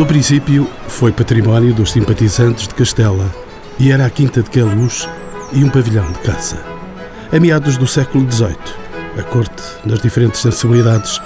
No 0.00 0.06
princípio, 0.06 0.66
foi 0.88 1.12
património 1.12 1.74
dos 1.74 1.92
simpatizantes 1.92 2.66
de 2.66 2.74
Castela 2.74 3.30
e 3.78 3.92
era 3.92 4.06
a 4.06 4.08
Quinta 4.08 4.42
de 4.42 4.48
Queluz 4.48 5.06
e 5.52 5.62
um 5.62 5.68
pavilhão 5.68 6.10
de 6.10 6.18
caça. 6.20 6.56
A 7.30 7.38
meados 7.38 7.76
do 7.76 7.86
século 7.86 8.26
XVIII, 8.32 8.56
a 9.18 9.22
corte, 9.24 9.62
nas 9.84 10.00
diferentes 10.00 10.40
sensibilidades, 10.40 11.20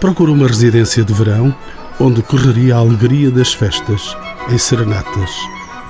procurou 0.00 0.34
uma 0.34 0.48
residência 0.48 1.04
de 1.04 1.14
verão 1.14 1.54
onde 2.00 2.20
correria 2.20 2.74
a 2.74 2.78
alegria 2.78 3.30
das 3.30 3.54
festas 3.54 4.16
em 4.50 4.58
serenatas, 4.58 5.30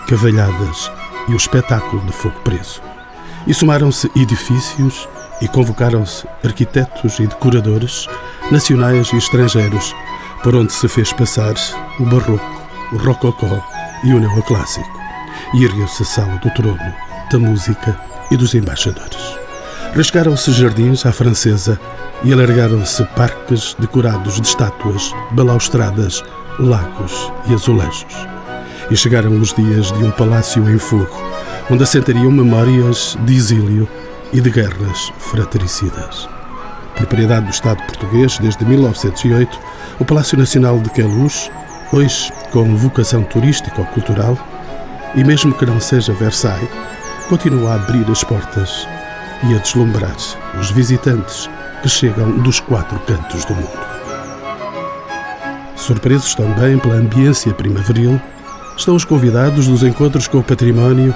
cavalhadas 0.07 0.93
e 1.31 1.33
o 1.33 1.37
espetáculo 1.37 2.05
de 2.05 2.13
fogo 2.13 2.39
preso. 2.41 2.83
E 3.47 3.55
somaram-se 3.55 4.11
edifícios 4.15 5.09
e 5.41 5.49
convocaram-se 5.49 6.27
arquitetos 6.45 7.19
e 7.19 7.27
decoradores, 7.27 8.07
nacionais 8.51 9.11
e 9.15 9.17
estrangeiros, 9.17 9.95
por 10.47 10.55
onde 10.55 10.73
se 10.73 10.87
fez 10.87 11.13
passar 11.13 11.55
o 11.99 12.05
barroco, 12.05 12.63
o 12.93 12.97
rococó 12.99 13.61
e 14.05 14.15
o 14.15 14.21
neoclássico. 14.21 14.97
E 15.53 15.65
ergueu-se 15.65 16.05
a 16.05 16.07
sala 16.07 16.37
do 16.37 16.49
trono, 16.51 16.95
da 17.33 17.37
música 17.37 18.01
e 18.31 18.37
dos 18.37 18.55
embaixadores. 18.55 19.37
Rasgaram-se 19.93 20.53
jardins 20.53 21.05
à 21.05 21.11
francesa 21.11 21.81
e 22.23 22.33
alargaram-se 22.33 23.05
parques 23.17 23.75
decorados 23.77 24.41
de 24.41 24.47
estátuas, 24.47 25.13
balaustradas, 25.33 26.23
lagos 26.61 27.33
e 27.49 27.53
azulejos. 27.55 28.15
E 28.89 28.97
chegaram 28.97 29.37
os 29.41 29.53
dias 29.53 29.91
de 29.91 30.05
um 30.05 30.13
palácio 30.13 30.71
em 30.71 30.79
fogo, 30.79 31.11
onde 31.69 31.83
assentariam 31.83 32.31
memórias 32.31 33.19
de 33.25 33.35
exílio 33.35 33.89
e 34.33 34.41
de 34.41 34.51
guerras 34.51 35.13
fratricidas. 35.19 36.36
Propriedade 36.97 37.47
do 37.47 37.53
Estado 37.53 37.83
português 37.83 38.39
desde 38.39 38.65
1908, 38.65 39.59
o 40.01 40.05
Palácio 40.05 40.37
Nacional 40.37 40.81
de 40.81 40.91
Queluz, 40.91 41.51
hoje 41.93 42.33
com 42.51 42.75
vocação 42.75 43.23
turística 43.23 43.81
ou 43.81 43.87
cultural, 43.89 44.37
e 45.15 45.23
mesmo 45.23 45.55
que 45.55 45.67
não 45.67 45.79
seja 45.79 46.15
Versailles, 46.15 46.69
continua 47.29 47.73
a 47.73 47.75
abrir 47.75 48.11
as 48.11 48.25
portas 48.25 48.89
e 49.45 49.55
a 49.55 49.59
deslumbrar 49.59 50.17
os 50.59 50.71
visitantes 50.71 51.51
que 51.83 51.89
chegam 51.89 52.39
dos 52.39 52.61
quatro 52.61 52.99
cantos 53.01 53.45
do 53.45 53.55
mundo. 53.55 53.87
Surpresos 55.77 56.35
também 56.35 56.79
pela 56.79 56.97
ambiência 56.97 57.53
primaveril, 57.53 58.21
estão 58.77 58.95
os 58.95 59.05
convidados 59.05 59.69
dos 59.69 59.83
encontros 59.83 60.27
com 60.27 60.39
o 60.39 60.43
património 60.43 61.15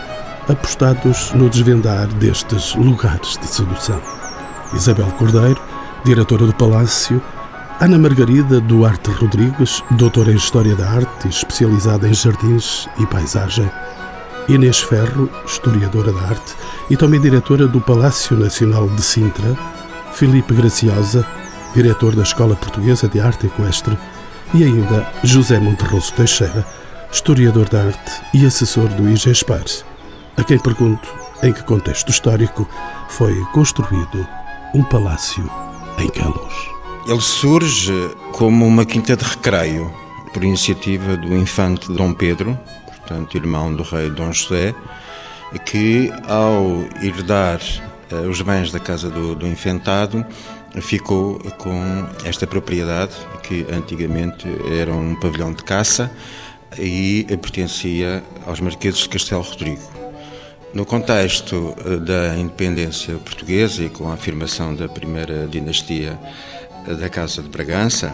apostados 0.48 1.32
no 1.32 1.48
desvendar 1.48 2.06
destes 2.06 2.74
lugares 2.74 3.36
de 3.38 3.46
sedução. 3.46 4.00
Isabel 4.74 5.06
Cordeiro, 5.18 5.60
diretora 6.04 6.46
do 6.46 6.54
Palácio, 6.54 7.22
Ana 7.80 7.98
Margarida 7.98 8.60
Duarte 8.60 9.10
Rodrigues, 9.10 9.82
doutora 9.92 10.32
em 10.32 10.36
História 10.36 10.74
da 10.74 10.88
Arte 10.88 11.28
especializada 11.28 12.08
em 12.08 12.14
jardins 12.14 12.88
e 12.98 13.06
paisagem, 13.06 13.70
Inês 14.48 14.80
Ferro, 14.80 15.30
historiadora 15.46 16.12
da 16.12 16.20
arte 16.22 16.56
e 16.88 16.96
também 16.96 17.20
diretora 17.20 17.66
do 17.68 17.80
Palácio 17.80 18.36
Nacional 18.36 18.88
de 18.88 19.02
Sintra, 19.02 19.56
Filipe 20.12 20.54
Graciosa, 20.54 21.24
diretor 21.74 22.16
da 22.16 22.22
Escola 22.22 22.56
Portuguesa 22.56 23.06
de 23.06 23.20
Arte 23.20 23.46
Equestre, 23.46 23.96
e 24.52 24.64
ainda 24.64 25.06
José 25.22 25.60
Monterroso 25.60 26.12
Teixeira, 26.14 26.66
historiador 27.12 27.68
da 27.68 27.84
arte 27.84 28.22
e 28.34 28.44
assessor 28.44 28.88
do 28.88 29.08
IGESPAR, 29.08 29.64
a 30.36 30.42
quem 30.42 30.58
pergunto 30.58 31.08
em 31.42 31.52
que 31.52 31.62
contexto 31.62 32.10
histórico 32.10 32.68
foi 33.08 33.34
construído 33.52 34.26
um 34.74 34.82
palácio 34.82 35.48
Ele 37.06 37.20
surge 37.20 37.92
como 38.32 38.66
uma 38.66 38.84
quinta 38.84 39.16
de 39.16 39.24
recreio, 39.24 39.92
por 40.32 40.42
iniciativa 40.44 41.16
do 41.16 41.36
infante 41.36 41.92
Dom 41.92 42.14
Pedro, 42.14 42.58
portanto, 42.86 43.36
irmão 43.36 43.74
do 43.74 43.82
rei 43.82 44.08
Dom 44.10 44.32
José, 44.32 44.74
que 45.66 46.10
ao 46.28 46.84
herdar 47.02 47.60
uh, 48.12 48.28
os 48.28 48.40
bens 48.40 48.70
da 48.70 48.78
casa 48.78 49.10
do, 49.10 49.34
do 49.34 49.46
infantado, 49.46 50.24
ficou 50.80 51.38
com 51.58 52.06
esta 52.24 52.46
propriedade, 52.46 53.14
que 53.42 53.66
antigamente 53.72 54.46
era 54.70 54.92
um 54.92 55.16
pavilhão 55.16 55.52
de 55.52 55.64
caça 55.64 56.10
e 56.78 57.26
pertencia 57.42 58.22
aos 58.46 58.60
marqueses 58.60 59.00
de 59.00 59.08
Castelo 59.08 59.42
Rodrigo. 59.42 59.99
No 60.72 60.86
contexto 60.86 61.74
eh, 61.84 61.96
da 61.96 62.36
independência 62.38 63.14
portuguesa 63.16 63.82
e 63.82 63.88
com 63.88 64.08
a 64.08 64.14
afirmação 64.14 64.74
da 64.74 64.88
primeira 64.88 65.48
dinastia 65.48 66.18
eh, 66.86 66.94
da 66.94 67.08
Casa 67.08 67.42
de 67.42 67.48
Bragança, 67.48 68.12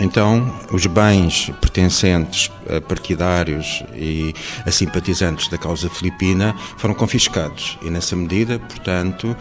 então, 0.00 0.54
os 0.72 0.86
bens 0.86 1.50
pertencentes 1.60 2.50
a 2.68 2.80
partidários 2.80 3.82
e 3.94 4.32
a 4.64 4.70
simpatizantes 4.70 5.48
da 5.48 5.58
causa 5.58 5.90
filipina 5.90 6.54
foram 6.76 6.94
confiscados. 6.94 7.76
E, 7.82 7.90
nessa 7.90 8.14
medida, 8.14 8.60
portanto, 8.60 9.36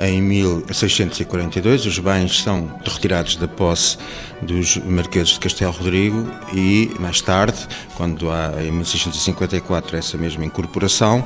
em 0.00 0.20
1642, 0.20 1.86
os 1.86 1.98
bens 2.00 2.42
são 2.42 2.68
retirados 2.84 3.36
da 3.36 3.46
posse 3.46 3.98
dos 4.42 4.78
marqueses 4.78 5.34
de 5.34 5.40
Castelo 5.40 5.72
Rodrigo 5.72 6.28
e, 6.52 6.90
mais 6.98 7.20
tarde, 7.20 7.68
quando 7.96 8.30
há 8.30 8.54
em 8.60 8.72
1654 8.72 9.96
essa 9.96 10.18
mesma 10.18 10.44
incorporação, 10.44 11.24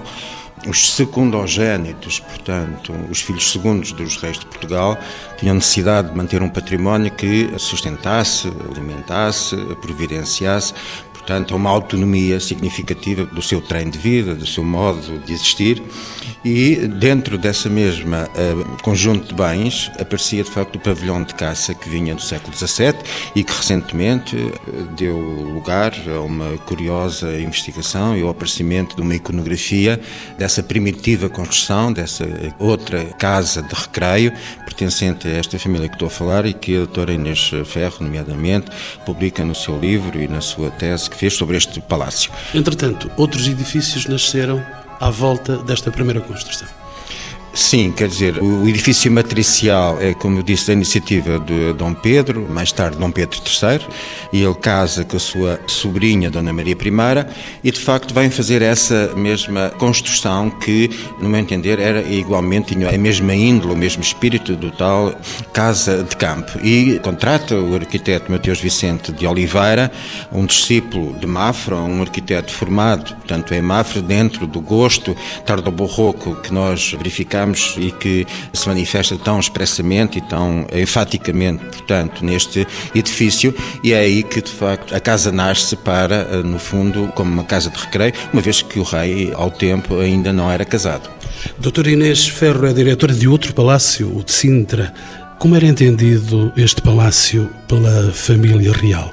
os 0.67 0.95
secundogénitos, 0.95 2.21
portanto, 2.21 2.93
os 3.11 3.21
filhos 3.21 3.51
segundos 3.51 3.93
dos 3.93 4.17
reis 4.17 4.39
de 4.39 4.47
Portugal, 4.47 4.99
tinham 5.39 5.57
necessidade 5.57 6.11
de 6.11 6.17
manter 6.17 6.43
um 6.43 6.49
património 6.49 7.11
que 7.11 7.51
sustentasse, 7.59 8.51
alimentasse, 8.71 9.57
providenciasse, 9.83 10.73
portanto, 11.25 11.57
uma 11.57 11.71
autonomia 11.71 12.39
significativa 12.39 13.25
do 13.25 13.41
seu 13.41 13.59
treino 13.63 13.91
de 13.91 13.99
vida, 13.99 14.35
do 14.35 14.47
seu 14.47 14.63
modo 14.63 15.19
de 15.21 15.33
existir, 15.33 15.83
e 16.45 16.77
dentro 16.87 17.39
dessa 17.39 17.71
mesma 17.71 18.29
uh, 18.29 18.83
conjunto 18.83 19.29
de 19.29 19.35
bens 19.35 19.91
aparecia 19.99 20.45
de 20.45 20.51
facto 20.51 20.77
o 20.77 20.79
pavilhão 20.79 21.25
de 21.25 21.35
caça 21.35 21.73
que 21.73 21.89
vinha 21.89 22.15
do 22.15 22.21
século 22.21 22.55
XVII 22.55 22.95
e 23.35 23.43
que 23.43 23.53
recentemente 23.53 24.37
uh, 24.37 24.53
deu 24.95 25.17
lugar 25.17 25.95
a 26.15 26.21
uma 26.21 26.59
curiosa 26.59 27.41
investigação 27.41 28.15
e 28.15 28.21
ao 28.21 28.29
aparecimento 28.29 28.95
de 28.95 29.01
uma 29.01 29.15
iconografia 29.15 29.99
dessa 30.37 30.63
primitiva 30.63 31.31
construção, 31.31 31.91
dessa 31.91 32.27
outra 32.59 33.03
casa 33.19 33.63
de 33.63 33.75
recreio 33.75 34.31
pertencente 34.75 35.29
a 35.29 35.31
esta 35.31 35.57
família 35.57 35.89
que 35.89 35.95
estou 35.95 36.09
a 36.09 36.11
falar 36.11 36.45
e 36.47 36.53
que 36.53 36.75
a 36.75 36.79
doutora 36.79 37.13
Inês 37.13 37.51
Ferro, 37.65 37.99
nomeadamente, 38.01 38.71
publica 39.07 39.45
no 39.45 39.55
seu 39.55 39.79
livro 39.79 40.21
e 40.21 40.27
na 40.27 40.41
sua 40.41 40.69
tese 40.69 41.09
que 41.15 41.21
fez 41.21 41.35
sobre 41.35 41.57
este 41.57 41.81
palácio. 41.81 42.31
Entretanto, 42.53 43.11
outros 43.17 43.47
edifícios 43.47 44.07
nasceram 44.07 44.65
à 45.01 45.11
volta 45.11 45.57
desta 45.59 45.91
primeira 45.91 46.21
construção. 46.21 46.69
Sim, 47.55 47.93
quer 47.93 48.09
dizer, 48.09 48.43
o 48.43 48.69
edifício 48.69 49.13
matricial 49.13 49.97
é, 50.01 50.13
como 50.13 50.41
eu 50.41 50.43
disse, 50.43 50.67
da 50.67 50.73
iniciativa 50.73 51.39
de 51.39 51.73
Dom 51.75 51.95
Pedro, 51.95 52.49
mais 52.51 52.73
tarde 52.73 52.99
Dom 52.99 53.13
Pedro 53.13 53.39
III, 53.39 53.81
e 54.33 54.43
ele 54.43 54.55
casa 54.55 55.05
com 55.05 55.17
a 55.17 55.21
sua 55.21 55.61
sobrinha, 55.69 56.29
Dona 56.29 56.53
Maria 56.53 56.75
I, 56.75 57.27
e 57.63 57.71
de 57.71 57.79
facto 57.79 58.13
vem 58.13 58.29
fazer 58.29 58.61
essa 58.61 59.13
mesma 59.15 59.71
construção 59.79 60.51
que, 60.51 60.91
no 61.21 61.29
meu 61.29 61.39
entender, 61.39 61.79
era 61.79 62.03
igualmente, 62.03 62.75
tinha 62.75 62.89
a 62.89 62.99
mesma 62.99 63.33
índole, 63.33 63.75
o 63.75 63.77
mesmo 63.77 64.03
espírito 64.03 64.57
do 64.57 64.73
tal 64.73 65.15
casa 65.53 66.03
de 66.03 66.17
campo. 66.17 66.59
E 66.61 66.99
contrata 67.05 67.55
o 67.55 67.77
arquiteto 67.77 68.33
Mateus 68.33 68.61
Vicente 68.61 69.13
de 69.13 69.29
Oliveira, 69.29 69.93
um 70.33 70.45
discípulo 70.45 71.17
de 71.21 71.27
Mafra, 71.27 71.77
um 71.77 72.01
arquiteto 72.01 72.53
formado, 72.53 73.15
portanto, 73.15 73.55
em 73.55 73.63
Mafra, 73.63 74.03
dentro 74.03 74.45
do 74.45 74.61
gosto 74.61 75.17
tardo-barroco 75.47 76.35
que 76.43 76.53
nós 76.53 76.93
verificamos 76.93 77.44
e 77.79 77.91
que 77.91 78.27
se 78.53 78.69
manifesta 78.69 79.17
tão 79.17 79.39
expressamente 79.39 80.19
e 80.19 80.21
tão 80.23 80.67
enfaticamente, 80.73 81.65
portanto, 81.65 82.25
neste 82.25 82.67
edifício, 82.95 83.55
e 83.83 83.93
é 83.93 83.99
aí 83.99 84.23
que, 84.23 84.41
de 84.41 84.51
facto, 84.51 84.95
a 84.95 85.01
casa 85.01 85.31
nasce 85.31 85.77
para, 85.77 86.29
eh, 86.31 86.43
no 86.43 86.59
fundo, 86.59 87.09
como 87.15 87.31
uma 87.31 87.45
casa 87.45 87.71
de 87.71 87.79
recreio, 87.79 88.13
uma 88.33 88.43
vez 88.43 88.63
que 88.63 88.79
o 88.79 88.83
rei, 88.83 89.33
ao 89.35 89.51
tempo, 89.51 89.99
ainda 89.99 90.33
não 90.33 90.51
era 90.51 90.65
casado. 90.65 91.11
Doutora 91.59 91.91
Inês 91.91 92.27
Ferro 92.27 92.67
é 92.67 92.73
diretora 92.73 93.13
de 93.13 93.29
outro 93.29 93.53
palácio, 93.53 94.17
o 94.17 94.23
de 94.23 94.33
Sintra. 94.33 94.93
Como 95.39 95.57
era 95.57 95.67
entendido 95.67 96.53
este 96.57 96.81
palácio 96.81 97.51
pela 97.69 98.13
família 98.13 98.73
real? 98.73 99.13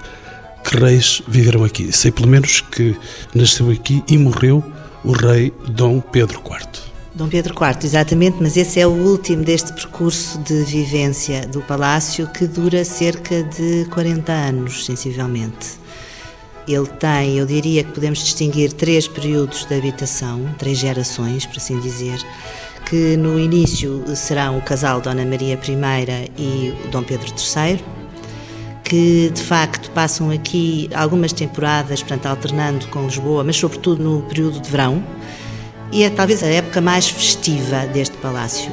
Que 0.63 0.77
reis 0.77 1.21
viveram 1.27 1.63
aqui? 1.63 1.91
Sei 1.91 2.11
pelo 2.11 2.27
menos 2.27 2.61
que 2.61 2.95
nasceu 3.33 3.69
aqui 3.69 4.03
e 4.07 4.17
morreu 4.17 4.63
o 5.03 5.11
rei 5.11 5.51
Dom 5.67 5.99
Pedro 5.99 6.41
IV. 6.45 6.90
Dom 7.13 7.27
Pedro 7.27 7.53
IV, 7.53 7.85
exatamente, 7.85 8.37
mas 8.39 8.55
esse 8.55 8.79
é 8.79 8.87
o 8.87 8.91
último 8.91 9.43
deste 9.43 9.73
percurso 9.73 10.37
de 10.39 10.63
vivência 10.63 11.45
do 11.45 11.61
Palácio 11.61 12.25
que 12.27 12.47
dura 12.47 12.85
cerca 12.85 13.43
de 13.43 13.85
40 13.91 14.31
anos, 14.31 14.85
sensivelmente. 14.85 15.81
Ele 16.65 16.87
tem, 16.87 17.37
eu 17.37 17.45
diria 17.45 17.83
que 17.83 17.91
podemos 17.91 18.19
distinguir 18.19 18.71
três 18.71 19.09
períodos 19.09 19.65
de 19.65 19.75
habitação, 19.75 20.55
três 20.57 20.77
gerações, 20.77 21.45
por 21.45 21.57
assim 21.57 21.81
dizer, 21.81 22.17
que 22.85 23.17
no 23.17 23.37
início 23.37 24.03
serão 24.15 24.57
o 24.57 24.61
casal 24.61 25.01
Dona 25.01 25.25
Maria 25.25 25.55
I 25.55 26.31
e 26.37 26.73
Dom 26.91 27.03
Pedro 27.03 27.27
III, 27.27 27.83
que 28.85 29.29
de 29.33 29.41
facto 29.41 29.91
passam 29.91 30.31
aqui 30.31 30.89
algumas 30.95 31.33
temporadas, 31.33 32.01
portanto, 32.01 32.27
alternando 32.27 32.87
com 32.87 33.03
Lisboa, 33.03 33.43
mas 33.43 33.57
sobretudo 33.57 34.01
no 34.01 34.21
período 34.21 34.61
de 34.61 34.69
verão. 34.69 35.03
E 35.91 36.03
é 36.03 36.09
talvez 36.09 36.41
a 36.41 36.47
época 36.47 36.79
mais 36.79 37.09
festiva 37.09 37.85
deste 37.87 38.15
palácio. 38.17 38.71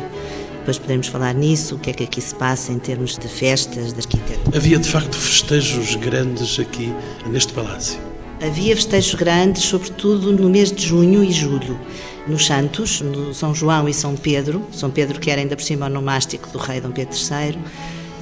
Depois 0.58 0.78
podemos 0.78 1.08
falar 1.08 1.34
nisso, 1.34 1.74
o 1.74 1.78
que 1.78 1.90
é 1.90 1.92
que 1.92 2.04
aqui 2.04 2.20
se 2.20 2.34
passa 2.34 2.70
em 2.70 2.78
termos 2.78 3.18
de 3.18 3.26
festas, 3.26 3.92
de 3.92 3.98
arquitetura. 3.98 4.56
Havia 4.56 4.78
de 4.78 4.88
facto 4.88 5.16
festejos 5.16 5.96
grandes 5.96 6.60
aqui 6.60 6.92
neste 7.26 7.52
palácio. 7.52 7.98
Havia 8.40 8.76
festejos 8.76 9.14
grandes, 9.14 9.64
sobretudo 9.64 10.32
no 10.32 10.48
mês 10.48 10.70
de 10.70 10.86
junho 10.86 11.24
e 11.24 11.32
julho, 11.32 11.76
nos 12.26 12.46
Santos, 12.46 13.00
no 13.00 13.34
São 13.34 13.52
João 13.52 13.88
e 13.88 13.94
São 13.94 14.14
Pedro. 14.14 14.62
São 14.70 14.90
Pedro, 14.90 15.18
que 15.18 15.28
era 15.28 15.40
ainda 15.40 15.56
por 15.56 15.62
cima 15.64 15.86
o 15.86 15.88
nomástico 15.88 16.48
do 16.50 16.58
rei 16.58 16.80
Dom 16.80 16.92
Pedro 16.92 17.16
III 17.16 17.58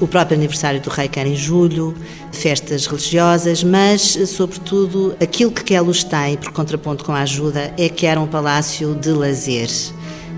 o 0.00 0.06
próprio 0.06 0.36
aniversário 0.36 0.80
do 0.80 0.90
rei 0.90 1.08
que 1.08 1.18
era 1.18 1.28
em 1.28 1.36
julho, 1.36 1.94
festas 2.32 2.86
religiosas, 2.86 3.62
mas, 3.62 4.00
sobretudo, 4.28 5.16
aquilo 5.20 5.50
que 5.50 5.64
Queluz 5.64 6.04
tem, 6.04 6.36
por 6.36 6.52
contraponto 6.52 7.04
com 7.04 7.12
a 7.12 7.20
ajuda, 7.20 7.72
é 7.78 7.88
que 7.88 8.06
era 8.06 8.20
um 8.20 8.26
palácio 8.26 8.94
de 8.94 9.10
lazer 9.10 9.68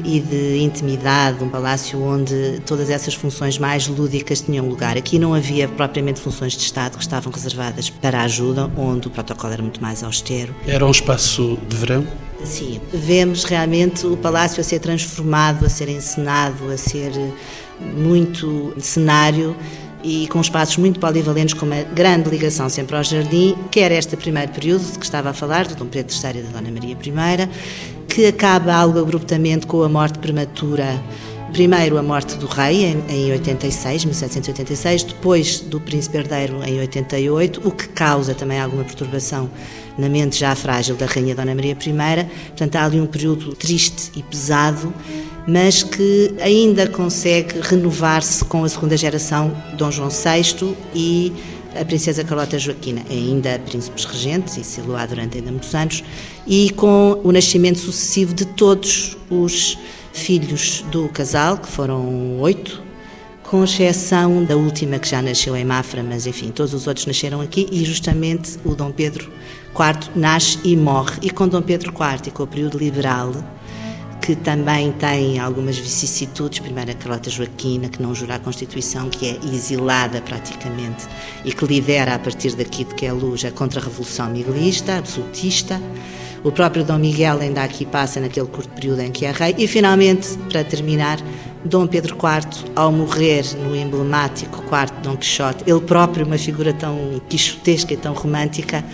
e 0.05 0.21
de 0.21 0.59
intimidade, 0.59 1.43
um 1.43 1.49
palácio 1.49 2.01
onde 2.01 2.61
todas 2.65 2.89
essas 2.89 3.15
funções 3.15 3.59
mais 3.59 3.89
lúdicas 3.89 4.41
tinham 4.41 4.69
lugar. 4.69 4.97
Aqui 4.97 5.19
não 5.19 5.35
havia 5.35 5.69
propriamente 5.69 6.21
funções 6.21 6.53
de 6.53 6.63
Estado 6.63 6.97
que 6.97 7.03
estavam 7.03 7.33
reservadas 7.33 7.91
para 7.91 8.21
a 8.21 8.23
ajuda, 8.23 8.71
onde 8.77 9.09
o 9.09 9.11
protocolo 9.11 9.53
era 9.53 9.63
muito 9.63 9.83
mais 9.83 10.03
austero. 10.03 10.55
Era 10.67 10.87
um 10.87 10.91
espaço 10.91 11.59
de 11.69 11.77
verão? 11.77 12.07
Sim, 12.45 12.81
vemos 12.93 13.43
realmente 13.43 14.07
o 14.07 14.17
palácio 14.17 14.61
a 14.61 14.65
ser 14.65 14.79
transformado, 14.79 15.67
a 15.67 15.69
ser 15.69 15.89
encenado, 15.89 16.71
a 16.71 16.77
ser 16.77 17.11
muito 17.81 18.75
cenário 18.79 19.57
e 20.03 20.29
com 20.29 20.41
espaços 20.41 20.77
muito 20.77 21.01
polivalentes, 21.01 21.55
com 21.55 21.67
uma 21.67 21.83
grande 21.83 22.31
ligação 22.31 22.69
sempre 22.69 22.97
ao 22.97 23.03
jardim, 23.03 23.57
quer 23.71 23.91
este 23.93 24.17
primeiro 24.17 24.53
período 24.53 24.85
de 24.93 24.99
que 24.99 25.05
estava 25.05 25.31
a 25.31 25.33
falar, 25.33 25.67
do 25.67 25.75
Dom 25.75 25.87
Pedro 25.87 26.15
III 26.15 26.41
e 26.41 26.43
da 26.43 26.61
Dona 26.61 26.71
Maria 26.71 26.93
I, 26.95 27.49
que 28.07 28.27
acaba 28.27 28.75
algo 28.75 29.01
abruptamente 29.01 29.67
com 29.67 29.83
a 29.83 29.89
morte 29.89 30.19
prematura 30.19 31.03
Primeiro 31.53 31.97
a 31.97 32.03
morte 32.03 32.37
do 32.37 32.47
rei 32.47 32.85
em 33.09 33.33
86, 33.33 34.05
1786, 34.05 35.03
depois 35.03 35.61
do 35.61 35.81
príncipe 35.81 36.19
herdeiro 36.19 36.63
em 36.63 36.79
88, 36.79 37.67
o 37.67 37.71
que 37.71 37.89
causa 37.89 38.35
também 38.35 38.61
alguma 38.61 38.85
perturbação 38.85 39.51
na 39.97 40.11
mente 40.11 40.39
já 40.39 40.55
frágil 40.55 40.95
da 40.95 41.07
rainha 41.07 41.35
Dona 41.35 41.55
Maria 41.55 41.73
I. 41.73 42.25
Portanto, 42.49 42.77
há 42.77 42.85
ali 42.85 43.01
um 43.01 43.07
período 43.07 43.55
triste 43.55 44.13
e 44.15 44.23
pesado, 44.23 44.93
mas 45.49 45.83
que 45.83 46.35
ainda 46.43 46.87
consegue 46.87 47.59
renovar-se 47.63 48.45
com 48.45 48.65
a 48.65 48.69
segunda 48.69 48.99
geração, 48.99 49.57
Dom 49.79 49.91
João 49.91 50.11
VI 50.11 50.77
e 50.95 51.33
a 51.75 51.83
princesa 51.87 52.23
Carlota 52.23 52.59
Joaquina, 52.59 53.03
ainda 53.09 53.59
príncipes 53.59 54.05
regentes, 54.05 54.59
e 54.59 54.65
se 54.65 54.83
há 54.95 55.07
durante 55.07 55.39
ainda 55.39 55.51
muitos 55.51 55.75
anos, 55.75 56.05
e 56.47 56.69
com 56.73 57.19
o 57.25 57.33
nascimento 57.33 57.79
sucessivo 57.79 58.35
de 58.35 58.45
todos 58.45 59.17
os 59.31 59.79
filhos 60.13 60.85
do 60.91 61.09
casal, 61.09 61.57
que 61.57 61.69
foram 61.69 62.39
oito, 62.41 62.83
com 63.45 63.65
exceção 63.65 64.45
da 64.45 64.55
última 64.55 64.99
que 64.99 65.09
já 65.09 65.23
nasceu 65.23 65.57
em 65.57 65.65
Mafra, 65.65 66.03
mas 66.03 66.27
enfim, 66.27 66.51
todos 66.51 66.75
os 66.75 66.87
outros 66.87 67.07
nasceram 67.07 67.41
aqui 67.41 67.67
e 67.73 67.83
justamente 67.87 68.59
o 68.67 68.75
Dom 68.75 68.91
Pedro 68.91 69.33
IV 69.73 70.11
nasce 70.15 70.59
e 70.63 70.77
morre. 70.77 71.21
E 71.23 71.31
com 71.31 71.49
Dom 71.49 71.63
Pedro 71.63 71.91
IV 71.91 72.25
e 72.27 72.31
com 72.31 72.43
o 72.43 72.47
período 72.47 72.77
liberal, 72.77 73.33
que 74.29 74.37
também 74.37 74.93
tem 74.93 75.39
algumas 75.39 75.79
vicissitudes, 75.79 76.59
primeiro 76.59 76.91
a 76.91 76.95
Carlota 76.95 77.31
Joaquina, 77.31 77.89
que 77.89 78.03
não 78.03 78.15
jura 78.15 78.35
a 78.35 78.39
Constituição, 78.39 79.09
que 79.09 79.27
é 79.27 79.39
exilada 79.43 80.21
praticamente 80.21 81.07
e 81.47 81.51
que 81.51 81.65
lidera 81.65 82.15
a 82.15 82.19
partir 82.19 82.55
daqui 82.55 82.85
de 82.85 82.95
que 82.95 83.07
é 83.07 83.13
luz 83.13 83.43
a 83.47 83.51
contra-revolução 83.51 84.29
miguelista, 84.29 84.99
absolutista. 84.99 85.81
O 86.45 86.53
próprio 86.53 86.85
Dom 86.85 86.99
Miguel 86.99 87.39
ainda 87.41 87.65
aqui 87.65 87.87
passa 87.87 88.21
naquele 88.21 88.49
curto 88.49 88.69
período 88.69 89.01
em 89.01 89.11
que 89.11 89.25
é 89.25 89.33
rei. 89.33 89.55
E 89.57 89.67
finalmente, 89.67 90.37
para 90.51 90.63
terminar, 90.63 91.19
Dom 91.65 91.87
Pedro 91.87 92.15
IV, 92.15 92.71
ao 92.77 92.93
morrer 92.93 93.47
no 93.57 93.75
emblemático 93.75 94.61
quarto 94.65 95.01
Dom 95.01 95.17
Quixote, 95.17 95.65
ele 95.67 95.81
próprio, 95.81 96.27
uma 96.27 96.37
figura 96.37 96.75
tão 96.75 97.19
quixotesca 97.31 97.95
e 97.95 97.97
tão 97.97 98.13
romântica, 98.13 98.85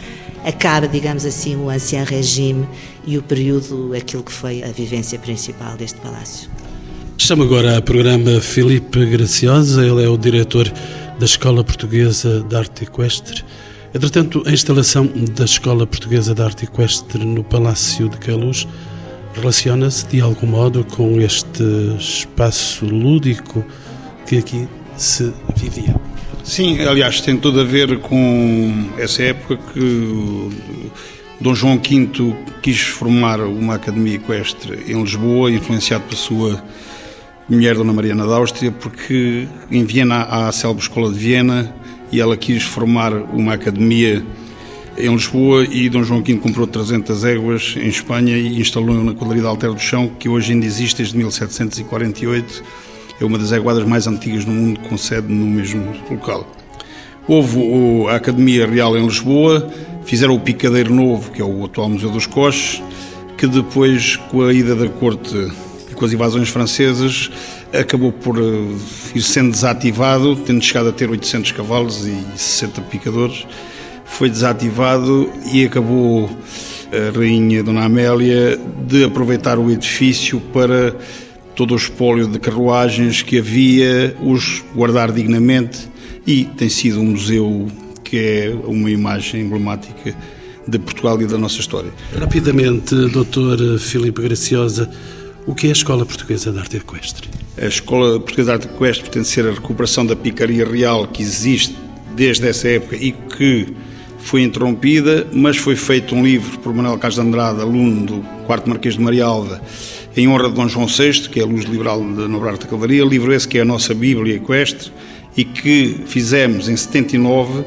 acaba, 0.45 0.87
digamos 0.87 1.25
assim, 1.25 1.57
o 1.57 1.71
ancien 1.71 2.05
regime 2.05 2.69
e 3.07 3.17
o 3.19 3.23
período, 3.23 3.93
aquilo 3.97 4.23
que 4.23 4.33
foi 4.33 4.63
a 4.63 4.69
vivência 4.69 5.19
principal 5.19 5.77
deste 5.77 5.99
palácio. 6.01 6.51
Chamo 7.17 7.45
agora 7.45 7.79
a 7.79 7.83
programa 7.83 8.41
Filipe 8.41 9.07
Graciosa, 9.07 9.87
ele 9.87 10.05
é 10.05 10.09
o 10.09 10.17
diretor 10.17 10.71
da 11.19 11.25
Escola 11.25 11.65
Portuguesa 11.65 12.43
de 12.43 12.57
Arte 12.57 12.85
Equestre. 12.85 13.45
Entretanto, 13.95 14.43
a 14.45 14.51
instalação 14.51 15.09
da 15.37 15.45
Escola 15.45 15.87
Portuguesa 15.87 16.35
de 16.35 16.43
Arte 16.43 16.65
Equestre 16.65 17.25
no 17.25 17.45
Palácio 17.45 18.09
de 18.09 18.19
Queluz 18.19 18.67
relaciona-se 19.35 20.07
de 20.09 20.21
algum 20.21 20.49
modo 20.49 20.85
com 20.85 21.21
este 21.21 21.63
espaço 21.99 22.85
lúdico 22.85 23.65
que 24.27 24.39
aqui 24.39 24.69
se 24.97 25.33
vivia. 25.57 25.95
Sim, 26.45 26.79
aliás, 26.83 27.23
tem 27.23 27.39
tudo 27.39 27.61
a 27.61 27.65
ver 27.65 27.99
com 28.01 28.91
essa 28.99 29.23
época 29.23 29.59
que 29.73 30.51
Dom 31.41 31.55
João 31.55 31.79
V 31.79 32.37
quis 32.63 32.81
formar 32.81 33.41
uma 33.41 33.77
academia 33.77 34.17
equestre 34.17 34.85
em 34.87 35.01
Lisboa, 35.01 35.51
influenciado 35.51 36.05
pela 36.05 36.17
sua 36.17 36.63
mulher, 37.49 37.75
Dona 37.75 37.95
Mariana 37.95 38.27
da 38.27 38.37
Áustria, 38.37 38.71
porque 38.71 39.49
em 39.71 39.85
Viena 39.85 40.17
há 40.17 40.49
a 40.49 40.53
célebre 40.53 40.83
Escola 40.83 41.11
de 41.11 41.19
Viena 41.19 41.75
e 42.13 42.21
ela 42.21 42.37
quis 42.37 42.63
formar 42.63 43.15
uma 43.15 43.55
academia 43.55 44.23
em 44.99 45.13
Lisboa 45.13 45.65
e 45.65 45.89
Dom 45.89 46.05
João 46.05 46.23
V 46.23 46.37
comprou 46.37 46.67
300 46.67 47.25
éguas 47.25 47.75
em 47.77 47.89
Espanha 47.89 48.37
e 48.37 48.61
instalou 48.61 49.03
na 49.03 49.15
quadrilha 49.15 49.49
Alter 49.49 49.73
do 49.73 49.81
Chão, 49.81 50.09
que 50.19 50.29
hoje 50.29 50.53
ainda 50.53 50.67
existe 50.67 50.99
desde 50.99 51.17
1748. 51.17 52.63
É 53.21 53.25
uma 53.25 53.39
das 53.39 53.53
éguadas 53.53 53.85
mais 53.85 54.07
antigas 54.07 54.45
no 54.45 54.53
mundo 54.53 54.81
com 54.81 54.97
sede 54.97 55.33
no 55.33 55.47
mesmo 55.47 55.95
local. 56.11 56.47
Houve 57.27 57.61
a 58.11 58.17
Academia 58.17 58.67
Real 58.67 58.97
em 58.99 59.07
Lisboa, 59.07 59.71
fizeram 60.05 60.35
o 60.35 60.41
Picadeiro 60.41 60.93
Novo, 60.93 61.31
que 61.31 61.41
é 61.41 61.45
o 61.45 61.65
atual 61.65 61.89
Museu 61.89 62.11
dos 62.11 62.27
Coches, 62.27 62.83
que 63.39 63.47
depois, 63.47 64.17
com 64.17 64.43
a 64.43 64.53
ida 64.53 64.75
da 64.75 64.89
corte 64.89 65.35
e 65.91 65.95
com 65.95 66.05
as 66.05 66.13
invasões 66.13 66.49
francesas, 66.49 67.31
acabou 67.73 68.13
por 68.13 68.39
eh, 68.39 69.15
ir 69.15 69.23
sendo 69.23 69.51
desativado, 69.51 70.37
tendo 70.37 70.63
chegado 70.63 70.89
a 70.89 70.93
ter 70.93 71.09
800 71.09 71.53
cavalos 71.53 72.07
e 72.07 72.17
60 72.37 72.83
picadores. 72.83 73.47
Foi 74.05 74.29
desativado 74.29 75.31
e 75.53 75.65
acabou 75.65 76.29
a 76.93 77.19
rainha 77.19 77.63
Dona 77.63 77.85
Amélia 77.85 78.59
de 78.87 79.05
aproveitar 79.05 79.59
o 79.59 79.71
edifício 79.71 80.41
para 80.53 80.95
todo 81.55 81.73
o 81.73 81.77
espólio 81.77 82.27
de 82.27 82.39
carruagens 82.39 83.23
que 83.23 83.39
havia, 83.39 84.17
os 84.21 84.63
guardar 84.75 85.13
dignamente 85.13 85.89
e 86.27 86.45
tem 86.45 86.69
sido 86.69 87.01
um 87.01 87.07
museu 87.07 87.69
que 88.03 88.19
é 88.19 88.57
uma 88.67 88.91
imagem 88.91 89.43
emblemática 89.43 90.17
de 90.67 90.79
Portugal 90.79 91.21
e 91.21 91.27
da 91.27 91.39
nossa 91.39 91.61
história. 91.61 91.93
Rapidamente, 92.19 92.95
Dr. 92.95 93.79
Filipe 93.79 94.23
Graciosa, 94.23 94.91
o 95.47 95.55
que 95.55 95.67
é 95.67 95.71
a 95.71 95.73
Escola 95.73 96.07
Portuguesa 96.07 96.51
de 96.51 96.59
Arte 96.59 96.77
Equestre? 96.79 97.29
A 97.61 97.67
Escola 97.67 98.19
Portuguesa 98.19 98.57
de 98.57 98.65
Arte 98.65 98.75
Equestre 98.75 99.03
pretende 99.03 99.29
ser 99.29 99.47
a 99.47 99.53
recuperação 99.53 100.05
da 100.07 100.17
picaria 100.17 100.67
real 100.67 101.07
que 101.07 101.23
existe 101.23 101.77
desde 102.17 102.49
essa 102.49 102.69
época 102.69 102.97
e 102.97 103.13
que 103.13 103.67
foi 104.19 104.43
interrompida, 104.43 105.27
mas 105.33 105.59
foi 105.59 105.77
feito 105.77 106.15
um 106.15 106.25
livro 106.25 106.59
por 106.61 106.73
Manuel 106.75 106.97
Cás 106.99 107.15
de 107.15 107.21
Andrade, 107.21 107.61
aluno 107.61 108.07
do 108.07 108.25
4 108.47 108.69
Marquês 108.69 108.95
de 108.95 109.01
Marialva, 109.01 109.61
em 110.17 110.29
honra 110.29 110.49
de 110.49 110.55
Dom 110.55 110.69
João 110.69 110.87
VI, 110.87 111.29
que 111.29 111.41
é 111.41 111.43
a 111.43 111.47
luz 111.47 111.65
liberal 111.65 112.01
da 112.01 112.29
Nobre 112.29 112.51
Arte 112.51 112.63
da 112.63 112.67
Cavalaria, 112.69 113.05
livro 113.05 113.33
esse 113.33 113.49
que 113.49 113.59
é 113.59 113.63
a 113.63 113.65
nossa 113.65 113.93
Bíblia 113.93 114.37
Equestre 114.37 114.93
e 115.37 115.45
que 115.45 116.03
fizemos 116.07 116.69
em 116.69 116.77
79, 116.77 117.65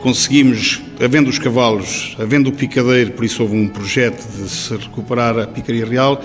conseguimos, 0.00 0.82
havendo 1.00 1.30
os 1.30 1.38
cavalos, 1.38 2.16
havendo 2.18 2.50
o 2.50 2.52
picadeiro, 2.52 3.12
por 3.12 3.24
isso 3.24 3.42
houve 3.42 3.56
um 3.56 3.68
projeto 3.68 4.26
de 4.36 4.48
se 4.48 4.76
recuperar 4.76 5.38
a 5.38 5.46
picaria 5.46 5.86
real, 5.86 6.20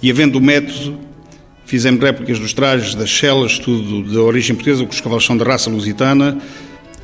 e 0.00 0.10
havendo 0.10 0.38
o 0.38 0.40
método, 0.40 0.98
fizemos 1.64 2.00
réplicas 2.00 2.38
dos 2.38 2.52
trajes, 2.52 2.94
das 2.94 3.10
celas, 3.10 3.58
tudo 3.58 4.04
da 4.12 4.20
origem 4.20 4.54
portuguesa, 4.54 4.84
que 4.84 4.94
os 4.94 5.00
cavalos 5.00 5.24
são 5.24 5.36
da 5.36 5.44
raça 5.44 5.68
lusitana, 5.68 6.38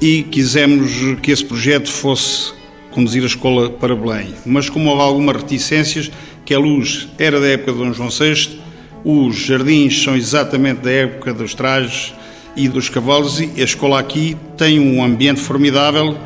e 0.01 0.23
quisemos 0.23 0.93
que 1.21 1.33
esse 1.33 1.45
projeto 1.45 1.91
fosse 1.91 2.55
conduzir 2.93 3.23
a 3.25 3.27
escola 3.27 3.69
para 3.69 3.95
Belém. 3.95 4.33
Mas 4.45 4.71
como 4.71 4.91
houve 4.91 5.03
algumas 5.03 5.37
reticências, 5.37 6.11
que 6.47 6.55
a 6.55 6.59
luz 6.61 7.09
era 7.19 7.41
da 7.41 7.49
época 7.49 7.73
de 7.73 7.79
Dom 7.79 7.93
João 7.93 8.09
VI, 8.09 8.61
os 9.05 9.37
jardins 9.37 10.03
são 10.03 10.17
exatamente 10.17 10.81
da 10.81 10.93
época 10.93 11.35
dos 11.35 11.55
trajes 11.55 12.15
e 12.57 12.69
dos 12.69 12.89
cavalos, 12.89 13.41
e 13.41 13.51
a 13.61 13.65
escola 13.65 13.99
aqui 13.99 14.37
tem 14.57 14.79
um 14.79 15.03
ambiente 15.03 15.41
formidável, 15.41 16.17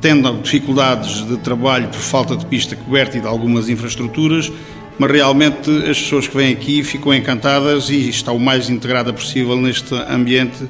tendo 0.00 0.32
dificuldades 0.40 1.26
de 1.26 1.36
trabalho 1.38 1.88
por 1.88 1.98
falta 1.98 2.36
de 2.36 2.46
pista 2.46 2.76
coberta 2.76 3.18
e 3.18 3.20
de 3.20 3.26
algumas 3.26 3.68
infraestruturas, 3.68 4.50
mas 4.96 5.10
realmente 5.10 5.68
as 5.88 5.98
pessoas 5.98 6.28
que 6.28 6.36
vêm 6.36 6.52
aqui 6.52 6.84
ficam 6.84 7.12
encantadas 7.12 7.90
e 7.90 8.08
está 8.08 8.30
o 8.30 8.38
mais 8.38 8.70
integrada 8.70 9.12
possível 9.12 9.56
neste 9.56 9.94
ambiente. 9.94 10.68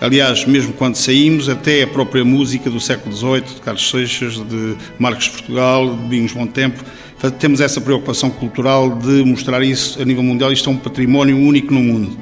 Aliás, 0.00 0.44
mesmo 0.44 0.72
quando 0.74 0.96
saímos, 0.96 1.48
até 1.48 1.82
a 1.82 1.86
própria 1.86 2.24
música 2.24 2.70
do 2.70 2.80
século 2.80 3.14
XVIII, 3.14 3.40
de 3.54 3.60
Carlos 3.60 3.90
Seixas, 3.90 4.34
de 4.34 4.76
Marcos 4.98 5.28
Portugal, 5.28 5.94
de 5.94 6.02
Bingos 6.08 6.32
Bom 6.32 6.46
Tempo, 6.46 6.82
temos 7.28 7.60
essa 7.60 7.80
preocupação 7.80 8.30
cultural 8.30 8.96
de 8.96 9.24
mostrar 9.24 9.62
isso 9.62 10.00
a 10.00 10.04
nível 10.04 10.22
mundial. 10.22 10.52
Isto 10.52 10.70
é 10.70 10.72
um 10.72 10.76
património 10.76 11.36
único 11.36 11.74
no 11.74 11.80
mundo. 11.80 12.16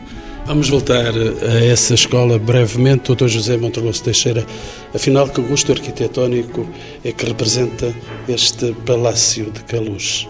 Vamos 0.48 0.70
voltar 0.70 1.12
a 1.14 1.62
essa 1.62 1.92
escola 1.92 2.38
brevemente, 2.38 3.14
Dr. 3.14 3.28
José 3.28 3.58
Monteloso 3.58 4.02
Teixeira. 4.02 4.46
Afinal, 4.94 5.28
que 5.28 5.42
gosto 5.42 5.72
arquitetónico 5.72 6.66
é 7.04 7.12
que 7.12 7.26
representa 7.26 7.94
este 8.26 8.72
Palácio 8.86 9.50
de 9.50 9.62
Caluz? 9.64 10.26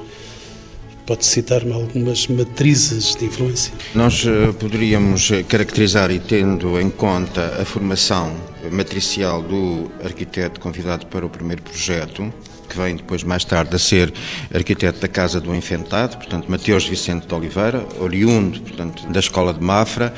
Pode 1.07 1.25
citar-me 1.25 1.73
algumas 1.73 2.27
matrizes 2.27 3.15
de 3.15 3.27
influência? 3.27 3.73
Nós 3.95 4.27
eh, 4.27 4.53
poderíamos 4.59 5.31
eh, 5.31 5.45
caracterizar, 5.45 6.11
e 6.11 6.19
tendo 6.19 6.81
em 6.81 6.91
conta 6.91 7.57
a 7.63 7.65
formação 7.65 8.35
matricial 8.73 9.41
do 9.41 9.91
arquiteto 10.05 10.61
convidado 10.61 11.07
para 11.07 11.25
o 11.25 11.31
primeiro 11.31 11.63
projeto, 11.63 12.31
que 12.69 12.77
vem 12.77 12.97
depois 12.97 13.25
mais 13.25 13.45
tarde 13.45 13.75
a 13.75 13.79
ser 13.79 14.13
arquiteto 14.55 15.01
da 15.01 15.09
Casa 15.09 15.41
do 15.41 15.55
Infantado, 15.55 16.17
portanto 16.17 16.49
Mateus 16.49 16.87
Vicente 16.87 17.27
de 17.27 17.35
Oliveira, 17.35 17.85
oriundo 17.99 18.61
portanto, 18.61 19.07
da 19.09 19.21
Escola 19.21 19.55
de 19.55 19.63
Mafra, 19.63 20.13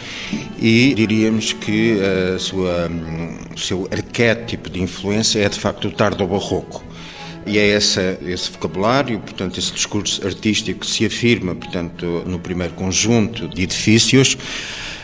e 0.59 0.93
diríamos 0.95 1.53
que 1.53 1.99
a 2.35 2.39
sua, 2.39 2.89
hum, 2.91 3.39
o 3.55 3.59
seu 3.59 3.89
arquétipo 3.91 4.69
de 4.69 4.83
influência 4.83 5.41
é 5.41 5.49
de 5.49 5.59
facto 5.59 5.89
o 5.89 5.91
tardo 5.91 6.27
barroco. 6.27 6.85
E 7.47 7.59
é 7.59 7.71
essa, 7.71 8.19
esse 8.23 8.51
vocabulário, 8.51 9.19
portanto, 9.19 9.59
esse 9.59 9.73
discurso 9.73 10.25
artístico 10.27 10.81
que 10.81 10.87
se 10.87 11.07
afirma, 11.07 11.55
portanto, 11.55 12.23
no 12.27 12.39
primeiro 12.39 12.75
conjunto 12.75 13.49
de 13.49 13.63
edifícios 13.63 14.37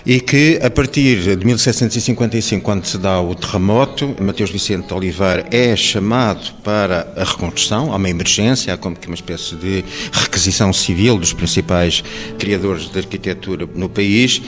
e 0.06 0.20
que, 0.20 0.60
a 0.62 0.70
partir 0.70 1.36
de 1.36 1.44
1755, 1.44 2.64
quando 2.64 2.84
se 2.84 2.96
dá 2.96 3.20
o 3.20 3.34
terremoto, 3.34 4.14
Mateus 4.20 4.50
Vicente 4.50 4.94
Oliveira 4.94 5.44
é 5.50 5.74
chamado 5.74 6.52
para 6.62 7.12
a 7.16 7.24
reconstrução, 7.24 7.92
há 7.92 7.96
uma 7.96 8.08
emergência, 8.08 8.72
há 8.72 8.76
como 8.76 8.94
que 8.94 9.08
uma 9.08 9.16
espécie 9.16 9.56
de 9.56 9.84
requisição 10.12 10.72
civil 10.72 11.18
dos 11.18 11.32
principais 11.32 12.04
criadores 12.38 12.88
de 12.88 12.96
arquitetura 12.96 13.68
no 13.74 13.88
país, 13.88 14.40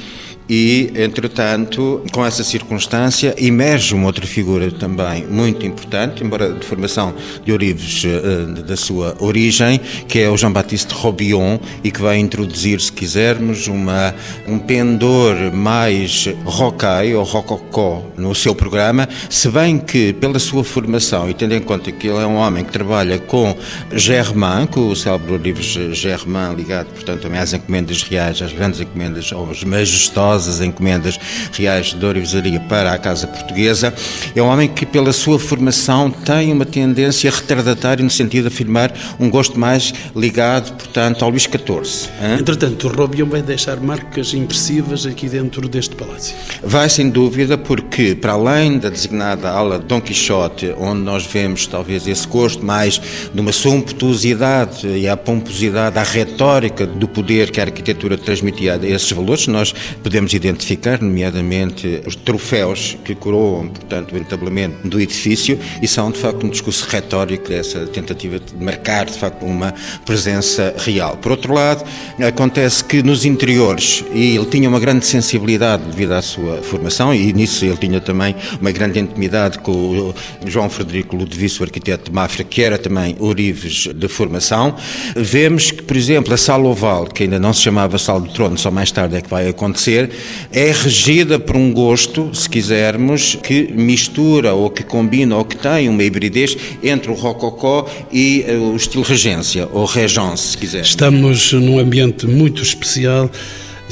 e, 0.48 0.90
entretanto, 0.96 2.02
com 2.10 2.24
essa 2.24 2.42
circunstância, 2.42 3.34
emerge 3.36 3.94
uma 3.94 4.06
outra 4.06 4.26
figura 4.26 4.70
também 4.70 5.26
muito 5.26 5.66
importante, 5.66 6.24
embora 6.24 6.52
de 6.52 6.64
formação 6.64 7.14
de 7.44 7.52
Orives 7.52 8.04
uh, 8.04 8.62
da 8.62 8.76
sua 8.76 9.14
origem, 9.20 9.78
que 10.08 10.20
é 10.20 10.30
o 10.30 10.36
Jean-Baptiste 10.36 10.94
Robillon 10.94 11.58
e 11.84 11.90
que 11.90 12.00
vai 12.00 12.16
introduzir, 12.18 12.80
se 12.80 12.90
quisermos, 12.90 13.66
uma, 13.66 14.14
um 14.46 14.58
pendor 14.58 15.52
mais 15.52 16.28
rocaille 16.44 17.14
ou 17.14 17.24
rococó 17.24 18.02
no 18.16 18.34
seu 18.34 18.54
programa, 18.54 19.06
se 19.28 19.50
bem 19.50 19.78
que, 19.78 20.14
pela 20.14 20.38
sua 20.38 20.64
formação, 20.64 21.28
e 21.28 21.34
tendo 21.34 21.54
em 21.54 21.60
conta 21.60 21.92
que 21.92 22.06
ele 22.06 22.22
é 22.22 22.26
um 22.26 22.36
homem 22.36 22.64
que 22.64 22.72
trabalha 22.72 23.18
com 23.18 23.54
Germain, 23.92 24.66
com 24.66 24.88
o 24.88 24.96
célebre 24.96 25.34
Orives 25.34 25.66
Germain, 25.92 26.54
ligado, 26.54 26.86
portanto, 26.86 27.20
também 27.20 27.38
às 27.38 27.52
encomendas 27.52 28.02
reais, 28.02 28.40
às 28.40 28.52
grandes 28.52 28.80
encomendas, 28.80 29.30
aos 29.32 29.62
majestosos 29.62 30.37
as 30.46 30.60
encomendas 30.60 31.18
reais 31.52 31.94
de 31.94 32.04
ourivesaria 32.04 32.60
para 32.60 32.92
a 32.92 32.98
Casa 32.98 33.26
Portuguesa. 33.26 33.92
É 34.36 34.42
um 34.42 34.46
homem 34.46 34.68
que, 34.68 34.84
pela 34.84 35.12
sua 35.12 35.38
formação, 35.38 36.10
tem 36.10 36.52
uma 36.52 36.66
tendência 36.66 37.30
retardatária 37.30 38.04
no 38.04 38.10
sentido 38.10 38.48
de 38.48 38.54
afirmar 38.54 38.92
um 39.18 39.30
gosto 39.30 39.58
mais 39.58 39.92
ligado, 40.14 40.72
portanto, 40.74 41.24
ao 41.24 41.30
Luís 41.30 41.44
XIV. 41.44 42.10
Hein? 42.20 42.38
Entretanto, 42.40 42.88
o 42.88 42.92
Robion 42.92 43.26
vai 43.26 43.42
deixar 43.42 43.80
marcas 43.80 44.34
impressivas 44.34 45.06
aqui 45.06 45.28
dentro 45.28 45.68
deste 45.68 45.96
palácio. 45.96 46.36
Vai, 46.62 46.88
sem 46.88 47.08
dúvida, 47.08 47.56
porque, 47.56 48.14
para 48.14 48.32
além 48.32 48.78
da 48.78 48.90
designada 48.90 49.50
ala 49.50 49.78
Dom 49.78 50.00
Quixote, 50.00 50.74
onde 50.78 51.00
nós 51.00 51.24
vemos 51.24 51.66
talvez 51.66 52.06
esse 52.06 52.26
gosto 52.26 52.64
mais 52.64 53.00
de 53.32 53.40
uma 53.40 53.52
sumptuosidade 53.52 54.86
e 54.86 55.08
à 55.08 55.16
pomposidade, 55.16 55.98
à 55.98 56.02
retórica 56.02 56.86
do 56.86 57.08
poder 57.08 57.50
que 57.50 57.60
a 57.60 57.64
arquitetura 57.64 58.18
transmitia 58.18 58.74
a 58.74 58.86
esses 58.86 59.10
valores, 59.10 59.46
nós 59.46 59.74
podemos 60.02 60.27
podemos 60.28 60.34
identificar, 60.34 61.00
nomeadamente 61.00 62.02
os 62.06 62.14
troféus 62.14 62.96
que 63.04 63.14
coroam, 63.14 63.68
portanto, 63.68 64.12
o 64.12 64.18
entablamento 64.18 64.86
do 64.86 65.00
edifício 65.00 65.58
e 65.80 65.88
são, 65.88 66.10
de 66.10 66.18
facto, 66.18 66.44
um 66.44 66.50
discurso 66.50 66.86
retórico 66.88 67.48
dessa 67.48 67.86
tentativa 67.86 68.38
de 68.38 68.54
marcar, 68.62 69.06
de 69.06 69.18
facto, 69.18 69.44
uma 69.44 69.74
presença 70.04 70.74
real. 70.78 71.16
Por 71.16 71.32
outro 71.32 71.54
lado, 71.54 71.84
acontece 72.26 72.84
que 72.84 73.02
nos 73.02 73.24
interiores, 73.24 74.04
e 74.12 74.36
ele 74.36 74.46
tinha 74.46 74.68
uma 74.68 74.80
grande 74.80 75.06
sensibilidade 75.06 75.84
devido 75.84 76.12
à 76.12 76.22
sua 76.22 76.62
formação, 76.62 77.14
e 77.14 77.32
nisso 77.32 77.64
ele 77.64 77.76
tinha 77.76 78.00
também 78.00 78.34
uma 78.60 78.70
grande 78.70 78.98
intimidade 78.98 79.58
com 79.58 79.72
o 79.72 80.14
João 80.46 80.68
Frederico 80.68 81.16
Ludovico, 81.16 81.38
o 81.60 81.62
arquiteto 81.62 82.10
de 82.10 82.14
Mafra, 82.14 82.44
que 82.44 82.62
era 82.62 82.76
também 82.76 83.16
Orives 83.18 83.88
de 83.94 84.08
formação. 84.08 84.76
Vemos 85.16 85.70
que, 85.70 85.82
por 85.82 85.96
exemplo, 85.96 86.34
a 86.34 86.36
Sala 86.36 86.68
Oval, 86.68 87.06
que 87.06 87.22
ainda 87.22 87.38
não 87.38 87.52
se 87.52 87.62
chamava 87.62 87.96
Sala 87.96 88.20
do 88.20 88.28
Trono, 88.28 88.58
só 88.58 88.70
mais 88.70 88.90
tarde 88.90 89.16
é 89.16 89.20
que 89.22 89.30
vai 89.30 89.48
acontecer, 89.48 90.10
é 90.52 90.72
regida 90.72 91.38
por 91.38 91.56
um 91.56 91.72
gosto, 91.72 92.30
se 92.34 92.48
quisermos, 92.48 93.36
que 93.42 93.72
mistura 93.72 94.54
ou 94.54 94.70
que 94.70 94.82
combina 94.82 95.36
ou 95.36 95.44
que 95.44 95.56
tem 95.56 95.88
uma 95.88 96.02
hibridez 96.02 96.56
entre 96.82 97.10
o 97.10 97.14
rococó 97.14 97.88
e 98.12 98.44
uh, 98.48 98.72
o 98.72 98.76
estilo 98.76 99.04
regência, 99.04 99.68
ou 99.72 99.84
regence, 99.84 100.48
se 100.48 100.58
quiser. 100.58 100.82
Estamos 100.82 101.52
num 101.52 101.78
ambiente 101.78 102.26
muito 102.26 102.62
especial. 102.62 103.30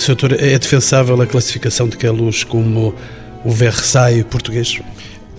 Doutor, 0.07 0.33
é 0.33 0.59
defensável 0.59 1.21
a 1.21 1.27
classificação 1.27 1.89
de 1.89 1.97
Queluz 1.97 2.45
como 2.45 2.95
o 3.45 3.51
Versailles 3.51 4.25
português? 4.29 4.79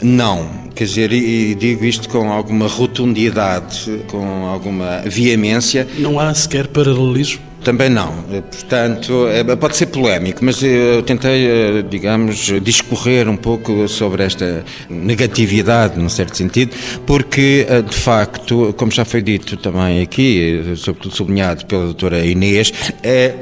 Não, 0.01 0.47
quer 0.75 0.85
dizer, 0.85 1.11
e 1.11 1.55
digo 1.55 1.83
isto 1.83 2.07
com 2.09 2.31
alguma 2.31 2.67
rotundidade, 2.67 4.03
com 4.07 4.45
alguma 4.45 5.01
veemência. 5.05 5.87
Não 5.97 6.19
há 6.19 6.33
sequer 6.33 6.67
paralelismo? 6.67 7.46
Também 7.63 7.89
não. 7.89 8.23
Portanto, 8.51 9.27
é, 9.27 9.43
pode 9.55 9.75
ser 9.75 9.87
polémico, 9.87 10.43
mas 10.43 10.61
eu 10.63 11.01
tentei, 11.03 11.47
eh, 11.47 11.83
digamos, 11.89 12.51
discorrer 12.61 13.27
um 13.27 13.35
pouco 13.35 13.87
sobre 13.87 14.23
esta 14.23 14.63
negatividade, 14.89 15.99
num 15.99 16.07
certo 16.07 16.37
sentido, 16.37 16.75
porque, 17.05 17.65
eh, 17.67 17.81
de 17.81 17.95
facto, 17.95 18.73
como 18.77 18.91
já 18.91 19.03
foi 19.03 19.21
dito 19.21 19.57
também 19.57 20.01
aqui, 20.01 20.63
eh, 20.71 20.75
sobretudo 20.75 21.15
sublinhado 21.15 21.65
pela 21.65 21.85
doutora 21.85 22.25
Inês, 22.25 22.71
é 23.03 23.33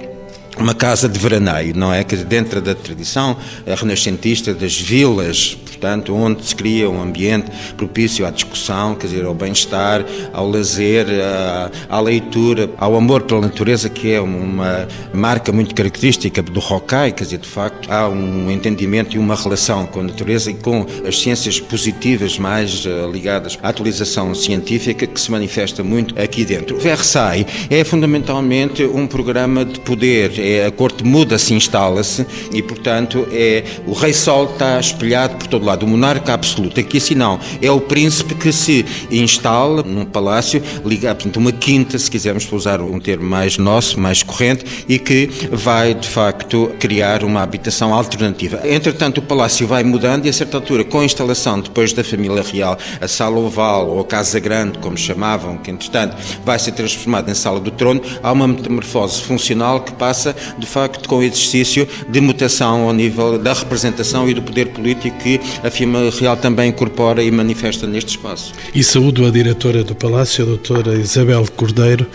uma 0.58 0.74
casa 0.74 1.08
de 1.08 1.20
veraneio, 1.20 1.76
não 1.76 1.94
é? 1.94 2.04
Que 2.04 2.16
dentro 2.16 2.62
da 2.62 2.74
tradição 2.74 3.38
renascentista 3.68 4.54
das 4.54 4.80
vilas 4.80 5.58
portanto, 5.76 6.16
onde 6.16 6.46
se 6.46 6.56
cria 6.56 6.90
um 6.90 7.02
ambiente 7.02 7.52
propício 7.76 8.26
à 8.26 8.32
discussão, 8.32 8.96
quer 8.96 9.08
dizer, 9.08 9.26
ao 9.26 9.36
bem-estar, 9.36 10.06
ao 10.34 10.50
lazer, 10.50 11.06
à, 11.10 11.72
à, 11.90 12.00
leitura, 12.00 12.70
ao 12.78 12.96
amor 12.96 13.24
pela 13.24 13.42
natureza, 13.42 13.90
que 13.90 14.12
é 14.12 14.22
uma 14.22 14.88
marca 15.14 15.52
muito 15.52 15.76
característica 15.76 16.42
do 16.42 16.60
Hokkaido, 16.60 17.16
quer 17.16 17.24
dizer, 17.26 17.38
de 17.40 17.48
facto, 17.48 17.92
há 17.92 18.08
um 18.08 18.50
entendimento 18.50 19.16
e 19.16 19.20
uma 19.20 19.36
relação 19.36 19.86
com 19.86 20.00
a 20.00 20.04
natureza 20.04 20.50
e 20.50 20.54
com 20.54 20.86
as 21.08 21.20
ciências 21.20 21.60
positivas 21.60 22.40
mais 22.40 22.86
uh, 22.86 23.12
ligadas 23.12 23.58
à 23.62 23.70
atualização 23.70 24.34
científica 24.34 25.06
que 25.06 25.20
se 25.20 25.32
manifesta 25.32 25.84
muito 25.84 26.20
aqui 26.20 26.46
dentro. 26.46 26.78
Versailles 26.80 27.46
é 27.70 27.84
fundamentalmente 27.84 28.84
um 28.84 29.08
programa 29.08 29.66
de 29.66 29.80
poder, 29.80 30.40
é, 30.40 30.66
a 30.66 30.72
corte 30.72 31.04
muda-se, 31.04 31.54
instala-se 31.54 32.26
e, 32.52 32.62
portanto, 32.62 33.28
é, 33.32 33.64
o 33.86 33.94
Rei 33.94 34.14
Sol 34.14 34.46
está 34.46 34.80
espelhado 34.80 35.36
por 35.36 35.48
todo 35.48 35.65
lado, 35.66 35.86
o 35.86 35.90
monarca 35.90 36.34
absoluto. 36.34 36.80
Aqui 36.80 36.98
assim 36.98 37.16
não, 37.16 37.40
é 37.62 37.72
o 37.72 37.82
príncipe 37.82 38.36
que 38.36 38.52
se 38.52 38.86
instala 39.12 39.84
num 39.84 40.06
palácio, 40.06 40.62
liga, 40.86 41.14
portanto, 41.14 41.38
uma 41.38 41.52
quinta, 41.52 41.98
se 41.98 42.10
quisermos 42.10 42.50
usar 42.52 42.82
um 42.82 43.00
termo 43.00 43.26
mais 43.26 43.58
nosso, 43.58 44.00
mais 44.00 44.24
corrente, 44.24 44.86
e 44.88 44.98
que 45.00 45.30
vai, 45.52 45.94
de 45.94 46.08
facto, 46.08 46.72
criar 46.80 47.24
uma 47.24 47.42
habitação 47.42 47.94
alternativa. 47.94 48.62
Entretanto, 48.64 49.20
o 49.20 49.22
palácio 49.22 49.68
vai 49.68 49.84
mudando 49.84 50.26
e, 50.26 50.30
a 50.30 50.34
certa 50.34 50.58
altura, 50.58 50.84
com 50.84 51.00
a 51.00 51.06
instalação 51.06 51.60
depois 51.60 51.94
da 51.94 52.04
família 52.04 52.42
real, 52.42 52.78
a 53.02 53.08
sala 53.08 53.38
oval 53.40 53.90
ou 53.90 54.00
a 54.00 54.06
casa 54.06 54.40
grande, 54.40 54.78
como 54.80 54.98
chamavam, 54.98 55.58
que, 55.58 55.72
entretanto, 55.72 56.16
vai 56.44 56.60
ser 56.60 56.72
transformada 56.72 57.32
em 57.32 57.36
sala 57.36 57.60
do 57.60 57.72
trono, 57.72 58.02
há 58.22 58.32
uma 58.32 58.48
metamorfose 58.48 59.22
funcional 59.22 59.82
que 59.82 59.92
passa, 59.94 60.36
de 60.58 60.66
facto, 60.66 61.08
com 61.08 61.18
o 61.18 61.24
exercício 61.24 61.88
de 62.08 62.22
mutação 62.22 62.84
ao 62.88 62.94
nível 62.94 63.38
da 63.38 63.54
representação 63.54 64.30
e 64.30 64.34
do 64.34 64.42
poder 64.42 64.68
político 64.68 65.18
que 65.18 65.40
a 65.64 65.70
firma 65.70 66.10
real 66.10 66.38
também 66.38 66.70
incorpora 66.70 67.24
e 67.24 67.32
manifesta 67.32 67.88
neste 67.88 68.12
espaço. 68.12 68.54
E 68.74 68.84
saúdo 68.84 69.26
a 69.26 69.30
diretora 69.30 69.84
do 69.84 69.96
Palácio, 69.96 70.44
a 70.44 70.48
doutora 70.48 70.96
Isabel 70.96 71.46
Cordeiro. 71.56 72.06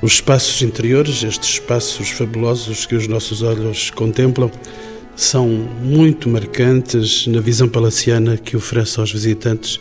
Os 0.00 0.14
espaços 0.14 0.60
interiores, 0.62 1.22
estes 1.22 1.50
espaços 1.50 2.10
fabulosos 2.10 2.86
que 2.86 2.94
os 2.94 3.06
nossos 3.06 3.42
olhos 3.42 3.90
contemplam, 3.90 4.50
são 5.14 5.48
muito 5.48 6.28
marcantes 6.28 7.26
na 7.26 7.40
visão 7.40 7.68
palaciana 7.68 8.36
que 8.36 8.56
oferece 8.56 8.98
aos 8.98 9.12
visitantes. 9.12 9.78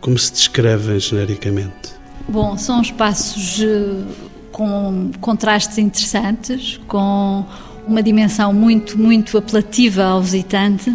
Como 0.00 0.18
se 0.18 0.32
descrevem 0.32 0.98
genericamente? 0.98 1.94
Bom, 2.28 2.56
são 2.56 2.82
espaços 2.82 3.60
eh, 3.62 4.02
com 4.50 5.10
contrastes 5.20 5.78
interessantes, 5.78 6.80
com 6.88 7.44
uma 7.86 8.02
dimensão 8.02 8.52
muito, 8.52 8.98
muito 8.98 9.36
apelativa 9.38 10.04
ao 10.04 10.22
visitante 10.22 10.94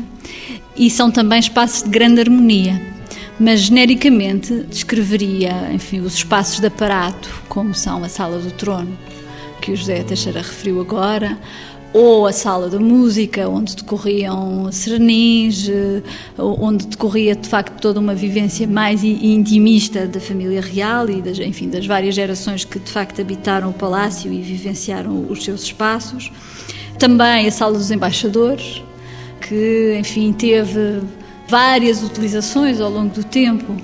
e 0.80 0.90
são 0.90 1.12
também 1.12 1.40
espaços 1.40 1.84
de 1.84 1.90
grande 1.90 2.22
harmonia. 2.22 2.82
Mas 3.38 3.62
genericamente 3.62 4.64
descreveria, 4.64 5.70
enfim, 5.74 6.00
os 6.00 6.16
espaços 6.16 6.60
de 6.60 6.68
aparato, 6.68 7.30
como 7.50 7.76
são 7.76 8.04
a 8.04 8.10
sala 8.10 8.40
do 8.40 8.52
trono, 8.52 8.98
que 9.62 9.72
o 9.72 9.76
José 9.76 10.04
Teixeira 10.04 10.42
referiu 10.42 10.80
agora, 10.80 11.38
ou 11.92 12.28
a 12.28 12.32
sala 12.32 12.70
da 12.70 12.80
música, 12.80 13.50
onde 13.50 13.76
decorriam 13.76 14.72
serenins, 14.72 15.68
eh, 15.68 16.02
onde 16.38 16.86
decorria 16.86 17.36
de 17.36 17.50
facto 17.50 17.82
toda 17.82 18.00
uma 18.00 18.14
vivência 18.14 18.68
mais 18.68 19.04
intimista 19.04 20.06
da 20.06 20.20
família 20.20 20.62
real 20.62 21.10
e 21.10 21.22
das, 21.22 21.40
enfim, 21.40 21.70
das 21.70 21.86
várias 21.86 22.14
gerações 22.14 22.64
que 22.64 22.80
de 22.80 22.92
facto 22.92 23.20
habitaram 23.20 23.72
o 23.72 23.74
palácio 23.74 24.32
e 24.32 24.42
vivenciaram 24.42 25.26
os 25.30 25.44
seus 25.44 25.64
espaços. 25.64 26.32
Também 27.00 27.48
a 27.48 27.52
sala 27.52 27.78
dos 27.78 27.90
embaixadores, 27.90 28.84
que 29.42 29.98
enfim 30.00 30.34
teve 30.34 31.02
várias 31.48 32.04
utilizações 32.04 32.80
ao 32.80 32.90
longo 32.90 33.14
do 33.14 33.24
tempo 33.24 33.76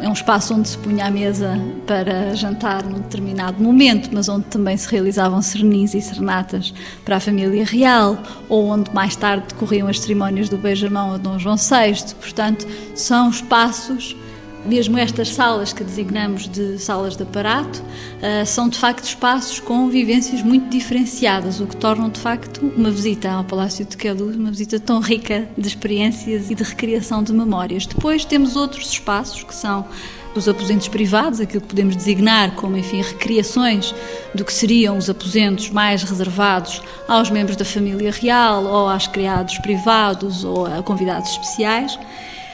é 0.00 0.08
um 0.08 0.12
espaço 0.12 0.54
onde 0.54 0.68
se 0.68 0.78
punha 0.78 1.06
à 1.06 1.10
mesa 1.10 1.58
para 1.86 2.34
jantar 2.34 2.84
num 2.84 3.00
determinado 3.00 3.62
momento, 3.62 4.10
mas 4.12 4.28
onde 4.28 4.44
também 4.46 4.76
se 4.76 4.88
realizavam 4.90 5.40
serenins 5.40 5.94
e 5.94 6.00
serenatas 6.00 6.74
para 7.04 7.16
a 7.16 7.20
família 7.20 7.64
real, 7.64 8.18
ou 8.48 8.68
onde 8.68 8.92
mais 8.92 9.16
tarde 9.16 9.46
decorriam 9.48 9.88
as 9.88 10.00
cerimónias 10.00 10.48
do 10.48 10.58
beijamão 10.58 11.14
a 11.14 11.16
Dom 11.16 11.38
João 11.38 11.56
VI. 11.56 12.14
Portanto, 12.20 12.66
são 12.94 13.30
espaços 13.30 14.16
mesmo 14.66 14.98
estas 14.98 15.28
salas 15.28 15.72
que 15.72 15.84
designamos 15.84 16.48
de 16.48 16.78
salas 16.78 17.16
de 17.16 17.22
aparato 17.22 17.80
uh, 17.82 18.44
são 18.44 18.68
de 18.68 18.78
facto 18.78 19.04
espaços 19.04 19.60
com 19.60 19.88
vivências 19.88 20.42
muito 20.42 20.68
diferenciadas, 20.68 21.60
o 21.60 21.66
que 21.66 21.76
tornam 21.76 22.08
de 22.08 22.20
facto 22.20 22.60
uma 22.76 22.90
visita 22.90 23.30
ao 23.30 23.44
Palácio 23.44 23.84
de 23.84 23.96
Queluz 23.96 24.36
uma 24.36 24.50
visita 24.50 24.78
tão 24.80 25.00
rica 25.00 25.48
de 25.56 25.66
experiências 25.66 26.50
e 26.50 26.54
de 26.54 26.62
recriação 26.62 27.22
de 27.22 27.32
memórias. 27.32 27.86
Depois 27.86 28.24
temos 28.24 28.56
outros 28.56 28.90
espaços 28.90 29.42
que 29.42 29.54
são 29.54 29.86
os 30.34 30.48
aposentos 30.48 30.88
privados, 30.88 31.40
aquilo 31.40 31.62
que 31.62 31.68
podemos 31.68 31.96
designar 31.96 32.54
como, 32.56 32.76
enfim, 32.76 33.00
recriações 33.00 33.94
do 34.34 34.44
que 34.44 34.52
seriam 34.52 34.98
os 34.98 35.08
aposentos 35.08 35.70
mais 35.70 36.02
reservados 36.02 36.82
aos 37.08 37.30
membros 37.30 37.56
da 37.56 37.64
família 37.64 38.10
real 38.10 38.64
ou 38.64 38.88
aos 38.88 39.06
criados 39.06 39.56
privados 39.58 40.44
ou 40.44 40.66
a 40.66 40.82
convidados 40.82 41.30
especiais 41.30 41.98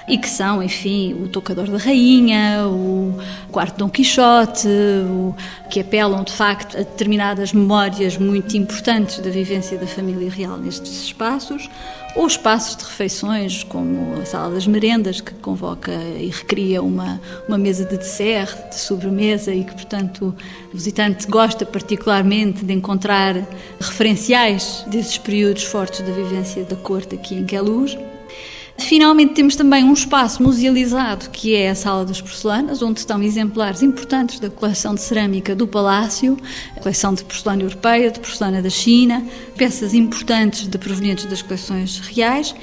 e 0.07 0.19
que 0.19 0.29
são, 0.29 0.63
enfim, 0.63 1.15
o 1.15 1.29
Tocador 1.29 1.71
da 1.71 1.79
Rainha, 1.79 2.67
o 2.67 3.19
Quarto 3.51 3.79
Dom 3.79 3.89
Quixote, 3.89 4.69
o, 4.69 5.35
que 5.71 5.81
apelam 5.81 6.25
de 6.25 6.33
facto 6.33 6.77
a 6.77 6.81
determinadas 6.81 7.53
memórias 7.53 8.17
muito 8.17 8.57
importantes 8.57 9.19
da 9.19 9.31
vivência 9.31 9.79
da 9.79 9.87
família 9.87 10.31
real 10.31 10.57
nestes 10.59 11.05
espaços, 11.05 11.69
ou 12.15 12.27
espaços 12.27 12.77
de 12.77 12.85
refeições, 12.85 13.65
como 13.65 14.21
a 14.21 14.27
Sala 14.27 14.55
das 14.55 14.67
Merendas, 14.67 15.21
que 15.21 15.33
convoca 15.35 15.93
e 15.93 16.29
recria 16.29 16.83
uma, 16.83 17.21
uma 17.49 17.57
mesa 17.57 17.85
de 17.85 17.97
dessert, 17.97 18.69
de 18.69 18.75
sobremesa, 18.75 19.55
e 19.55 19.65
que, 19.65 19.73
portanto, 19.73 20.35
o 20.73 20.77
visitante 20.77 21.27
gosta 21.27 21.65
particularmente 21.65 22.65
de 22.65 22.73
encontrar 22.75 23.37
referenciais 23.81 24.85
desses 24.89 25.17
períodos 25.17 25.65
fortes 25.65 26.01
da 26.01 26.13
vivência 26.13 26.65
da 26.65 26.77
corte 26.77 27.15
aqui 27.15 27.35
em 27.35 27.47
Queluz. 27.47 27.97
Finalmente 28.79 29.35
temos 29.35 29.55
também 29.55 29.85
um 29.85 29.93
espaço 29.93 30.43
musealizado 30.43 31.31
que 31.31 31.55
é 31.55 31.71
a 31.71 31.75
Sala 31.75 32.05
das 32.05 32.21
Porcelanas, 32.21 32.83
onde 32.83 33.01
estão 33.01 33.23
exemplares 33.23 33.83
importantes 33.83 34.41
da 34.41 34.51
coleção 34.51 34.95
de 34.95 35.03
cerâmica 35.03 35.55
do 35.55 35.67
Palácio, 35.67 36.37
coleção 36.81 37.15
de 37.15 37.23
porcelana 37.25 37.63
europeia, 37.63 38.11
de 38.11 38.19
porcelana 38.19 38.63
da 38.63 38.71
China, 38.71 39.25
peças 39.57 39.95
importantes 39.95 40.67
de 40.67 40.79
provenientes 40.79 41.27
das 41.27 41.43
coleções 41.43 41.99
reais. 41.99 42.55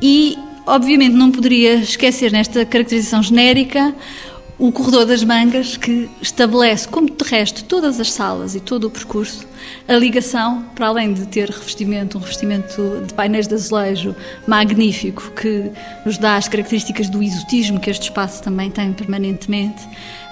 E, 0.00 0.36
obviamente, 0.66 1.14
não 1.14 1.30
poderia 1.30 1.76
esquecer 1.76 2.32
nesta 2.32 2.64
caracterização 2.66 3.22
genérica 3.22 3.94
o 4.58 4.70
corredor 4.70 5.06
das 5.06 5.24
mangas 5.24 5.76
que 5.76 6.08
estabelece, 6.20 6.86
como 6.86 7.10
de 7.10 7.24
resto, 7.24 7.64
todas 7.64 7.98
as 7.98 8.12
salas 8.12 8.54
e 8.54 8.60
todo 8.60 8.86
o 8.86 8.90
percurso, 8.90 9.46
a 9.88 9.94
ligação, 9.94 10.64
para 10.74 10.88
além 10.88 11.14
de 11.14 11.26
ter 11.26 11.48
revestimento, 11.48 12.18
um 12.18 12.20
revestimento 12.20 13.02
de 13.06 13.14
painéis 13.14 13.48
de 13.48 13.54
azulejo 13.54 14.14
magnífico 14.46 15.30
que 15.32 15.70
nos 16.04 16.18
dá 16.18 16.36
as 16.36 16.48
características 16.48 17.08
do 17.08 17.22
exotismo 17.22 17.80
que 17.80 17.90
este 17.90 18.04
espaço 18.04 18.42
também 18.42 18.70
tem 18.70 18.92
permanentemente, 18.92 19.82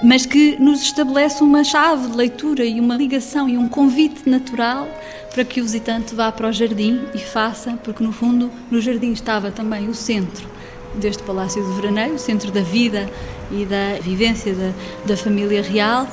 mas 0.03 0.27
que 0.27 0.57
nos 0.61 0.83
estabelece 0.83 1.43
uma 1.43 1.65
chave 1.65 2.09
de 2.09 2.17
leitura 2.17 2.65
e 2.65 2.79
uma 2.79 2.97
ligação 2.97 3.49
e 3.49 3.57
um 3.57 3.69
convite 3.69 4.29
natural 4.29 4.87
para 5.33 5.45
que 5.45 5.61
o 5.61 5.65
visitante 5.65 6.15
vá 6.15 6.31
para 6.31 6.49
o 6.49 6.53
jardim 6.53 7.01
e 7.15 7.19
faça, 7.19 7.73
porque 7.83 8.05
no 8.05 8.13
fundo 8.13 8.51
no 8.71 8.81
jardim 8.81 9.13
estava 9.13 9.51
também 9.51 9.89
o 9.89 9.95
centro 9.95 10.60
deste 10.95 11.23
Palácio 11.23 11.63
de 11.65 11.73
Veraneio, 11.75 12.19
centro 12.19 12.51
da 12.51 12.63
vida 12.63 13.09
e 13.51 13.65
da 13.65 13.99
vivência 14.01 14.55
da, 14.55 14.73
da 15.07 15.17
família 15.17 15.63
real 15.63 16.09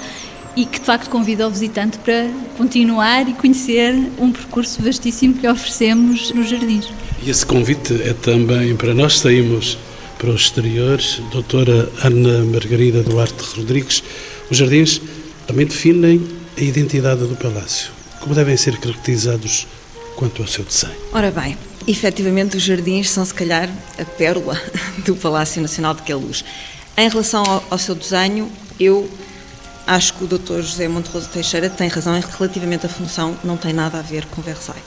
e 0.55 0.65
que 0.65 0.79
de 0.79 0.85
facto 0.85 1.09
convida 1.09 1.47
o 1.47 1.51
visitante 1.51 1.99
para 1.99 2.27
continuar 2.57 3.29
e 3.29 3.33
conhecer 3.33 3.93
um 4.17 4.31
percurso 4.31 4.81
vastíssimo 4.81 5.35
que 5.35 5.47
oferecemos 5.47 6.31
nos 6.31 6.49
jardins. 6.49 6.87
E 7.21 7.29
esse 7.29 7.45
convite 7.45 8.01
é 8.01 8.13
também 8.13 8.75
para 8.75 8.93
nós 8.93 9.19
saímos 9.19 9.77
para 10.17 10.31
os 10.31 10.41
exteriores. 10.41 11.21
Doutora 11.31 11.89
Ana 12.03 12.43
Margarida 12.45 13.03
Duarte 13.03 13.43
Rodrigues, 13.55 14.03
os 14.49 14.57
jardins 14.57 14.99
também 15.45 15.67
definem 15.67 16.21
a 16.57 16.61
identidade 16.61 17.21
do 17.21 17.35
palácio. 17.35 17.91
Como 18.19 18.33
devem 18.33 18.57
ser 18.57 18.77
caracterizados 18.77 19.67
quanto 20.17 20.41
ao 20.41 20.47
seu 20.47 20.65
desenho? 20.65 20.97
Ora 21.13 21.31
bem, 21.31 21.55
efetivamente 21.87 22.57
os 22.57 22.63
jardins 22.63 23.09
são 23.09 23.23
se 23.23 23.33
calhar 23.33 23.69
a 23.97 24.03
pérola 24.03 24.59
do 25.05 25.15
Palácio 25.15 25.61
Nacional 25.61 25.93
de 25.93 26.01
Queluz. 26.01 26.43
Em 26.97 27.07
relação 27.07 27.43
ao, 27.45 27.63
ao 27.69 27.77
seu 27.77 27.95
desenho, 27.95 28.51
eu 28.79 29.09
acho 29.85 30.15
que 30.15 30.23
o 30.23 30.27
Dr. 30.27 30.61
José 30.61 30.87
Monterroso 30.87 31.29
Teixeira 31.29 31.69
tem 31.69 31.87
razão 31.87 32.19
relativamente 32.37 32.85
à 32.87 32.89
função, 32.89 33.37
não 33.43 33.55
tem 33.55 33.71
nada 33.71 33.99
a 33.99 34.01
ver 34.01 34.25
com 34.25 34.41
Versailles. 34.41 34.83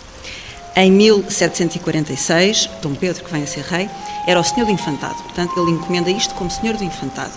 Em 0.76 0.90
1746, 0.90 2.68
Dom 2.82 2.94
Pedro, 2.94 3.24
que 3.24 3.32
vem 3.32 3.42
a 3.42 3.46
ser 3.46 3.62
rei, 3.64 3.88
era 4.26 4.38
o 4.38 4.44
Senhor 4.44 4.66
do 4.66 4.72
Infantado, 4.72 5.22
portanto, 5.22 5.52
ele 5.56 5.72
encomenda 5.72 6.10
isto 6.10 6.34
como 6.34 6.50
Senhor 6.50 6.76
do 6.76 6.84
Infantado. 6.84 7.32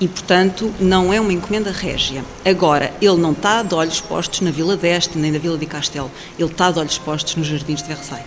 E, 0.00 0.08
portanto, 0.08 0.72
não 0.80 1.12
é 1.12 1.20
uma 1.20 1.32
encomenda 1.32 1.70
régia. 1.70 2.24
Agora, 2.44 2.92
ele 3.00 3.16
não 3.16 3.32
está 3.32 3.62
de 3.62 3.74
olhos 3.74 4.00
postos 4.00 4.40
na 4.40 4.50
Vila 4.50 4.76
d'Este, 4.76 5.16
nem 5.16 5.30
na 5.30 5.38
Vila 5.38 5.56
de 5.56 5.66
Castelo, 5.66 6.10
ele 6.38 6.50
está 6.50 6.70
de 6.70 6.78
olhos 6.78 6.98
postos 6.98 7.36
nos 7.36 7.46
Jardins 7.46 7.80
de 7.80 7.88
Versailles. 7.88 8.26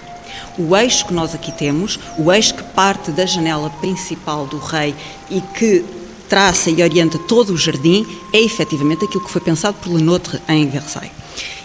O 0.58 0.76
eixo 0.76 1.06
que 1.06 1.14
nós 1.14 1.36
aqui 1.36 1.52
temos, 1.52 2.00
o 2.18 2.32
eixo 2.32 2.56
que 2.56 2.64
parte 2.64 3.12
da 3.12 3.26
janela 3.26 3.70
principal 3.82 4.46
do 4.46 4.58
rei 4.58 4.96
e 5.30 5.42
que 5.42 5.84
traça 6.30 6.70
e 6.70 6.82
orienta 6.82 7.18
todo 7.18 7.54
o 7.54 7.58
jardim, 7.58 8.06
é 8.34 8.42
efetivamente 8.42 9.06
aquilo 9.06 9.24
que 9.24 9.32
foi 9.32 9.42
pensado 9.42 9.78
por 9.82 9.94
Lenotre 9.94 10.42
em 10.48 10.68
Versailles. 10.68 11.12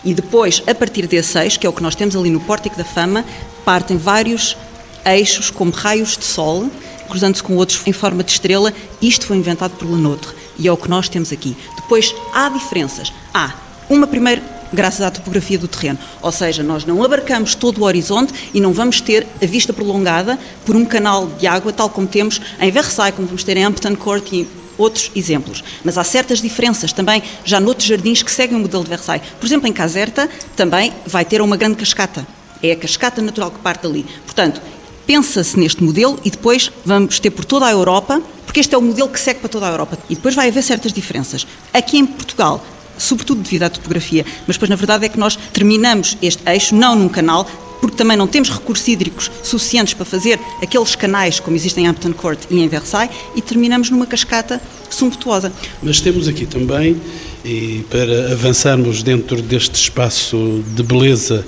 E 0.04 0.12
depois, 0.14 0.62
a 0.66 0.74
partir 0.74 1.06
desse 1.06 1.38
eixo, 1.38 1.58
que 1.58 1.66
é 1.66 1.70
o 1.70 1.72
que 1.72 1.82
nós 1.82 1.94
temos 1.94 2.16
ali 2.16 2.30
no 2.30 2.40
Pórtico 2.40 2.76
da 2.76 2.84
Fama, 2.84 3.24
partem 3.64 3.96
vários 3.96 4.56
eixos 5.04 5.50
como 5.50 5.70
raios 5.70 6.16
de 6.16 6.24
sol, 6.24 6.68
cruzando-se 7.12 7.42
com 7.42 7.56
outros 7.56 7.86
em 7.86 7.92
forma 7.92 8.24
de 8.24 8.32
estrela. 8.32 8.72
Isto 9.02 9.26
foi 9.26 9.36
inventado 9.36 9.72
por 9.72 9.86
Lenotre 9.86 10.30
e 10.58 10.66
é 10.66 10.72
o 10.72 10.76
que 10.78 10.88
nós 10.88 11.10
temos 11.10 11.30
aqui. 11.30 11.54
Depois, 11.76 12.14
há 12.32 12.48
diferenças. 12.48 13.12
Há 13.34 13.52
uma 13.90 14.06
primeira 14.06 14.42
graças 14.72 15.02
à 15.02 15.10
topografia 15.10 15.58
do 15.58 15.68
terreno. 15.68 15.98
Ou 16.22 16.32
seja, 16.32 16.62
nós 16.62 16.86
não 16.86 17.04
abarcamos 17.04 17.54
todo 17.54 17.82
o 17.82 17.84
horizonte 17.84 18.32
e 18.54 18.60
não 18.62 18.72
vamos 18.72 19.02
ter 19.02 19.26
a 19.42 19.44
vista 19.44 19.74
prolongada 19.74 20.38
por 20.64 20.74
um 20.74 20.86
canal 20.86 21.26
de 21.26 21.46
água, 21.46 21.70
tal 21.70 21.90
como 21.90 22.06
temos 22.06 22.40
em 22.58 22.70
Versailles, 22.70 23.14
como 23.14 23.28
vamos 23.28 23.44
ter 23.44 23.58
em 23.58 23.64
Hampton 23.64 23.94
Court 23.94 24.32
e 24.32 24.48
outros 24.78 25.10
exemplos. 25.14 25.62
Mas 25.84 25.98
há 25.98 26.04
certas 26.04 26.40
diferenças 26.40 26.94
também 26.94 27.22
já 27.44 27.60
noutros 27.60 27.86
jardins 27.86 28.22
que 28.22 28.32
seguem 28.32 28.56
o 28.56 28.60
modelo 28.60 28.84
de 28.84 28.88
Versailles. 28.88 29.26
Por 29.38 29.44
exemplo, 29.44 29.68
em 29.68 29.72
Caserta 29.74 30.30
também 30.56 30.94
vai 31.06 31.26
ter 31.26 31.42
uma 31.42 31.58
grande 31.58 31.76
cascata. 31.76 32.26
É 32.62 32.72
a 32.72 32.76
cascata 32.76 33.20
natural 33.20 33.50
que 33.50 33.58
parte 33.58 33.82
dali. 33.82 34.06
Portanto, 34.24 34.62
pensa-se 35.06 35.58
neste 35.58 35.82
modelo 35.82 36.18
e 36.24 36.30
depois 36.30 36.70
vamos 36.84 37.18
ter 37.18 37.30
por 37.30 37.44
toda 37.44 37.66
a 37.66 37.70
Europa, 37.70 38.20
porque 38.44 38.60
este 38.60 38.74
é 38.74 38.78
o 38.78 38.82
modelo 38.82 39.08
que 39.08 39.20
segue 39.20 39.40
para 39.40 39.48
toda 39.48 39.66
a 39.66 39.70
Europa. 39.70 39.98
E 40.08 40.14
depois 40.14 40.34
vai 40.34 40.48
haver 40.48 40.62
certas 40.62 40.92
diferenças. 40.92 41.46
Aqui 41.72 41.98
em 41.98 42.06
Portugal 42.06 42.64
sobretudo 42.98 43.42
devido 43.42 43.64
à 43.64 43.70
topografia. 43.70 44.24
Mas 44.46 44.56
depois, 44.56 44.70
na 44.70 44.76
verdade, 44.76 45.04
é 45.04 45.08
que 45.08 45.18
nós 45.18 45.36
terminamos 45.52 46.16
este 46.22 46.42
eixo 46.48 46.74
não 46.74 46.94
num 46.94 47.08
canal, 47.08 47.46
porque 47.80 47.96
também 47.96 48.16
não 48.16 48.28
temos 48.28 48.48
recursos 48.48 48.86
hídricos 48.86 49.30
suficientes 49.42 49.92
para 49.92 50.04
fazer 50.04 50.38
aqueles 50.62 50.94
canais 50.94 51.40
como 51.40 51.56
existem 51.56 51.84
em 51.84 51.88
Hampton 51.88 52.12
Court 52.12 52.38
e 52.48 52.60
em 52.60 52.68
Versailles, 52.68 53.14
e 53.34 53.42
terminamos 53.42 53.90
numa 53.90 54.06
cascata 54.06 54.60
sumptuosa. 54.88 55.52
Mas 55.82 56.00
temos 56.00 56.28
aqui 56.28 56.46
também, 56.46 57.00
e 57.44 57.84
para 57.90 58.32
avançarmos 58.32 59.02
dentro 59.02 59.42
deste 59.42 59.74
espaço 59.74 60.62
de 60.76 60.82
beleza 60.82 61.44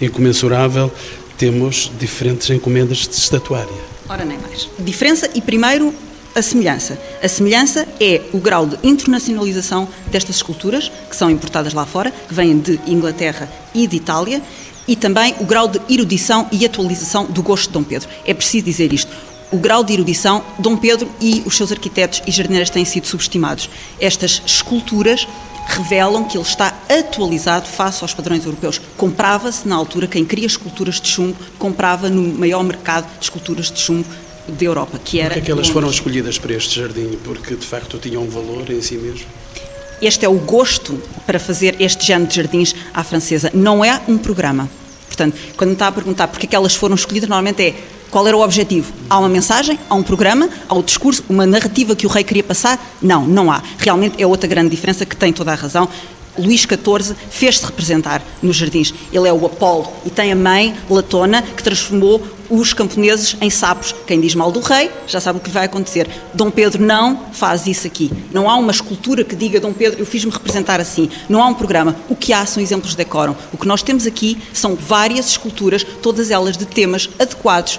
incomensurável, 0.00 0.90
temos 1.36 1.90
diferentes 1.98 2.48
encomendas 2.50 2.98
de 2.98 3.14
estatuária. 3.14 3.72
Ora, 4.08 4.24
nem 4.24 4.38
mais. 4.38 4.68
Diferença, 4.78 5.30
e 5.34 5.40
primeiro 5.40 5.94
a 6.34 6.42
semelhança. 6.42 6.98
A 7.22 7.28
semelhança 7.28 7.86
é 8.00 8.20
o 8.32 8.38
grau 8.38 8.66
de 8.66 8.76
internacionalização 8.82 9.88
destas 10.10 10.36
esculturas, 10.36 10.90
que 11.08 11.14
são 11.16 11.30
importadas 11.30 11.72
lá 11.72 11.86
fora, 11.86 12.10
que 12.10 12.34
vêm 12.34 12.58
de 12.58 12.80
Inglaterra 12.86 13.48
e 13.72 13.86
de 13.86 13.96
Itália, 13.96 14.42
e 14.86 14.96
também 14.96 15.34
o 15.40 15.44
grau 15.44 15.68
de 15.68 15.80
erudição 15.88 16.46
e 16.52 16.66
atualização 16.66 17.24
do 17.26 17.42
gosto 17.42 17.68
de 17.68 17.72
Dom 17.72 17.84
Pedro. 17.84 18.08
É 18.26 18.34
preciso 18.34 18.64
dizer 18.64 18.92
isto. 18.92 19.10
o 19.54 19.56
grau 19.56 19.84
de 19.84 19.92
erudição, 19.92 20.42
Dom 20.58 20.76
Pedro 20.76 21.08
e 21.20 21.40
os 21.46 21.56
seus 21.56 21.70
arquitetos 21.70 22.20
e 22.26 22.30
jardineiros 22.32 22.70
têm 22.70 22.84
sido 22.84 23.06
subestimados. 23.06 23.70
Estas 24.00 24.42
esculturas 24.44 25.28
revelam 25.66 26.24
que 26.24 26.36
ele 26.36 26.44
está 26.44 26.74
atualizado 26.88 27.68
face 27.68 28.02
aos 28.02 28.14
padrões 28.14 28.44
europeus. 28.44 28.80
Comprava-se, 28.96 29.66
na 29.66 29.76
altura, 29.76 30.06
quem 30.06 30.24
queria 30.24 30.46
esculturas 30.46 31.00
de 31.00 31.08
chumbo, 31.08 31.36
comprava 31.58 32.08
no 32.08 32.22
maior 32.38 32.62
mercado 32.62 33.06
de 33.18 33.24
esculturas 33.24 33.70
de 33.70 33.80
chumbo 33.80 34.06
da 34.46 34.64
Europa, 34.64 34.98
que 35.02 35.20
era... 35.20 35.30
Por 35.30 35.34
que 35.34 35.40
é 35.40 35.42
que 35.42 35.52
elas 35.52 35.68
foram 35.68 35.88
escolhidas 35.88 36.38
para 36.38 36.52
este 36.52 36.80
jardim? 36.80 37.18
Porque, 37.24 37.54
de 37.54 37.66
facto, 37.66 37.98
tinham 37.98 38.22
um 38.22 38.28
valor 38.28 38.70
em 38.70 38.80
si 38.82 38.96
mesmo? 38.96 39.26
Este 40.02 40.26
é 40.26 40.28
o 40.28 40.38
gosto 40.38 41.00
para 41.26 41.38
fazer 41.38 41.76
este 41.80 42.04
género 42.06 42.28
de 42.28 42.36
jardins 42.36 42.74
à 42.92 43.02
francesa. 43.02 43.50
Não 43.54 43.84
é 43.84 44.00
um 44.06 44.18
programa. 44.18 44.68
Portanto, 45.14 45.38
quando 45.56 45.68
me 45.68 45.74
está 45.74 45.86
a 45.86 45.92
perguntar 45.92 46.28
porque 46.28 46.46
é 46.46 46.48
que 46.48 46.56
elas 46.56 46.74
foram 46.74 46.94
escolhidas, 46.94 47.28
normalmente 47.28 47.62
é 47.62 47.74
qual 48.10 48.26
era 48.26 48.36
o 48.36 48.40
objetivo? 48.40 48.92
Há 49.08 49.18
uma 49.18 49.28
mensagem, 49.28 49.78
há 49.88 49.94
um 49.94 50.02
programa, 50.02 50.48
há 50.68 50.74
o 50.74 50.82
discurso, 50.82 51.24
uma 51.28 51.46
narrativa 51.46 51.96
que 51.96 52.06
o 52.06 52.08
rei 52.10 52.22
queria 52.22 52.44
passar? 52.44 52.78
Não, 53.00 53.26
não 53.26 53.50
há. 53.50 53.62
Realmente 53.78 54.22
é 54.22 54.26
outra 54.26 54.48
grande 54.48 54.70
diferença 54.70 55.04
que 55.04 55.16
tem 55.16 55.32
toda 55.32 55.52
a 55.52 55.54
razão. 55.54 55.88
Luís 56.36 56.60
XIV 56.62 57.16
fez-se 57.30 57.64
representar 57.64 58.22
nos 58.42 58.56
jardins. 58.56 58.92
Ele 59.12 59.28
é 59.28 59.32
o 59.32 59.46
Apolo 59.46 59.88
e 60.04 60.10
tem 60.10 60.32
a 60.32 60.36
mãe, 60.36 60.74
Latona, 60.90 61.42
que 61.42 61.62
transformou 61.62 62.20
os 62.50 62.72
camponeses 62.72 63.36
em 63.40 63.50
sapos. 63.50 63.94
Quem 64.06 64.20
diz 64.20 64.34
mal 64.34 64.50
do 64.50 64.60
rei 64.60 64.90
já 65.06 65.20
sabe 65.20 65.38
o 65.38 65.40
que 65.40 65.50
vai 65.50 65.66
acontecer. 65.66 66.08
Dom 66.32 66.50
Pedro 66.50 66.82
não 66.82 67.26
faz 67.32 67.66
isso 67.66 67.86
aqui. 67.86 68.10
Não 68.32 68.48
há 68.48 68.56
uma 68.56 68.72
escultura 68.72 69.24
que 69.24 69.36
diga 69.36 69.60
Dom 69.60 69.72
Pedro, 69.72 70.00
eu 70.00 70.06
fiz-me 70.06 70.30
representar 70.30 70.80
assim. 70.80 71.08
Não 71.28 71.42
há 71.42 71.46
um 71.46 71.54
programa. 71.54 71.96
O 72.08 72.16
que 72.16 72.32
há 72.32 72.44
são 72.46 72.62
exemplos 72.62 72.90
de 72.90 72.96
decoram. 72.96 73.36
O 73.52 73.58
que 73.58 73.66
nós 73.66 73.82
temos 73.82 74.06
aqui 74.06 74.38
são 74.52 74.74
várias 74.74 75.28
esculturas, 75.28 75.84
todas 76.02 76.30
elas 76.30 76.56
de 76.56 76.64
temas 76.64 77.08
adequados, 77.18 77.78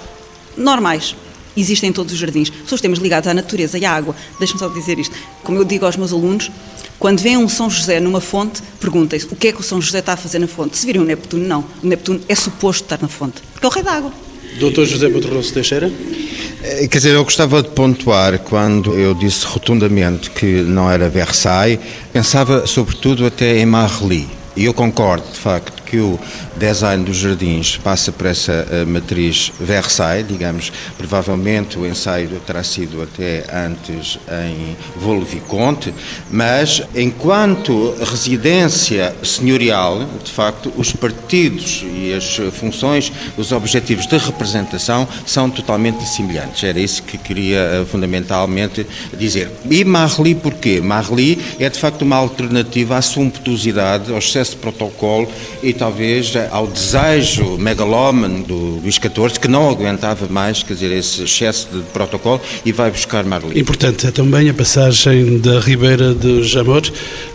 normais 0.56 1.14
existem 1.56 1.90
em 1.90 1.92
todos 1.92 2.12
os 2.12 2.18
jardins. 2.18 2.52
São 2.66 2.76
os 2.76 2.80
temas 2.80 2.98
ligados 2.98 3.28
à 3.28 3.34
natureza 3.34 3.78
e 3.78 3.84
à 3.84 3.92
água. 3.92 4.14
Deixa-me 4.38 4.60
só 4.60 4.68
dizer 4.68 4.98
isto. 4.98 5.16
Como 5.42 5.58
eu 5.58 5.64
digo 5.64 5.86
aos 5.86 5.96
meus 5.96 6.12
alunos, 6.12 6.50
quando 6.98 7.20
vem 7.20 7.36
um 7.36 7.48
São 7.48 7.68
José 7.68 7.98
numa 7.98 8.20
fonte, 8.20 8.62
perguntem-se 8.80 9.26
o 9.26 9.36
que 9.36 9.48
é 9.48 9.52
que 9.52 9.60
o 9.60 9.64
São 9.64 9.80
José 9.80 9.98
está 9.98 10.12
a 10.12 10.16
fazer 10.16 10.38
na 10.38 10.46
fonte. 10.46 10.76
Se 10.76 10.86
virem 10.86 11.00
um 11.00 11.04
Neptuno, 11.04 11.46
não. 11.46 11.64
O 11.82 11.86
Neptuno 11.86 12.20
é 12.28 12.34
suposto 12.34 12.84
estar 12.84 13.00
na 13.00 13.08
fonte, 13.08 13.42
porque 13.52 13.66
é 13.66 13.68
o 13.68 13.72
rei 13.72 13.82
da 13.82 13.92
água. 13.92 14.12
Doutor 14.58 14.86
José 14.86 15.08
Botorroso 15.08 15.52
Teixeira? 15.52 15.90
Eh, 16.62 16.88
quer 16.88 16.98
dizer, 16.98 17.14
eu 17.14 17.24
gostava 17.24 17.62
de 17.62 17.68
pontuar, 17.68 18.38
quando 18.38 18.94
eu 18.98 19.14
disse 19.14 19.44
rotundamente 19.44 20.30
que 20.30 20.46
não 20.62 20.90
era 20.90 21.08
Versailles, 21.08 21.78
pensava 22.12 22.66
sobretudo 22.66 23.26
até 23.26 23.58
em 23.58 23.66
Marly. 23.66 24.26
E 24.56 24.64
eu 24.64 24.72
concordo, 24.72 25.26
de 25.30 25.38
facto, 25.38 25.82
que 25.86 25.98
o 25.98 26.18
design 26.56 27.04
dos 27.04 27.16
jardins 27.16 27.76
passa 27.76 28.10
por 28.12 28.26
essa 28.26 28.66
uh, 28.70 28.86
matriz 28.86 29.52
Versailles, 29.58 30.26
digamos, 30.28 30.72
provavelmente 30.98 31.78
o 31.78 31.86
ensaio 31.86 32.28
terá 32.46 32.62
sido 32.62 33.02
até 33.02 33.44
antes 33.52 34.18
em 34.44 34.76
Vaux-le-Vicomte, 34.96 35.94
mas 36.30 36.82
enquanto 36.94 37.94
residência 38.00 39.14
senhorial, 39.22 40.04
de 40.22 40.30
facto, 40.30 40.72
os 40.76 40.92
partidos 40.92 41.84
e 41.94 42.12
as 42.12 42.36
funções, 42.52 43.12
os 43.36 43.52
objetivos 43.52 44.06
de 44.06 44.16
representação 44.18 45.06
são 45.24 45.48
totalmente 45.48 46.04
semelhantes. 46.06 46.64
Era 46.64 46.80
isso 46.80 47.02
que 47.02 47.16
queria 47.16 47.82
uh, 47.82 47.86
fundamentalmente 47.86 48.86
dizer. 49.16 49.50
E 49.70 49.84
Marly 49.84 50.34
porquê? 50.34 50.80
Marly 50.80 51.38
é 51.58 51.68
de 51.68 51.78
facto 51.78 52.02
uma 52.02 52.16
alternativa 52.16 52.96
à 52.96 53.02
sumptuosidade, 53.02 54.10
ao 54.10 54.18
excesso 54.18 54.52
de 54.52 54.56
protocolo 54.58 55.28
e 55.62 55.72
talvez 55.76 56.32
ao 56.50 56.66
desejo 56.66 57.56
megalómano 57.58 58.42
do 58.42 58.80
Luís 58.80 58.96
XIV, 58.96 59.38
que 59.40 59.48
não 59.48 59.68
aguentava 59.68 60.26
mais, 60.28 60.62
quer 60.62 60.74
dizer, 60.74 60.92
esse 60.92 61.22
excesso 61.22 61.68
de 61.72 61.82
protocolo 61.92 62.40
e 62.64 62.72
vai 62.72 62.90
buscar 62.90 63.24
Marli. 63.24 63.58
Importante 63.58 64.06
é 64.06 64.10
também 64.10 64.48
a 64.48 64.54
passagem 64.54 65.38
da 65.38 65.60
Ribeira 65.60 66.14
de 66.14 66.42
Jamor, 66.42 66.82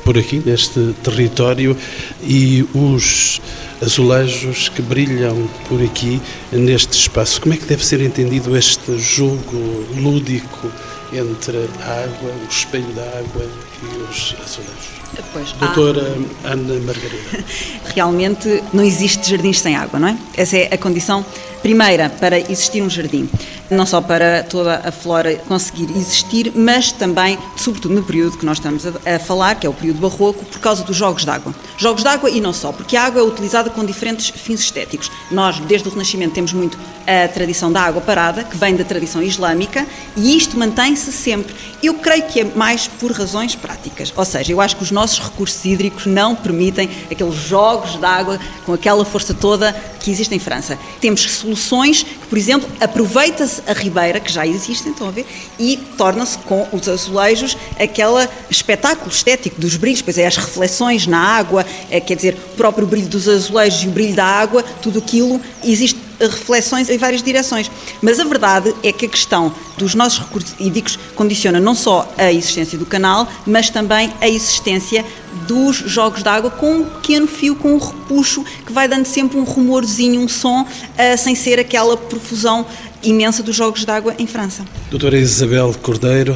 por 0.03 0.17
aqui, 0.17 0.41
neste 0.45 0.93
território, 1.03 1.77
e 2.23 2.65
os 2.73 3.39
azulejos 3.81 4.69
que 4.69 4.81
brilham 4.81 5.49
por 5.67 5.81
aqui, 5.81 6.21
neste 6.51 6.97
espaço. 6.97 7.41
Como 7.41 7.53
é 7.53 7.57
que 7.57 7.65
deve 7.65 7.85
ser 7.85 8.01
entendido 8.01 8.55
este 8.55 8.97
jogo 8.97 9.85
lúdico 9.97 10.71
entre 11.11 11.57
a 11.81 12.03
água, 12.03 12.31
o 12.43 12.49
espelho 12.49 12.91
da 12.93 13.03
água 13.03 13.45
e 13.83 14.11
os 14.11 14.35
azulejos? 14.43 15.00
Pois, 15.33 15.51
Doutora 15.53 16.15
há... 16.43 16.51
Ana 16.51 16.79
Margarida. 16.79 17.43
Realmente 17.95 18.63
não 18.73 18.83
existe 18.83 19.29
jardins 19.29 19.59
sem 19.59 19.75
água, 19.75 19.99
não 19.99 20.07
é? 20.07 20.17
Essa 20.35 20.57
é 20.57 20.73
a 20.73 20.77
condição 20.77 21.25
primeira 21.61 22.09
para 22.09 22.39
existir 22.39 22.81
um 22.81 22.89
jardim 22.89 23.29
não 23.71 23.85
só 23.85 24.01
para 24.01 24.43
toda 24.43 24.81
a 24.83 24.91
flora 24.91 25.35
conseguir 25.47 25.89
existir, 25.95 26.51
mas 26.53 26.91
também, 26.91 27.39
sobretudo 27.55 27.95
no 27.95 28.03
período 28.03 28.37
que 28.37 28.45
nós 28.45 28.57
estamos 28.57 28.85
a, 28.85 29.19
falar, 29.19 29.55
que 29.55 29.65
é 29.65 29.69
o 29.69 29.73
período 29.73 30.01
barroco, 30.01 30.43
por 30.43 30.59
causa 30.59 30.83
dos 30.83 30.95
jogos 30.95 31.23
de 31.23 31.29
água. 31.29 31.55
Jogos 31.77 32.03
de 32.03 32.09
água 32.09 32.29
e 32.29 32.41
não 32.41 32.51
só, 32.51 32.73
porque 32.73 32.97
a 32.97 33.05
água 33.05 33.21
é 33.21 33.23
utilizada 33.23 33.69
com 33.69 33.85
diferentes 33.85 34.29
fins 34.29 34.59
estéticos. 34.59 35.09
Nós, 35.31 35.59
desde 35.61 35.87
o 35.87 35.91
Renascimento, 35.91 36.33
temos 36.33 36.51
muito 36.51 36.77
a 37.07 37.27
tradição 37.29 37.71
da 37.71 37.81
água 37.81 38.01
parada, 38.01 38.43
que 38.43 38.57
vem 38.57 38.75
da 38.75 38.83
tradição 38.83 39.23
islâmica, 39.23 39.87
e 40.17 40.35
isto 40.37 40.57
mantém-se 40.57 41.11
sempre. 41.11 41.55
Eu 41.81 41.95
creio 41.95 42.23
que 42.23 42.41
é 42.41 42.43
mais 42.43 42.87
por 42.87 43.11
razões 43.11 43.55
práticas, 43.55 44.13
ou 44.15 44.25
seja, 44.25 44.51
eu 44.51 44.59
acho 44.59 44.75
que 44.75 44.83
os 44.83 44.91
nossos 44.91 45.19
recursos 45.19 45.63
hídricos 45.63 46.05
não 46.05 46.35
permitem 46.35 46.89
aqueles 47.09 47.35
jogos 47.35 47.97
de 47.97 48.05
água 48.05 48.39
com 48.65 48.73
aquela 48.73 49.03
força 49.05 49.33
toda 49.33 49.73
que 49.99 50.11
existe 50.11 50.33
em 50.35 50.39
França. 50.39 50.77
Temos 50.99 51.21
soluções 51.21 52.03
que, 52.03 52.27
por 52.27 52.37
exemplo, 52.37 52.69
aproveita-se 52.79 53.60
a 53.67 53.73
ribeira, 53.73 54.19
que 54.19 54.31
já 54.31 54.45
existe, 54.45 54.89
estão 54.89 55.07
a 55.07 55.11
ver, 55.11 55.25
e 55.59 55.77
torna-se 55.97 56.37
com 56.39 56.67
os 56.71 56.87
azulejos 56.87 57.57
aquele 57.79 58.27
espetáculo 58.49 59.09
estético 59.09 59.59
dos 59.59 59.75
brilhos, 59.75 60.01
pois 60.01 60.17
é, 60.17 60.27
as 60.27 60.37
reflexões 60.37 61.07
na 61.07 61.19
água, 61.19 61.65
é, 61.89 61.99
quer 61.99 62.15
dizer, 62.15 62.37
o 62.53 62.55
próprio 62.57 62.87
brilho 62.87 63.07
dos 63.07 63.27
azulejos 63.27 63.83
e 63.83 63.87
o 63.87 63.91
brilho 63.91 64.15
da 64.15 64.25
água, 64.25 64.63
tudo 64.81 64.99
aquilo 64.99 65.41
existe 65.63 65.99
reflexões 66.27 66.89
em 66.89 66.97
várias 66.97 67.23
direções. 67.23 67.71
Mas 68.01 68.19
a 68.19 68.23
verdade 68.23 68.73
é 68.83 68.91
que 68.91 69.05
a 69.05 69.09
questão 69.09 69.53
dos 69.77 69.95
nossos 69.95 70.19
recursos 70.19 70.53
hídricos 70.59 70.97
condiciona 71.15 71.59
não 71.59 71.73
só 71.73 72.11
a 72.17 72.31
existência 72.31 72.77
do 72.77 72.85
canal, 72.85 73.27
mas 73.45 73.69
também 73.69 74.13
a 74.21 74.27
existência 74.27 75.05
dos 75.47 75.77
jogos 75.77 76.21
de 76.21 76.29
água 76.29 76.51
com 76.51 76.75
um 76.75 76.85
pequeno 76.85 77.27
fio, 77.27 77.55
com 77.55 77.73
um 77.73 77.77
repuxo 77.77 78.43
que 78.65 78.71
vai 78.71 78.87
dando 78.87 79.05
sempre 79.05 79.37
um 79.37 79.43
rumorzinho, 79.43 80.21
um 80.21 80.27
som, 80.27 80.61
uh, 80.61 81.17
sem 81.17 81.35
ser 81.35 81.59
aquela 81.59 81.97
profusão 81.97 82.65
imensa 83.03 83.43
dos 83.43 83.55
jogos 83.55 83.85
de 83.85 83.91
água 83.91 84.15
em 84.17 84.27
França. 84.27 84.65
Doutora 84.89 85.17
Isabel 85.17 85.73
Cordeiro, 85.81 86.35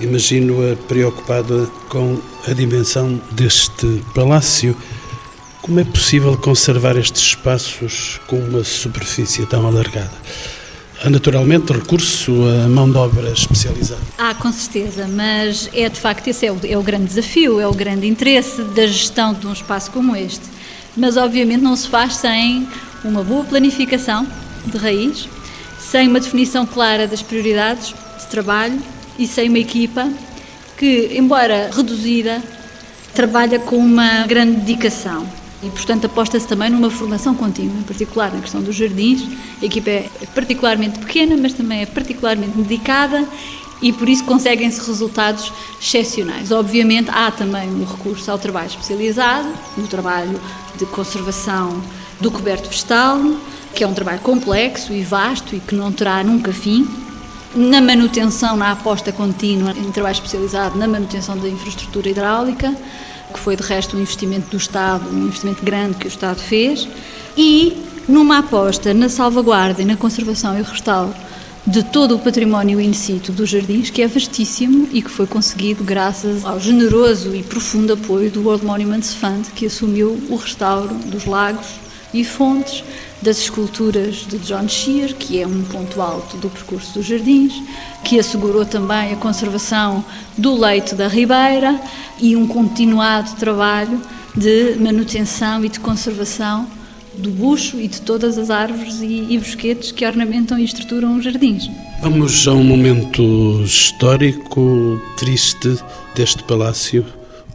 imagino-a 0.00 0.76
preocupada 0.88 1.66
com 1.88 2.18
a 2.48 2.52
dimensão 2.52 3.20
deste 3.32 4.02
palácio. 4.14 4.76
Como 5.60 5.78
é 5.78 5.84
possível 5.84 6.36
conservar 6.36 6.96
estes 6.96 7.22
espaços 7.22 8.20
com 8.26 8.36
uma 8.36 8.64
superfície 8.64 9.46
tão 9.46 9.66
alargada? 9.66 10.10
Há 11.04 11.10
naturalmente 11.10 11.72
recurso 11.72 12.32
a 12.64 12.68
mão 12.68 12.88
de 12.88 12.96
obra 12.96 13.28
especializada? 13.30 14.00
Há, 14.16 14.34
com 14.34 14.52
certeza, 14.52 15.08
mas 15.08 15.68
é 15.72 15.88
de 15.88 15.98
facto 15.98 16.28
esse 16.28 16.46
é 16.46 16.52
o, 16.52 16.58
é 16.64 16.78
o 16.78 16.82
grande 16.82 17.06
desafio, 17.06 17.60
é 17.60 17.66
o 17.66 17.74
grande 17.74 18.06
interesse 18.06 18.62
da 18.62 18.86
gestão 18.86 19.34
de 19.34 19.46
um 19.46 19.52
espaço 19.52 19.90
como 19.90 20.14
este. 20.14 20.44
Mas 20.96 21.16
obviamente 21.16 21.60
não 21.60 21.74
se 21.74 21.88
faz 21.88 22.16
sem 22.16 22.68
uma 23.04 23.24
boa 23.24 23.44
planificação 23.44 24.26
de 24.66 24.78
raiz, 24.78 25.28
sem 25.92 26.08
uma 26.08 26.20
definição 26.20 26.64
clara 26.64 27.06
das 27.06 27.20
prioridades 27.20 27.94
de 28.18 28.26
trabalho 28.28 28.80
e 29.18 29.26
sem 29.26 29.50
uma 29.50 29.58
equipa 29.58 30.10
que, 30.78 31.10
embora 31.18 31.70
reduzida, 31.70 32.42
trabalha 33.12 33.58
com 33.58 33.76
uma 33.76 34.26
grande 34.26 34.56
dedicação. 34.56 35.28
E, 35.62 35.68
portanto, 35.68 36.06
aposta-se 36.06 36.48
também 36.48 36.70
numa 36.70 36.88
formação 36.88 37.34
contínua, 37.34 37.78
em 37.78 37.82
particular 37.82 38.32
na 38.32 38.40
questão 38.40 38.62
dos 38.62 38.74
jardins. 38.74 39.22
A 39.60 39.66
equipa 39.66 39.90
é 39.90 40.08
particularmente 40.34 40.98
pequena, 40.98 41.36
mas 41.36 41.52
também 41.52 41.82
é 41.82 41.86
particularmente 41.86 42.56
dedicada 42.56 43.28
e, 43.82 43.92
por 43.92 44.08
isso, 44.08 44.24
conseguem-se 44.24 44.80
resultados 44.86 45.52
excepcionais. 45.78 46.50
Obviamente, 46.50 47.10
há 47.10 47.30
também 47.30 47.68
o 47.68 47.84
recurso 47.84 48.30
ao 48.30 48.38
trabalho 48.38 48.68
especializado, 48.68 49.46
no 49.76 49.86
trabalho 49.86 50.40
de 50.78 50.86
conservação 50.86 51.82
do 52.18 52.30
coberto 52.30 52.70
vegetal, 52.70 53.18
que 53.74 53.84
é 53.84 53.86
um 53.86 53.94
trabalho 53.94 54.20
complexo 54.20 54.92
e 54.92 55.02
vasto 55.02 55.56
e 55.56 55.60
que 55.60 55.74
não 55.74 55.92
terá 55.92 56.22
nunca 56.22 56.52
fim. 56.52 56.86
Na 57.54 57.80
manutenção, 57.80 58.56
na 58.56 58.72
aposta 58.72 59.12
contínua 59.12 59.72
em 59.72 59.90
trabalho 59.92 60.14
especializado 60.14 60.78
na 60.78 60.88
manutenção 60.88 61.36
da 61.36 61.48
infraestrutura 61.48 62.08
hidráulica, 62.08 62.74
que 63.32 63.38
foi 63.38 63.56
de 63.56 63.62
resto 63.62 63.96
um 63.96 64.00
investimento 64.00 64.50
do 64.50 64.56
Estado, 64.56 65.08
um 65.10 65.26
investimento 65.26 65.62
grande 65.62 65.96
que 65.96 66.06
o 66.06 66.08
Estado 66.08 66.38
fez, 66.38 66.88
e 67.36 67.76
numa 68.08 68.38
aposta 68.38 68.92
na 68.94 69.08
salvaguarda 69.08 69.82
e 69.82 69.84
na 69.84 69.96
conservação 69.96 70.58
e 70.58 70.62
restauro 70.62 71.14
de 71.66 71.82
todo 71.84 72.16
o 72.16 72.18
património 72.18 72.80
in 72.80 72.92
situ 72.92 73.30
dos 73.30 73.50
jardins, 73.50 73.88
que 73.88 74.02
é 74.02 74.08
vastíssimo 74.08 74.88
e 74.92 75.00
que 75.00 75.10
foi 75.10 75.26
conseguido 75.26 75.84
graças 75.84 76.44
ao 76.44 76.58
generoso 76.58 77.34
e 77.34 77.42
profundo 77.42 77.92
apoio 77.92 78.30
do 78.30 78.42
World 78.42 78.64
Monuments 78.64 79.14
Fund, 79.14 79.46
que 79.54 79.66
assumiu 79.66 80.20
o 80.28 80.36
restauro 80.36 80.92
dos 81.06 81.24
lagos 81.24 81.66
e 82.12 82.24
fontes 82.24 82.82
das 83.22 83.38
esculturas 83.38 84.26
de 84.28 84.38
John 84.38 84.68
Shear, 84.68 85.14
que 85.14 85.40
é 85.40 85.46
um 85.46 85.62
ponto 85.62 86.02
alto 86.02 86.36
do 86.36 86.50
percurso 86.50 86.94
dos 86.94 87.06
jardins, 87.06 87.54
que 88.04 88.18
assegurou 88.18 88.66
também 88.66 89.12
a 89.12 89.16
conservação 89.16 90.04
do 90.36 90.58
leito 90.58 90.96
da 90.96 91.06
ribeira 91.06 91.80
e 92.20 92.34
um 92.36 92.46
continuado 92.46 93.34
trabalho 93.36 94.00
de 94.36 94.74
manutenção 94.78 95.64
e 95.64 95.68
de 95.68 95.78
conservação 95.78 96.66
do 97.14 97.30
bucho 97.30 97.78
e 97.78 97.86
de 97.86 98.00
todas 98.00 98.38
as 98.38 98.50
árvores 98.50 99.00
e, 99.00 99.26
e 99.30 99.38
bosquetes 99.38 99.92
que 99.92 100.04
ornamentam 100.04 100.58
e 100.58 100.64
estruturam 100.64 101.16
os 101.16 101.24
jardins. 101.24 101.70
Vamos 102.00 102.48
a 102.48 102.52
um 102.52 102.64
momento 102.64 103.62
histórico 103.62 105.00
triste 105.16 105.78
deste 106.14 106.42
palácio, 106.44 107.04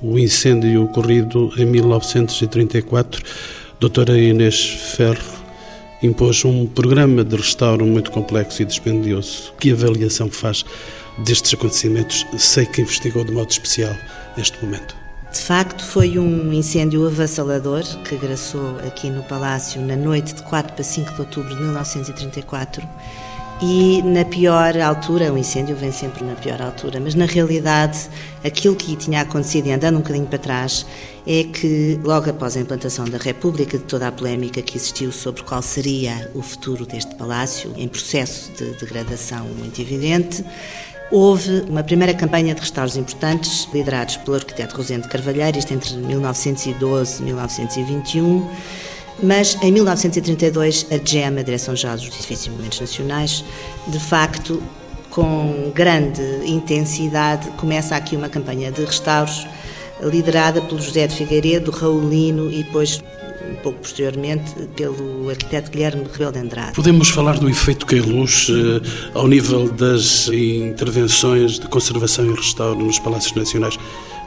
o 0.01 0.17
incêndio 0.17 0.84
ocorrido 0.84 1.51
em 1.58 1.65
1934. 1.65 3.23
Doutora 3.80 4.17
Inês 4.17 4.65
Ferro 4.95 5.46
impôs 6.01 6.43
um 6.45 6.65
programa 6.65 7.23
de 7.23 7.36
restauro 7.36 7.86
muito 7.86 8.12
complexo 8.12 8.62
e 8.62 8.65
dispendioso. 8.65 9.53
Que 9.60 9.71
avaliação 9.71 10.29
faz 10.29 10.63
destes 11.25 11.53
acontecimentos? 11.53 12.25
Sei 12.38 12.65
que 12.65 12.81
investigou 12.81 13.23
de 13.23 13.31
modo 13.31 13.49
especial 13.49 13.95
este 14.38 14.63
momento. 14.63 14.95
De 15.31 15.39
facto, 15.39 15.83
foi 15.83 16.17
um 16.17 16.53
incêndio 16.53 17.05
avassalador 17.05 17.83
que 18.03 18.15
graçou 18.15 18.77
aqui 18.79 19.10
no 19.10 19.23
Palácio 19.23 19.81
na 19.81 19.95
noite 19.95 20.33
de 20.33 20.43
4 20.43 20.73
para 20.73 20.83
5 20.83 21.13
de 21.13 21.19
outubro 21.21 21.55
de 21.55 21.62
1934 21.62 22.88
e 23.62 24.02
na 24.04 24.24
pior 24.24 24.78
altura, 24.78 25.34
o 25.34 25.38
incêndio 25.38 25.76
vem 25.76 25.91
sempre 25.91 26.24
na 26.24 26.36
pior 26.36 26.62
altura, 26.62 27.00
mas 27.00 27.15
na 27.15 27.26
realidade 27.26 28.10
aquilo 28.43 28.76
que 28.76 28.96
tinha 28.96 29.22
acontecido, 29.22 29.67
e 29.67 29.72
andando 29.72 29.96
um 29.96 30.02
bocadinho 30.02 30.28
para 30.28 30.38
trás, 30.38 30.86
é 31.26 31.43
que 31.43 32.00
logo 32.04 32.30
após 32.30 32.56
a 32.56 32.60
implantação 32.60 33.06
da 33.06 33.17
República, 33.17 33.78
de 33.78 33.84
toda 33.84 34.08
a 34.08 34.12
polémica 34.12 34.62
que 34.62 34.78
existiu 34.78 35.12
sobre 35.12 35.41
qual 35.43 35.62
seria 35.62 36.32
o 36.36 36.41
futuro 36.41 36.86
deste 36.86 37.15
palácio, 37.15 37.74
em 37.76 37.88
processo 37.88 38.52
de 38.52 38.72
degradação 38.74 39.46
muito 39.46 39.82
evidente, 39.82 40.46
Houve 41.10 41.62
uma 41.70 41.84
primeira 41.84 42.13
campanha 42.13 42.54
de 42.54 42.60
restauros 42.60 42.98
importantes, 42.98 43.65
liderados 43.74 44.17
pelo 44.17 44.36
arquiteto 44.36 44.76
Rosendo 44.76 45.08
Carvalheiro, 45.08 45.58
isto 45.58 45.74
entre 45.74 45.96
1912 45.96 47.22
e 47.22 47.26
1921, 47.26 48.50
mas 49.21 49.58
em 49.62 49.71
1932 49.71 50.88
a 50.91 50.97
GEM, 51.03 51.39
a 51.39 51.43
Direção-Geral 51.43 51.97
dos 51.97 52.08
Edifícios 52.08 52.47
e 52.47 52.49
Monumentos 52.49 52.80
Nacionais, 52.80 53.43
de 53.88 53.99
facto, 53.99 54.62
com 55.10 55.71
grande 55.73 56.21
intensidade, 56.45 57.49
começa 57.51 57.95
aqui 57.95 58.15
uma 58.15 58.30
campanha 58.30 58.71
de 58.71 58.84
restauros 58.84 59.47
liderada 60.01 60.62
pelo 60.62 60.80
José 60.80 61.08
de 61.08 61.15
Figueiredo, 61.15 61.71
Raulino 61.71 62.51
e 62.51 62.63
depois 62.63 63.01
um 63.49 63.56
pouco 63.56 63.80
posteriormente 63.80 64.53
pelo 64.75 65.30
arquiteto 65.30 65.71
Guilherme 65.71 66.06
Rebelo 66.12 66.32
de 66.34 66.39
Andrade. 66.39 66.73
Podemos 66.73 67.10
falar 67.10 67.39
do 67.39 67.49
efeito 67.49 67.86
Queiluz 67.86 68.47
eh, 68.49 69.10
ao 69.13 69.27
nível 69.27 69.69
das 69.69 70.27
intervenções 70.27 71.58
de 71.58 71.67
conservação 71.67 72.25
e 72.25 72.36
restauro 72.36 72.84
nos 72.84 72.99
Palácios 72.99 73.34
Nacionais 73.34 73.77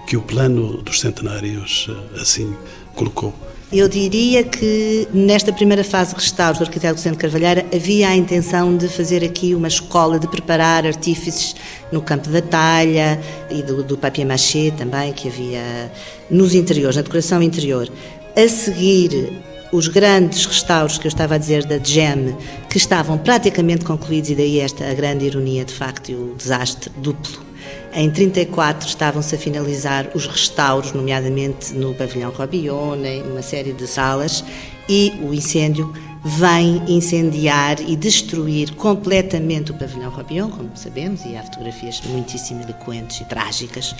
que 0.06 0.16
o 0.16 0.22
plano 0.22 0.82
dos 0.82 1.00
centenários 1.00 1.86
eh, 1.88 2.20
assim 2.20 2.56
colocou? 2.94 3.34
Eu 3.72 3.88
diria 3.88 4.42
que 4.42 5.06
nesta 5.14 5.52
primeira 5.52 5.84
fase 5.84 6.12
de 6.12 6.20
restauro 6.20 6.58
do 6.58 6.64
arquiteto 6.64 6.96
Vicente 6.96 7.16
Carvalheira 7.16 7.64
havia 7.72 8.08
a 8.08 8.16
intenção 8.16 8.76
de 8.76 8.88
fazer 8.88 9.22
aqui 9.22 9.54
uma 9.54 9.68
escola, 9.68 10.18
de 10.18 10.26
preparar 10.26 10.84
artífices 10.84 11.54
no 11.92 12.02
campo 12.02 12.28
da 12.30 12.42
talha 12.42 13.20
e 13.48 13.62
do, 13.62 13.84
do 13.84 13.96
papier-mâché 13.96 14.72
também, 14.72 15.12
que 15.12 15.28
havia 15.28 15.92
nos 16.28 16.52
interiores, 16.52 16.96
na 16.96 17.02
decoração 17.02 17.40
interior. 17.40 17.88
A 18.36 18.48
seguir, 18.48 19.40
os 19.70 19.86
grandes 19.86 20.46
restauros 20.46 20.98
que 20.98 21.06
eu 21.06 21.10
estava 21.10 21.36
a 21.36 21.38
dizer 21.38 21.64
da 21.64 21.78
GEM, 21.78 22.36
que 22.68 22.76
estavam 22.76 23.18
praticamente 23.18 23.84
concluídos, 23.84 24.30
e 24.30 24.34
daí 24.34 24.58
esta 24.58 24.90
a 24.90 24.94
grande 24.94 25.26
ironia 25.26 25.64
de 25.64 25.72
facto 25.72 26.10
e 26.10 26.16
o 26.16 26.34
desastre 26.36 26.90
duplo 26.96 27.49
em 27.92 28.10
34 28.10 28.88
estavam-se 28.88 29.34
a 29.34 29.38
finalizar 29.38 30.08
os 30.14 30.26
restauros, 30.26 30.92
nomeadamente 30.92 31.74
no 31.74 31.94
pavilhão 31.94 32.30
Robillon, 32.30 33.04
em 33.04 33.22
uma 33.22 33.42
série 33.42 33.72
de 33.72 33.86
salas, 33.86 34.44
e 34.88 35.12
o 35.22 35.34
incêndio 35.34 35.92
vem 36.24 36.82
incendiar 36.86 37.80
e 37.80 37.96
destruir 37.96 38.74
completamente 38.74 39.70
o 39.70 39.74
pavilhão 39.74 40.10
Robillon, 40.10 40.50
como 40.50 40.70
sabemos, 40.74 41.24
e 41.24 41.36
há 41.36 41.42
fotografias 41.42 42.00
muitíssimo 42.02 42.62
eloquentes 42.62 43.20
e 43.20 43.24
trágicas 43.24 43.94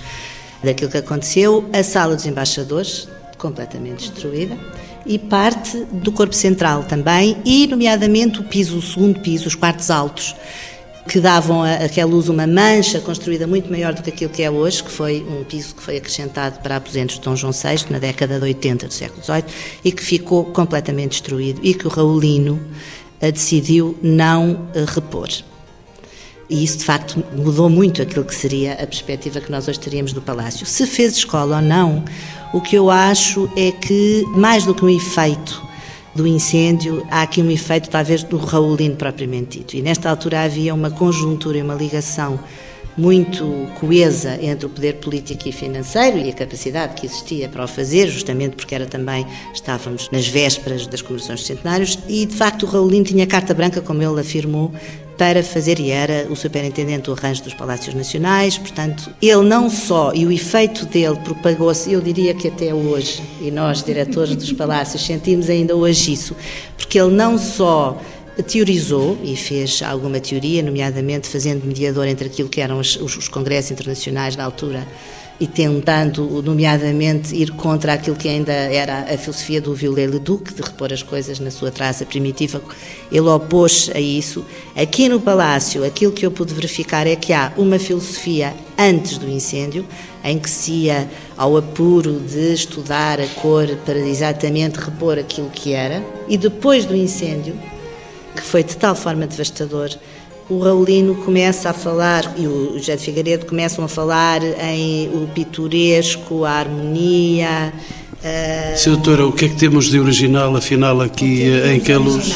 daquilo 0.63 0.91
que 0.91 0.97
aconteceu, 0.97 1.67
a 1.73 1.83
sala 1.83 2.15
dos 2.15 2.25
embaixadores, 2.25 3.09
completamente 3.37 4.11
destruída, 4.11 4.57
e 5.05 5.17
parte 5.17 5.83
do 5.91 6.11
corpo 6.11 6.35
central 6.35 6.83
também, 6.83 7.37
e 7.43 7.65
nomeadamente 7.67 8.39
o 8.39 8.43
piso, 8.43 8.77
o 8.77 8.81
segundo 8.81 9.19
piso, 9.19 9.47
os 9.47 9.55
quartos 9.55 9.89
altos, 9.89 10.35
que 11.07 11.19
davam 11.19 11.63
àquela 11.63 12.09
luz 12.09 12.29
uma 12.29 12.45
mancha 12.45 12.99
construída 12.99 13.47
muito 13.47 13.69
maior 13.71 13.93
do 13.93 14.01
que 14.01 14.09
aquilo 14.09 14.31
que 14.31 14.43
é 14.43 14.51
hoje, 14.51 14.83
que 14.83 14.91
foi 14.91 15.25
um 15.27 15.43
piso 15.43 15.75
que 15.75 15.81
foi 15.81 15.97
acrescentado 15.97 16.59
para 16.59 16.75
aposentos 16.75 17.15
de 17.15 17.21
Dom 17.21 17.35
João 17.35 17.51
VI 17.51 17.85
na 17.89 17.99
década 17.99 18.37
de 18.37 18.43
80 18.43 18.87
do 18.87 18.93
século 18.93 19.23
XVIII 19.23 19.43
e 19.83 19.91
que 19.91 20.03
ficou 20.03 20.45
completamente 20.45 21.11
destruído 21.11 21.59
e 21.63 21.73
que 21.73 21.87
o 21.87 21.89
Raulino 21.89 22.61
eh, 23.19 23.31
decidiu 23.31 23.97
não 24.01 24.67
eh, 24.73 24.85
repor. 24.87 25.29
E 26.49 26.63
isso, 26.63 26.79
de 26.79 26.83
facto, 26.83 27.23
mudou 27.33 27.69
muito 27.69 28.01
aquilo 28.01 28.25
que 28.25 28.35
seria 28.35 28.73
a 28.73 28.85
perspectiva 28.85 29.39
que 29.39 29.49
nós 29.49 29.69
hoje 29.69 29.79
teríamos 29.79 30.11
do 30.11 30.21
Palácio. 30.21 30.65
Se 30.65 30.85
fez 30.85 31.15
escola 31.15 31.55
ou 31.57 31.61
não, 31.61 32.03
o 32.53 32.59
que 32.59 32.75
eu 32.75 32.89
acho 32.89 33.49
é 33.55 33.71
que, 33.71 34.25
mais 34.35 34.65
do 34.65 34.75
que 34.75 34.83
um 34.83 34.89
efeito 34.89 35.70
do 36.13 36.27
incêndio, 36.27 37.05
há 37.09 37.21
aqui 37.21 37.41
um 37.41 37.49
efeito 37.49 37.89
talvez 37.89 38.23
do 38.23 38.37
Raulino 38.37 38.95
propriamente 38.95 39.59
dito. 39.59 39.75
E 39.75 39.81
nesta 39.81 40.09
altura 40.09 40.43
havia 40.43 40.73
uma 40.73 40.91
conjuntura 40.91 41.57
e 41.57 41.61
uma 41.61 41.75
ligação 41.75 42.39
muito 42.97 43.67
coesa 43.79 44.37
entre 44.41 44.65
o 44.65 44.69
poder 44.69 44.95
político 44.95 45.47
e 45.47 45.51
financeiro 45.51 46.17
e 46.17 46.29
a 46.29 46.33
capacidade 46.33 46.93
que 46.95 47.05
existia 47.05 47.47
para 47.47 47.63
o 47.63 47.67
fazer, 47.67 48.07
justamente 48.09 48.55
porque 48.55 48.75
era 48.75 48.85
também 48.85 49.25
estávamos 49.53 50.09
nas 50.11 50.27
vésperas 50.27 50.85
das 50.87 51.01
comemorações 51.01 51.45
centenários 51.45 51.97
e 52.07 52.25
de 52.25 52.35
facto 52.35 52.63
o 52.63 52.69
Raulino 52.69 53.05
tinha 53.05 53.25
carta 53.25 53.53
branca, 53.53 53.81
como 53.81 54.03
ele 54.03 54.19
afirmou, 54.19 54.73
para 55.21 55.43
fazer, 55.43 55.79
e 55.79 55.91
era 55.91 56.25
o 56.31 56.35
superintendente 56.35 57.03
do 57.03 57.13
arranjo 57.13 57.43
dos 57.43 57.53
Palácios 57.53 57.93
Nacionais, 57.93 58.57
portanto, 58.57 59.13
ele 59.21 59.43
não 59.43 59.69
só, 59.69 60.11
e 60.15 60.25
o 60.25 60.31
efeito 60.31 60.83
dele 60.87 61.15
propagou-se, 61.23 61.93
eu 61.93 62.01
diria 62.01 62.33
que 62.33 62.47
até 62.47 62.73
hoje, 62.73 63.21
e 63.39 63.51
nós, 63.51 63.83
diretores 63.83 64.35
dos 64.35 64.51
Palácios, 64.51 65.05
sentimos 65.05 65.47
ainda 65.47 65.75
hoje 65.75 66.13
isso, 66.13 66.35
porque 66.75 66.99
ele 66.99 67.13
não 67.13 67.37
só 67.37 68.01
teorizou 68.47 69.15
e 69.23 69.35
fez 69.35 69.83
alguma 69.83 70.19
teoria, 70.19 70.63
nomeadamente 70.63 71.27
fazendo 71.27 71.67
mediador 71.67 72.07
entre 72.07 72.25
aquilo 72.25 72.49
que 72.49 72.59
eram 72.59 72.79
os, 72.79 72.95
os 72.95 73.27
congressos 73.27 73.69
internacionais 73.69 74.35
na 74.35 74.43
altura 74.43 74.87
e 75.41 75.47
tentando, 75.47 76.39
nomeadamente, 76.43 77.35
ir 77.35 77.49
contra 77.53 77.93
aquilo 77.93 78.15
que 78.15 78.29
ainda 78.29 78.53
era 78.53 79.11
a 79.11 79.17
filosofia 79.17 79.59
do 79.59 79.73
Viollet-le-Duc, 79.73 80.53
de 80.53 80.61
repor 80.61 80.93
as 80.93 81.01
coisas 81.01 81.39
na 81.39 81.49
sua 81.49 81.71
traça 81.71 82.05
primitiva. 82.05 82.61
Ele 83.11 83.27
opôs 83.27 83.89
a 83.95 83.99
isso. 83.99 84.45
Aqui 84.75 85.09
no 85.09 85.19
Palácio, 85.19 85.83
aquilo 85.83 86.11
que 86.11 86.23
eu 86.23 86.29
pude 86.29 86.53
verificar 86.53 87.07
é 87.07 87.15
que 87.15 87.33
há 87.33 87.51
uma 87.57 87.79
filosofia 87.79 88.53
antes 88.77 89.17
do 89.17 89.27
incêndio, 89.27 89.83
em 90.23 90.37
que 90.37 90.47
se 90.47 90.71
ia 90.73 91.09
ao 91.35 91.57
apuro 91.57 92.19
de 92.19 92.53
estudar 92.53 93.19
a 93.19 93.25
cor 93.25 93.67
para 93.83 93.97
exatamente 93.97 94.75
repor 94.75 95.17
aquilo 95.17 95.49
que 95.49 95.73
era, 95.73 96.05
e 96.27 96.37
depois 96.37 96.85
do 96.85 96.95
incêndio, 96.95 97.55
que 98.35 98.43
foi 98.43 98.63
de 98.63 98.77
tal 98.77 98.93
forma 98.93 99.25
devastador, 99.25 99.89
o 100.49 100.59
Raulino 100.59 101.15
começa 101.15 101.69
a 101.69 101.73
falar, 101.73 102.33
e 102.37 102.47
o 102.47 102.73
José 102.77 102.95
de 102.95 103.03
Figueiredo 103.03 103.45
começam 103.45 103.83
a 103.83 103.87
falar 103.87 104.41
em 104.43 105.09
o 105.09 105.27
pitoresco, 105.33 106.45
a 106.45 106.51
harmonia. 106.51 107.73
Uh... 108.23 108.77
Sr. 108.77 108.91
Doutora, 108.91 109.25
o 109.25 109.31
que 109.31 109.45
é 109.45 109.49
que 109.49 109.55
temos 109.55 109.85
de 109.85 109.99
original, 109.99 110.55
afinal, 110.55 111.01
aqui 111.01 111.43
em 111.43 111.79
que 111.79 111.93
luz? 111.95 112.33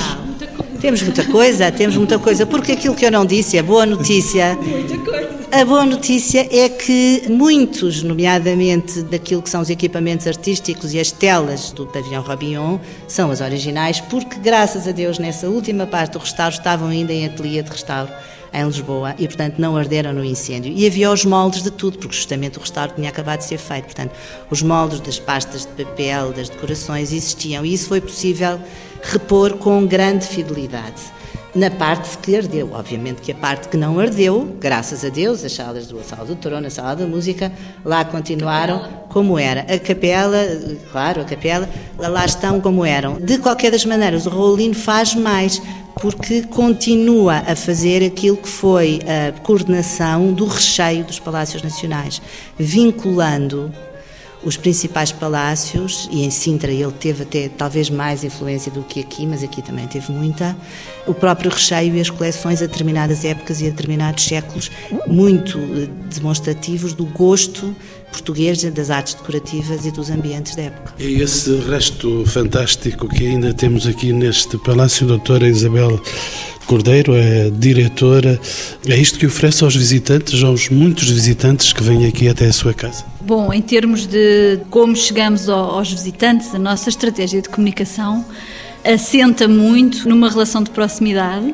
Temos 0.86 1.02
muita 1.02 1.26
coisa, 1.26 1.72
temos 1.72 1.98
muita 1.98 2.20
coisa, 2.20 2.46
porque 2.46 2.74
aquilo 2.74 2.94
que 2.94 3.04
eu 3.04 3.12
não 3.12 3.26
disse, 3.26 3.58
a 3.58 3.64
boa 3.64 3.88
notícia. 3.88 4.56
A 5.52 5.64
boa 5.64 5.86
notícia 5.86 6.48
é 6.52 6.68
que 6.68 7.24
muitos, 7.30 8.04
nomeadamente 8.04 9.02
daquilo 9.04 9.42
que 9.42 9.50
são 9.50 9.62
os 9.62 9.70
equipamentos 9.70 10.28
artísticos 10.28 10.94
e 10.94 11.00
as 11.00 11.12
telas 11.12 11.72
do 11.72 11.88
pavilhão 11.88 12.22
Robillon, 12.22 12.78
são 13.08 13.32
as 13.32 13.40
originais, 13.40 14.02
porque 14.02 14.38
graças 14.38 14.88
a 14.88 14.92
Deus 14.92 15.18
nessa 15.18 15.48
última 15.50 15.88
parte 15.88 16.14
do 16.14 16.20
restauro 16.20 16.54
estavam 16.54 16.90
ainda 16.90 17.14
em 17.14 17.26
ateliê 17.26 17.64
de 17.64 17.70
restauro 17.70 18.12
em 18.54 18.66
Lisboa 18.66 19.16
e, 19.18 19.28
portanto, 19.28 19.56
não 19.58 19.78
arderam 19.78 20.14
no 20.14 20.24
incêndio. 20.24 20.74
E 20.76 20.86
havia 20.86 21.10
os 21.10 21.26
moldes 21.26 21.64
de 21.64 21.72
tudo, 21.72 21.98
porque 21.98 22.16
justamente 22.16 22.58
o 22.58 22.62
restauro 22.62 22.92
tinha 22.96 23.10
acabado 23.10 23.40
de 23.40 23.46
ser 23.46 23.58
feito. 23.58 23.86
Portanto, 23.86 24.12
os 24.52 24.62
moldes 24.62 25.00
das 25.00 25.20
pastas 25.20 25.66
de 25.66 25.86
papel, 25.86 26.34
das 26.34 26.50
decorações 26.50 27.12
existiam 27.12 27.66
e 27.66 27.74
isso 27.74 27.88
foi 27.88 28.02
possível 28.02 28.60
repor 29.12 29.58
com 29.58 29.86
grande 29.86 30.26
fidelidade. 30.26 31.16
na 31.56 31.72
parte 31.72 32.18
que 32.18 32.36
ardeu. 32.36 32.72
Obviamente 32.74 33.22
que 33.22 33.32
a 33.32 33.36
parte 33.36 33.70
que 33.70 33.78
não 33.78 33.98
ardeu, 33.98 34.56
graças 34.60 35.06
a 35.06 35.10
Deus, 35.10 35.44
as 35.44 35.54
salas 35.54 35.88
do 35.88 36.04
Sala 36.04 36.26
do 36.26 36.36
Trono, 36.36 36.68
a 36.68 36.70
Sala 36.70 36.98
da 36.98 37.08
Música, 37.08 37.52
lá 37.84 38.04
continuaram 38.04 39.06
como 39.08 39.40
era. 39.40 39.62
A 39.62 39.80
capela, 39.80 40.38
claro, 40.92 41.22
a 41.22 41.24
capela, 41.24 41.70
lá 41.98 42.26
estão 42.26 42.60
como 42.60 42.84
eram. 42.84 43.18
De 43.20 43.38
qualquer 43.38 43.72
das 43.72 43.86
maneiras, 43.86 44.26
o 44.26 44.30
Raulino 44.30 44.76
faz 44.76 45.16
mais, 45.16 45.62
porque 46.02 46.42
continua 46.42 47.38
a 47.48 47.56
fazer 47.56 48.06
aquilo 48.06 48.36
que 48.36 48.50
foi 48.50 49.00
a 49.08 49.40
coordenação 49.40 50.34
do 50.34 50.46
recheio 50.46 51.06
dos 51.06 51.20
Palácios 51.20 51.64
Nacionais, 51.64 52.22
vinculando 52.60 53.72
os 54.46 54.56
principais 54.56 55.12
palácios, 55.12 56.08
e 56.12 56.24
em 56.24 56.30
Sintra 56.30 56.72
ele 56.72 56.92
teve 56.92 57.24
até 57.24 57.50
talvez 57.50 57.90
mais 57.90 58.24
influência 58.24 58.72
do 58.72 58.84
que 58.84 59.00
aqui, 59.00 59.26
mas 59.26 59.44
aqui 59.44 59.62
também 59.62 59.88
teve 59.88 60.12
muita, 60.12 60.56
o 61.08 61.14
próprio 61.14 61.50
recheio 61.50 61.96
e 61.96 62.00
as 62.00 62.10
coleções 62.10 62.62
a 62.62 62.68
determinadas 62.68 63.26
épocas 63.26 63.60
e 63.60 63.66
a 63.66 63.70
determinados 63.72 64.24
séculos, 64.24 64.70
muito 65.08 65.58
eh, 65.58 65.90
demonstrativos 66.14 66.94
do 66.94 67.06
gosto 67.06 67.76
português 68.12 68.64
das 68.64 68.90
artes 68.90 69.16
decorativas 69.16 69.86
e 69.86 69.92
dos 69.92 70.10
ambientes 70.10 70.56
da 70.56 70.64
época. 70.64 70.94
É 71.00 71.04
esse 71.04 71.54
resto 71.60 72.24
fantástico 72.26 73.10
que 73.10 73.28
ainda 73.28 73.54
temos 73.54 73.86
aqui 73.86 74.14
neste 74.14 74.58
Palácio 74.60 75.06
Doutora 75.06 75.48
Isabel 75.48 76.00
Cordeiro 76.66 77.14
é 77.14 77.50
diretora. 77.50 78.40
É 78.88 78.98
isto 78.98 79.20
que 79.20 79.26
oferece 79.26 79.64
aos 79.64 79.76
visitantes, 79.76 80.44
aos 80.44 80.70
muitos 80.70 81.10
visitantes 81.10 81.72
que 81.72 81.84
vêm 81.84 82.08
aqui 82.08 82.28
até 82.28 82.48
a 82.48 82.54
sua 82.54 82.74
casa? 82.74 83.15
Bom, 83.26 83.52
em 83.52 83.60
termos 83.60 84.06
de 84.06 84.60
como 84.70 84.96
chegamos 84.96 85.50
aos 85.50 85.92
visitantes, 85.92 86.54
a 86.54 86.60
nossa 86.60 86.90
estratégia 86.90 87.42
de 87.42 87.50
comunicação 87.50 88.24
assenta 88.84 89.48
muito 89.48 90.08
numa 90.08 90.30
relação 90.30 90.62
de 90.62 90.70
proximidade, 90.70 91.52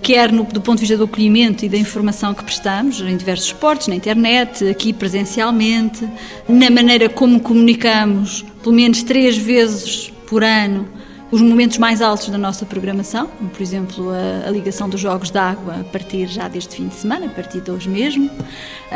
quer 0.00 0.32
no, 0.32 0.44
do 0.44 0.62
ponto 0.62 0.76
de 0.76 0.86
vista 0.86 0.96
do 0.96 1.04
acolhimento 1.04 1.62
e 1.62 1.68
da 1.68 1.76
informação 1.76 2.32
que 2.32 2.42
prestamos 2.42 3.02
em 3.02 3.18
diversos 3.18 3.48
esportes, 3.48 3.88
na 3.88 3.96
internet, 3.96 4.66
aqui 4.66 4.94
presencialmente, 4.94 6.08
na 6.48 6.70
maneira 6.70 7.06
como 7.10 7.38
comunicamos, 7.38 8.42
pelo 8.62 8.74
menos 8.74 9.02
três 9.02 9.36
vezes 9.36 10.10
por 10.26 10.42
ano, 10.42 10.88
os 11.34 11.42
momentos 11.42 11.78
mais 11.78 12.00
altos 12.00 12.28
da 12.28 12.38
nossa 12.38 12.64
programação, 12.64 13.26
como 13.26 13.50
por 13.50 13.60
exemplo 13.60 14.10
a, 14.10 14.46
a, 14.46 14.50
ligação 14.52 14.88
dos 14.88 15.00
jogos 15.00 15.32
de 15.32 15.38
água 15.38 15.80
a 15.80 15.84
partir 15.84 16.28
já 16.28 16.46
deste 16.46 16.76
fim 16.76 16.86
de 16.86 16.94
semana, 16.94 17.26
a 17.26 17.28
partir 17.28 17.60
de 17.60 17.72
hoje 17.72 17.88
mesmo, 17.88 18.30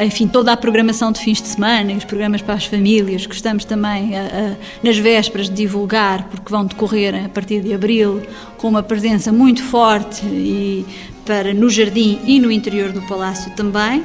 enfim, 0.01 0.29
toda 0.29 0.53
a 0.53 0.57
programação 0.57 1.11
de 1.11 1.19
fins 1.19 1.43
de 1.43 1.49
semana 1.49 1.91
e 1.91 1.97
os 1.97 2.05
programas 2.05 2.41
para 2.41 2.55
as 2.55 2.65
famílias 2.65 3.27
que 3.27 3.35
estamos 3.35 3.65
também 3.65 4.17
a, 4.17 4.23
a, 4.23 4.57
nas 4.85 4.97
vésperas 4.97 5.49
de 5.49 5.57
divulgar, 5.57 6.29
porque 6.29 6.49
vão 6.49 6.65
decorrer 6.65 7.25
a 7.25 7.29
partir 7.29 7.61
de 7.61 7.75
abril, 7.75 8.23
com 8.57 8.69
uma 8.69 8.85
presença 8.85 9.33
muito 9.33 9.61
forte 9.65 10.25
e 10.25 10.87
para 11.27 11.53
no 11.53 11.69
jardim 11.69 12.21
e 12.25 12.39
no 12.39 12.53
interior 12.53 12.93
do 12.93 13.03
palácio 13.03 13.51
também. 13.57 14.05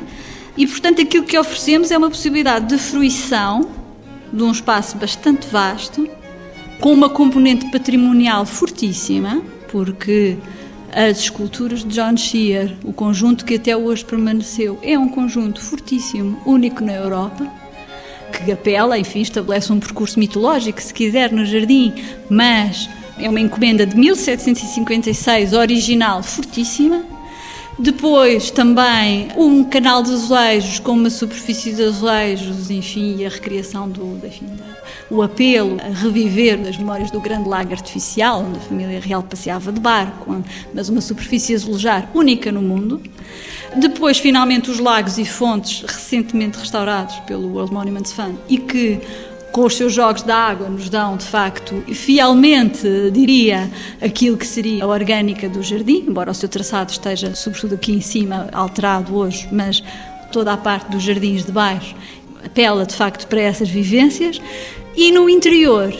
E 0.57 0.65
portanto 0.65 1.03
aquilo 1.03 1.23
que 1.23 1.37
oferecemos 1.37 1.91
é 1.91 1.97
uma 1.99 2.09
possibilidade 2.09 2.65
de 2.65 2.79
fruição 2.79 3.69
de 4.31 4.41
um 4.41 4.51
espaço 4.51 4.97
bastante 4.97 5.47
vasto 5.47 6.09
com 6.83 6.91
uma 6.91 7.09
componente 7.09 7.71
patrimonial 7.71 8.45
fortíssima, 8.45 9.41
porque 9.71 10.35
as 10.91 11.17
esculturas 11.17 11.81
de 11.81 11.95
John 11.95 12.17
Shear, 12.17 12.73
o 12.83 12.91
conjunto 12.91 13.45
que 13.45 13.55
até 13.55 13.73
hoje 13.73 14.03
permaneceu, 14.03 14.77
é 14.83 14.99
um 14.99 15.07
conjunto 15.07 15.61
fortíssimo, 15.61 16.37
único 16.45 16.83
na 16.83 16.91
Europa, 16.91 17.49
que 18.33 18.51
apela, 18.51 18.99
enfim, 18.99 19.21
estabelece 19.21 19.71
um 19.71 19.79
percurso 19.79 20.19
mitológico, 20.19 20.81
se 20.81 20.93
quiser, 20.93 21.31
no 21.31 21.45
jardim, 21.45 21.93
mas 22.29 22.89
é 23.17 23.29
uma 23.29 23.39
encomenda 23.39 23.85
de 23.85 23.95
1756, 23.95 25.53
original, 25.53 26.21
fortíssima. 26.21 27.05
Depois 27.77 28.51
também 28.51 29.29
um 29.35 29.63
canal 29.63 30.03
de 30.03 30.11
azulejos 30.11 30.79
com 30.79 30.91
uma 30.91 31.09
superfície 31.09 31.73
de 31.73 31.83
azulejos, 31.83 32.69
enfim, 32.69 33.15
e 33.17 33.25
a 33.25 33.29
recriação 33.29 33.89
do, 33.89 34.19
enfim, 34.25 34.47
o 35.09 35.21
apelo 35.23 35.77
a 35.81 35.89
reviver 35.89 36.59
as 36.67 36.77
memórias 36.77 37.09
do 37.09 37.19
grande 37.19 37.49
lago 37.49 37.71
artificial, 37.71 38.45
onde 38.47 38.57
a 38.57 38.61
família 38.61 38.99
real 38.99 39.23
passeava 39.23 39.71
de 39.71 39.79
barco, 39.79 40.43
mas 40.73 40.87
uma 40.87 41.01
superfície 41.01 41.55
azulejar 41.55 42.09
única 42.13 42.51
no 42.51 42.61
mundo. 42.61 43.01
Depois, 43.75 44.19
finalmente, 44.19 44.69
os 44.69 44.77
lagos 44.77 45.17
e 45.17 45.25
fontes 45.25 45.81
recentemente 45.81 46.59
restaurados 46.59 47.15
pelo 47.21 47.53
World 47.53 47.73
Monuments 47.73 48.13
Fund 48.13 48.35
e 48.47 48.59
que 48.59 49.01
com 49.53 49.65
os 49.65 49.77
seus 49.77 49.93
jogos 49.93 50.23
de 50.23 50.31
água 50.31 50.67
nos 50.67 50.89
dão, 50.89 51.15
de 51.15 51.25
facto, 51.25 51.75
fielmente, 51.93 52.87
diria, 53.11 53.71
aquilo 54.01 54.35
que 54.35 54.47
seria 54.47 54.83
a 54.83 54.87
orgânica 54.87 55.47
do 55.47 55.61
jardim, 55.61 56.05
embora 56.07 56.31
o 56.31 56.33
seu 56.33 56.49
traçado 56.49 56.91
esteja, 56.91 57.35
sobretudo 57.35 57.75
aqui 57.75 57.93
em 57.93 58.01
cima, 58.01 58.49
alterado 58.51 59.15
hoje, 59.15 59.47
mas 59.51 59.83
toda 60.31 60.51
a 60.51 60.57
parte 60.57 60.89
dos 60.89 61.03
jardins 61.03 61.45
de 61.45 61.51
baixo 61.51 61.95
apela, 62.43 62.83
de 62.83 62.95
facto, 62.95 63.27
para 63.27 63.41
essas 63.41 63.69
vivências. 63.69 64.41
E 64.95 65.11
no 65.11 65.29
interior, 65.29 65.93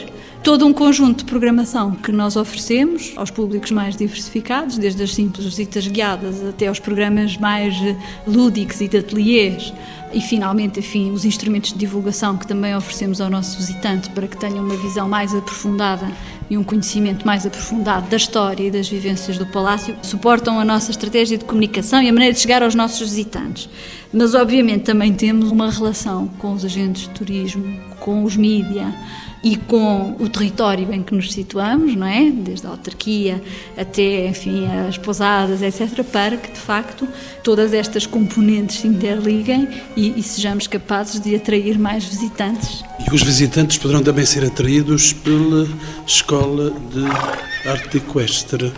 todo 0.44 0.68
um 0.68 0.74
conjunto 0.74 1.20
de 1.20 1.26
programação 1.26 1.92
que 1.92 2.12
nós 2.12 2.36
oferecemos 2.36 3.14
aos 3.16 3.32
públicos 3.32 3.72
mais 3.72 3.96
diversificados, 3.96 4.78
desde 4.78 5.02
as 5.02 5.14
simples 5.14 5.46
visitas 5.46 5.88
guiadas 5.88 6.44
até 6.46 6.68
aos 6.68 6.80
programas 6.80 7.38
mais 7.38 7.74
eh, 7.82 7.96
lúdicos 8.28 8.82
e 8.82 8.90
de 8.90 8.98
ateliês, 8.98 9.74
e 10.14 10.20
finalmente, 10.20 10.80
enfim, 10.80 11.12
os 11.12 11.24
instrumentos 11.24 11.72
de 11.72 11.80
divulgação 11.80 12.38
que 12.38 12.46
também 12.46 12.76
oferecemos 12.76 13.22
ao 13.22 13.30
nosso 13.30 13.58
visitante 13.58 14.10
para 14.10 14.28
que 14.28 14.36
tenha 14.36 14.62
uma 14.62 14.76
visão 14.76 15.08
mais 15.08 15.34
aprofundada 15.34 16.12
e 16.50 16.58
um 16.58 16.64
conhecimento 16.64 17.26
mais 17.26 17.46
aprofundado 17.46 18.10
da 18.10 18.18
história 18.18 18.68
e 18.68 18.70
das 18.70 18.88
vivências 18.90 19.38
do 19.38 19.46
Palácio, 19.46 19.96
suportam 20.02 20.60
a 20.60 20.66
nossa 20.66 20.92
estratégia 20.92 21.38
de 21.38 21.46
comunicação 21.46 22.02
e 22.02 22.10
a 22.10 22.14
maneira 22.14 22.34
de 22.34 22.42
chegar 22.42 22.62
aos 22.62 22.76
nossos 22.76 23.00
visitantes. 23.00 23.70
Mas, 24.12 24.36
obviamente, 24.36 24.84
também 24.84 25.14
temos 25.14 25.52
uma 25.52 25.72
relação 25.72 26.28
com 26.38 26.52
os 26.52 26.64
agentes 26.66 27.04
de 27.04 27.10
turismo, 27.12 27.93
com 28.04 28.26
os 28.26 28.36
mídia 28.36 28.94
e 29.42 29.56
com 29.56 30.16
o 30.20 30.28
território 30.28 30.94
em 30.94 31.02
que 31.02 31.16
nos 31.16 31.32
situamos, 31.32 31.96
não 31.96 32.06
é? 32.06 32.30
Desde 32.30 32.68
a 32.68 32.70
autarquia 32.70 33.42
até, 33.78 34.28
enfim, 34.28 34.66
as 34.88 34.98
pousadas, 34.98 35.62
etc., 35.62 36.04
para 36.04 36.36
que, 36.36 36.52
de 36.52 36.60
facto, 36.60 37.08
todas 37.42 37.74
estas 37.74 38.06
componentes 38.06 38.80
se 38.80 38.88
interliguem 38.88 39.70
e, 39.96 40.20
e 40.20 40.24
sejamos 40.24 40.68
capazes 40.68 41.22
de 41.22 41.34
atrair 41.34 41.80
mais 41.80 42.04
visitantes. 42.04 42.84
E 43.10 43.16
os 43.16 43.24
visitantes 43.24 43.78
poderão 43.78 44.04
também 44.04 44.26
ser 44.26 44.44
atraídos 44.44 45.14
pela 45.14 45.66
Escola 46.06 46.72
de 46.72 47.70
Arte 47.70 47.98
Equestre 47.98 48.74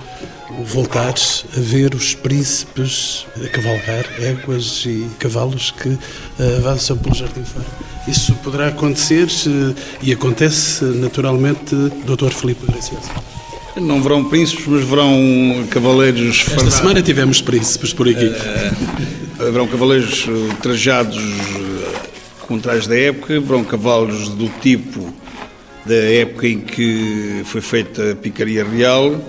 voltar 0.63 1.13
a 1.13 1.59
ver 1.59 1.93
os 1.93 2.13
príncipes 2.13 3.25
a 3.43 3.47
cavalgar 3.49 4.05
éguas 4.19 4.83
e 4.85 5.07
cavalos 5.19 5.71
que 5.71 5.89
eh, 6.39 6.57
avançam 6.57 6.97
pelo 6.97 7.15
Jardim 7.15 7.43
Faro. 7.43 7.65
Isso 8.07 8.33
poderá 8.35 8.67
acontecer 8.67 9.27
e 10.01 10.11
acontece 10.11 10.83
naturalmente, 10.85 11.75
Dr. 12.05 12.29
Filipe 12.31 12.65
Gracioso. 12.65 13.09
Não 13.75 14.01
verão 14.01 14.23
príncipes, 14.23 14.65
mas 14.67 14.83
verão 14.83 15.65
cavaleiros. 15.69 16.39
Esta 16.39 16.51
fardados. 16.51 16.73
semana 16.73 17.01
tivemos 17.01 17.41
príncipes 17.41 17.93
por 17.93 18.07
aqui. 18.07 18.27
Uh, 18.27 19.47
haverão 19.47 19.67
cavaleiros 19.67 20.25
trajados 20.61 21.17
com 22.47 22.59
trajes 22.59 22.87
da 22.87 22.97
época, 22.97 23.39
verão 23.39 23.63
cavalos 23.63 24.29
do 24.29 24.47
tipo 24.61 25.13
da 25.85 25.95
época 25.95 26.47
em 26.47 26.59
que 26.59 27.41
foi 27.45 27.61
feita 27.61 28.11
a 28.11 28.15
picaria 28.15 28.63
real 28.63 29.21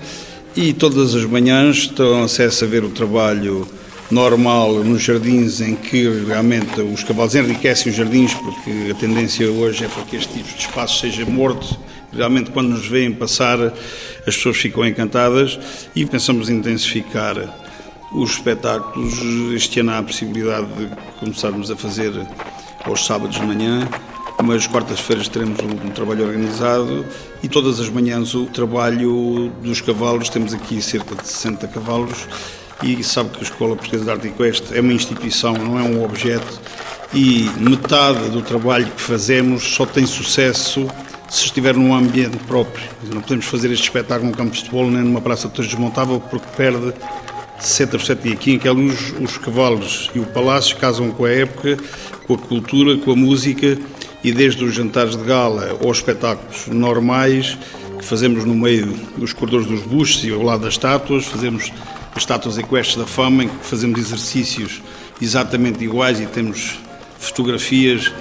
e 0.57 0.73
todas 0.73 1.15
as 1.15 1.25
manhãs 1.25 1.87
terão 1.87 2.25
acesso 2.25 2.65
a 2.65 2.67
ver 2.67 2.83
o 2.83 2.89
trabalho 2.89 3.69
normal 4.11 4.73
nos 4.83 5.03
jardins 5.03 5.61
em 5.61 5.77
que 5.77 6.09
realmente 6.27 6.81
os 6.81 7.05
cavalos 7.05 7.35
enriquecem 7.35 7.91
os 7.91 7.97
jardins, 7.97 8.33
porque 8.33 8.91
a 8.91 8.95
tendência 8.95 9.51
hoje 9.51 9.85
é 9.85 9.89
para 9.89 10.03
que 10.05 10.17
este 10.17 10.33
tipo 10.33 10.49
de 10.49 10.59
espaço 10.59 11.01
seja 11.01 11.27
morto. 11.27 11.79
Realmente, 12.11 12.51
quando 12.51 12.71
nos 12.71 12.87
veem 12.87 13.13
passar, 13.13 13.61
as 13.61 14.35
pessoas 14.35 14.57
ficam 14.57 14.87
encantadas 14.87 15.59
e 15.95 16.07
pensamos 16.07 16.49
intensificar 16.49 17.37
os 18.15 18.31
espetáculos. 18.31 19.13
Este 19.55 19.81
ano 19.81 19.91
há 19.91 19.99
a 19.99 20.03
possibilidade 20.03 20.69
de 20.69 20.89
começarmos 21.21 21.71
a 21.71 21.77
fazer 21.77 22.13
aos 22.85 23.05
sábados 23.05 23.39
de 23.39 23.45
manhã 23.45 23.87
mas 24.43 24.67
quartas-feiras 24.67 25.29
teremos 25.29 25.59
um, 25.61 25.91
trabalho 25.91 26.27
organizado 26.27 27.05
e 27.43 27.49
todas 27.49 27.81
as 27.81 27.89
manhãs 27.89 28.35
o 28.35 28.47
trabalho 28.47 29.51
dos 29.63 29.81
cavalos, 29.81 30.29
temos 30.29 30.53
aqui 30.53 30.81
cerca 30.83 31.15
de 31.15 31.27
60 31.27 31.67
cavalos 31.69 32.27
e 32.83 33.03
sabe 33.03 33.31
que 33.31 33.39
a 33.39 33.43
Escola 33.43 33.75
Portuguesa 33.75 34.05
de 34.05 34.11
Arte 34.11 34.29
Equestre 34.29 34.77
é 34.77 34.81
uma 34.81 34.93
instituição, 34.93 35.55
não 35.55 35.79
é 35.79 35.83
um 35.83 36.05
objeto 36.05 36.61
e 37.15 37.51
metade 37.59 38.29
do 38.31 38.43
trabalho 38.43 38.87
que 38.87 39.01
fazemos 39.01 39.63
só 39.75 39.87
tem 39.87 40.07
sucesso 40.07 40.87
se 41.29 41.47
estiver 41.47 41.75
num 41.75 41.95
ambiente 41.95 42.37
próprio. 42.47 42.89
Não 43.13 43.21
podemos 43.21 43.47
fazer 43.47 43.71
este 43.73 43.85
espetáculo 43.85 44.31
num 44.31 44.37
campo 44.37 44.53
de 44.53 44.59
futebol 44.59 44.91
nem 44.91 45.03
numa 45.03 45.21
praça 45.21 45.49
de 45.49 45.63
desmontável 45.63 46.21
porque 46.21 46.47
perde 46.57 46.93
60% 47.61 48.19
e 48.25 48.33
aqui 48.33 48.53
em 48.53 48.59
que 48.59 48.69
os, 48.69 49.13
os 49.21 49.39
cavalos 49.39 50.11
e 50.15 50.21
o 50.21 50.27
palácio 50.27 50.77
casam 50.77 51.11
com 51.11 51.25
a 51.25 51.31
época, 51.31 51.77
com 52.27 52.35
a 52.35 52.39
cultura, 52.39 52.97
com 52.99 53.13
a 53.13 53.17
música 53.17 53.79
e 54.23 54.33
desde 54.33 54.65
os 54.65 54.75
jantares 54.75 55.17
de 55.17 55.25
gala 55.25 55.77
aos 55.83 55.99
espetáculos 55.99 56.67
normais 56.69 57.57
que 57.99 58.05
fazemos 58.05 58.45
no 58.45 58.55
meio 58.55 58.87
dos 59.17 59.33
corredores 59.33 59.67
dos 59.67 59.83
buches 59.83 60.25
e 60.25 60.33
ao 60.33 60.43
lado 60.43 60.63
das 60.63 60.75
estátuas, 60.75 61.25
fazemos 61.27 61.73
estátuas 62.17 62.59
equestres 62.59 62.97
da 62.97 63.07
fama, 63.07 63.45
em 63.45 63.49
que 63.49 63.65
fazemos 63.65 63.99
exercícios 63.99 64.83
exatamente 65.21 65.85
iguais 65.85 66.21
e 66.21 66.27
temos 66.27 66.79
fotografias 67.19 68.13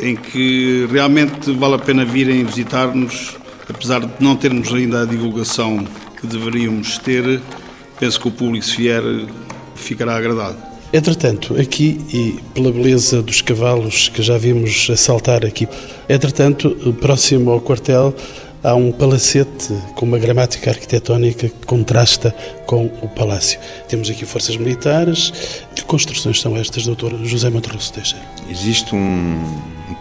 em 0.00 0.16
que 0.16 0.86
realmente 0.90 1.52
vale 1.52 1.74
a 1.74 1.78
pena 1.78 2.04
virem 2.04 2.44
visitar-nos, 2.44 3.36
apesar 3.68 4.00
de 4.00 4.10
não 4.20 4.36
termos 4.36 4.72
ainda 4.72 5.02
a 5.02 5.06
divulgação 5.06 5.86
que 6.20 6.26
deveríamos 6.26 6.98
ter, 6.98 7.40
penso 7.98 8.20
que 8.20 8.28
o 8.28 8.30
público, 8.30 8.64
se 8.64 8.76
vier, 8.76 9.02
ficará 9.74 10.16
agradado. 10.16 10.73
Entretanto, 10.94 11.60
aqui 11.60 12.00
e 12.12 12.40
pela 12.54 12.70
beleza 12.70 13.20
dos 13.20 13.42
cavalos 13.42 14.08
que 14.08 14.22
já 14.22 14.38
vimos 14.38 14.88
assaltar 14.88 15.44
aqui, 15.44 15.68
entretanto, 16.08 16.70
próximo 17.00 17.50
ao 17.50 17.60
quartel, 17.60 18.14
há 18.62 18.76
um 18.76 18.92
palacete 18.92 19.74
com 19.96 20.06
uma 20.06 20.20
gramática 20.20 20.70
arquitetónica 20.70 21.48
que 21.48 21.66
contrasta 21.66 22.32
com 22.64 22.86
o 23.02 23.08
palácio. 23.08 23.58
Temos 23.88 24.08
aqui 24.08 24.24
forças 24.24 24.56
militares. 24.56 25.32
Que 25.74 25.82
construções 25.82 26.40
são 26.40 26.56
estas, 26.56 26.84
doutor 26.84 27.12
José 27.24 27.50
Monterroso 27.50 27.92
Teixeira? 27.92 28.24
Existe 28.48 28.94
um, 28.94 29.42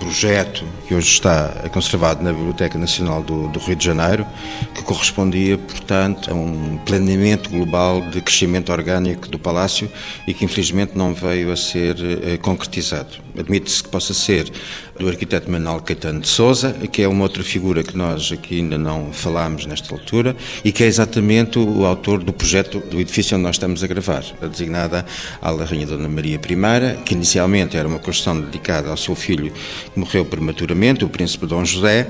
projeto 0.03 0.65
que 0.85 0.93
hoje 0.93 1.07
está 1.07 1.49
conservado 1.71 2.21
na 2.21 2.33
Biblioteca 2.33 2.77
Nacional 2.77 3.23
do, 3.23 3.47
do, 3.47 3.57
Rio 3.59 3.75
de 3.75 3.85
Janeiro, 3.85 4.27
que 4.75 4.83
correspondia, 4.83 5.57
portanto, 5.57 6.29
a 6.29 6.33
um 6.33 6.77
planeamento 6.85 7.49
global 7.49 8.01
de 8.01 8.19
crescimento 8.21 8.69
orgânico 8.71 9.29
do 9.29 9.39
palácio 9.39 9.89
e 10.27 10.33
que 10.33 10.43
infelizmente 10.43 10.97
não 10.97 11.13
veio 11.13 11.53
a 11.53 11.55
ser 11.55 11.95
eh, 12.01 12.37
concretizado. 12.37 13.11
Admite-se 13.39 13.81
que 13.81 13.89
possa 13.89 14.13
ser 14.13 14.51
do 14.99 15.07
arquiteto 15.07 15.49
Manuel 15.49 15.81
Caetano 15.81 16.19
de 16.19 16.27
Souza, 16.27 16.73
que 16.91 17.01
é 17.01 17.07
uma 17.07 17.23
outra 17.23 17.43
figura 17.43 17.83
que 17.83 17.97
nós 17.97 18.31
aqui 18.31 18.57
ainda 18.57 18.77
não 18.77 19.11
falámos 19.11 19.65
nesta 19.65 19.93
altura 19.93 20.35
e 20.63 20.71
que 20.71 20.83
é 20.83 20.87
exatamente 20.87 21.57
o 21.57 21.85
autor 21.85 22.23
do 22.23 22.31
projeto 22.31 22.79
do 22.79 22.99
edifício 22.99 23.35
onde 23.35 23.43
nós 23.43 23.55
estamos 23.55 23.83
a 23.83 23.87
gravar, 23.87 24.23
a 24.41 24.45
designada 24.45 25.05
Ala 25.41 25.65
Rainha 25.65 25.87
Dona 25.87 26.07
Maria 26.07 26.35
I, 26.35 27.03
que 27.03 27.13
inicialmente 27.13 27.75
era 27.75 27.87
uma 27.87 27.99
construção 27.99 28.39
dedicada 28.39 28.89
ao 28.89 28.97
seu 28.97 29.15
filho 29.15 29.51
que 29.51 29.99
morreu 29.99 30.25
prematuramente, 30.25 31.03
o 31.03 31.09
príncipe 31.09 31.45
Dom 31.45 31.65
José, 31.65 32.07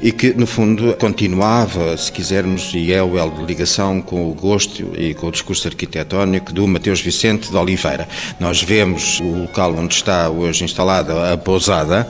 e 0.00 0.12
que 0.12 0.32
no 0.34 0.46
fundo 0.46 0.94
continuava, 0.98 1.96
se 1.96 2.12
quisermos, 2.12 2.72
e 2.74 2.92
é 2.92 3.02
o 3.02 3.16
elo 3.18 3.38
de 3.38 3.44
ligação 3.44 4.00
com 4.00 4.30
o 4.30 4.34
gosto 4.34 4.92
e 4.98 5.14
com 5.14 5.28
o 5.28 5.32
discurso 5.32 5.68
arquitetónico 5.68 6.52
do 6.52 6.66
Mateus 6.66 7.00
Vicente 7.00 7.50
de 7.50 7.56
Oliveira. 7.56 8.06
Nós 8.38 8.62
vemos 8.62 9.20
o 9.20 9.42
local 9.42 9.74
onde 9.76 9.94
está 9.94 10.28
hoje 10.28 10.64
instalada 10.64 11.32
a 11.32 11.38
pousada, 11.38 12.08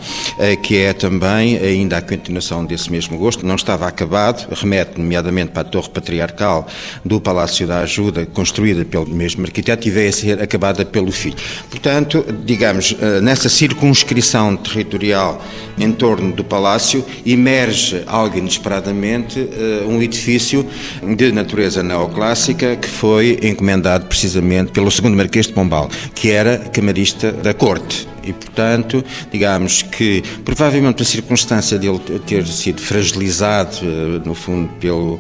que 0.63 0.77
é 0.79 0.93
também 0.93 1.57
ainda 1.57 1.97
a 1.97 2.03
continuação 2.03 2.65
desse 2.65 2.91
mesmo 2.91 3.17
gosto. 3.19 3.47
Não 3.47 3.55
estava 3.55 3.87
acabado, 3.87 4.47
remete 4.55 4.99
nomeadamente 4.99 5.53
para 5.53 5.63
a 5.63 5.65
Torre 5.65 5.89
Patriarcal 5.91 6.67
do 7.05 7.21
Palácio 7.21 7.67
da 7.67 7.81
Ajuda, 7.81 8.27
construída 8.27 8.85
pelo 8.85 9.07
mesmo 9.07 9.45
arquiteto 9.45 9.87
e 9.89 9.91
veio 9.91 10.09
a 10.09 10.13
ser 10.13 10.43
acabada 10.43 10.85
pelo 10.85 11.11
filho. 11.11 11.37
Portanto, 11.71 12.25
digamos, 12.45 12.95
eh, 13.01 13.21
nessa 13.21 13.49
circunscrição 13.49 14.57
territorial 14.57 15.43
em 15.79 15.93
torno 15.93 16.33
do 16.33 16.45
palácio, 16.45 17.05
emerge 17.25 18.03
algo 18.07 18.39
inesperadamente 18.39 19.39
eh, 19.41 19.85
um 19.87 20.03
edifício 20.03 20.67
de 21.03 21.33
natureza 21.33 21.83
neoclássica 21.83 22.77
que 22.77 22.89
foi 22.89 23.39
encomendado 23.43 24.07
precisamente 24.07 24.73
pelo 24.73 24.91
segundo 24.91 25.17
Marquês 25.17 25.47
de 25.47 25.53
Pombal, 25.53 25.89
que 26.15 26.31
era 26.31 26.59
camarista 26.59 27.33
da 27.33 27.55
corte 27.55 28.16
e, 28.27 28.33
portanto, 28.33 29.05
digamos 29.31 29.83
que 29.83 30.23
provavelmente 30.45 31.03
a 31.03 31.05
circunstância 31.05 31.79
dele 31.79 32.01
ter 32.27 32.47
sido 32.47 32.81
fragilizado, 32.81 33.77
eh, 33.83 34.21
no 34.25 34.35
fundo, 34.35 34.69
pela 34.81 35.19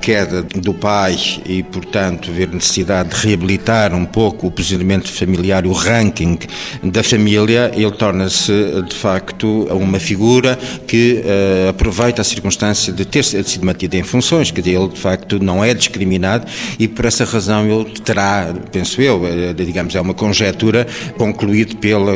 queda 0.00 0.42
do 0.42 0.72
pai 0.72 1.16
e, 1.44 1.62
portanto, 1.62 2.32
ver 2.32 2.48
necessidade 2.48 3.10
de 3.10 3.16
reabilitar 3.16 3.94
um 3.94 4.04
pouco 4.04 4.46
o 4.46 4.50
posicionamento 4.50 5.10
familiar, 5.10 5.66
o 5.66 5.72
ranking 5.72 6.38
da 6.82 7.02
família, 7.02 7.70
ele 7.74 7.90
torna-se, 7.92 8.52
de 8.88 8.94
facto, 8.94 9.68
uma 9.70 9.98
figura 9.98 10.58
que 10.86 11.22
uh, 11.24 11.70
aproveita 11.70 12.22
a 12.22 12.24
circunstância 12.24 12.92
de 12.92 13.04
ter 13.04 13.24
sido 13.24 13.64
mantido 13.64 13.96
em 13.96 14.02
funções, 14.02 14.50
que 14.50 14.60
ele, 14.60 14.88
de 14.88 15.00
facto, 15.00 15.42
não 15.42 15.64
é 15.64 15.74
discriminado 15.74 16.46
e, 16.78 16.88
por 16.88 17.04
essa 17.04 17.24
razão, 17.24 17.66
ele 17.68 17.90
terá, 18.00 18.54
penso 18.72 19.00
eu, 19.00 19.22
digamos, 19.54 19.94
é 19.94 20.00
uma 20.00 20.14
conjetura 20.14 20.86
concluído 21.16 21.76
pela 21.76 22.12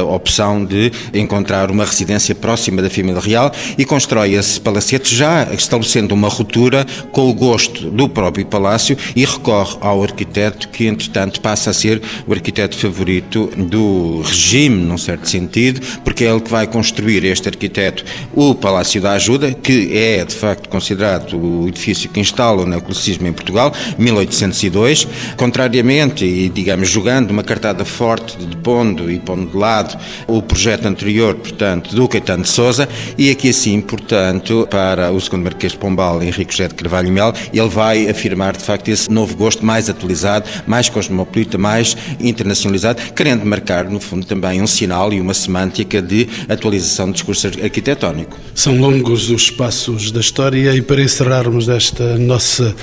a 0.00 0.04
opção 0.04 0.64
de 0.64 0.92
encontrar 1.14 1.70
uma 1.70 1.84
residência 1.84 2.34
próxima 2.34 2.82
da 2.82 2.90
família 2.90 3.20
real 3.20 3.52
e 3.76 3.84
constrói 3.84 4.34
esse 4.34 4.60
palacete 4.60 5.14
já 5.14 5.44
estabelecendo 5.52 6.14
uma 6.14 6.28
ruptura 6.28 6.86
com 7.12 7.28
o 7.28 7.34
gosto 7.34 7.90
do 7.90 8.08
próprio 8.08 8.46
palácio 8.46 8.96
e 9.14 9.24
recorre 9.24 9.76
ao 9.80 10.02
arquiteto 10.02 10.68
que, 10.68 10.86
entretanto, 10.86 11.40
passa 11.40 11.70
a 11.70 11.74
ser 11.74 12.02
o 12.26 12.32
arquiteto 12.32 12.76
favorito 12.76 13.50
do 13.56 14.22
regime, 14.22 14.82
num 14.82 14.98
certo 14.98 15.28
sentido, 15.28 15.80
porque 16.04 16.24
é 16.24 16.30
ele 16.30 16.40
que 16.40 16.50
vai 16.50 16.66
construir 16.66 17.24
este 17.24 17.48
arquiteto. 17.48 18.04
O 18.34 18.54
Palácio 18.54 19.00
da 19.00 19.12
Ajuda, 19.12 19.52
que 19.52 19.96
é, 19.96 20.24
de 20.24 20.34
facto, 20.34 20.68
considerado 20.68 21.36
o 21.36 21.68
edifício 21.68 22.08
que 22.08 22.20
instala 22.20 22.62
o 22.62 22.66
neoclassicismo 22.66 23.26
em 23.26 23.32
Portugal, 23.32 23.72
1802, 23.98 25.06
contrariamente 25.36 26.24
e, 26.24 26.48
digamos, 26.48 26.88
jogando 26.88 27.30
uma 27.30 27.42
cartada 27.42 27.84
forte 27.84 28.36
de 28.38 28.56
pondo 28.56 29.10
e 29.10 29.18
pondo 29.18 29.45
de 29.46 29.56
lado 29.56 29.98
o 30.26 30.42
projeto 30.42 30.86
anterior, 30.86 31.34
portanto, 31.34 31.94
do 31.94 32.08
Caetano 32.08 32.42
de 32.42 32.48
Souza, 32.48 32.88
e 33.16 33.30
aqui 33.30 33.50
assim, 33.50 33.80
portanto, 33.80 34.66
para 34.70 35.10
o 35.12 35.20
segundo 35.20 35.44
Marquês 35.44 35.72
de 35.72 35.78
Pombal, 35.78 36.22
Henrique 36.22 36.52
José 36.52 36.68
de 36.68 36.74
Carvalho 36.74 37.10
Mel, 37.10 37.32
ele 37.52 37.68
vai 37.68 38.08
afirmar, 38.08 38.56
de 38.56 38.62
facto, 38.62 38.88
esse 38.88 39.10
novo 39.10 39.36
gosto 39.36 39.64
mais 39.64 39.88
atualizado, 39.88 40.48
mais 40.66 40.88
cosmopolita, 40.88 41.58
mais 41.58 41.96
internacionalizado, 42.20 43.00
querendo 43.14 43.44
marcar, 43.44 43.84
no 43.84 44.00
fundo, 44.00 44.26
também 44.26 44.60
um 44.62 44.66
sinal 44.66 45.12
e 45.12 45.20
uma 45.20 45.34
semântica 45.34 46.00
de 46.02 46.28
atualização 46.48 47.06
do 47.06 47.12
discurso 47.12 47.46
arquitetónico. 47.46 48.36
São 48.54 48.78
longos 48.78 49.30
os 49.30 49.50
passos 49.50 50.10
da 50.10 50.20
história 50.20 50.74
e 50.74 50.82
para 50.82 51.02
encerrarmos 51.02 51.68
esta 51.68 52.18
nossa 52.18 52.74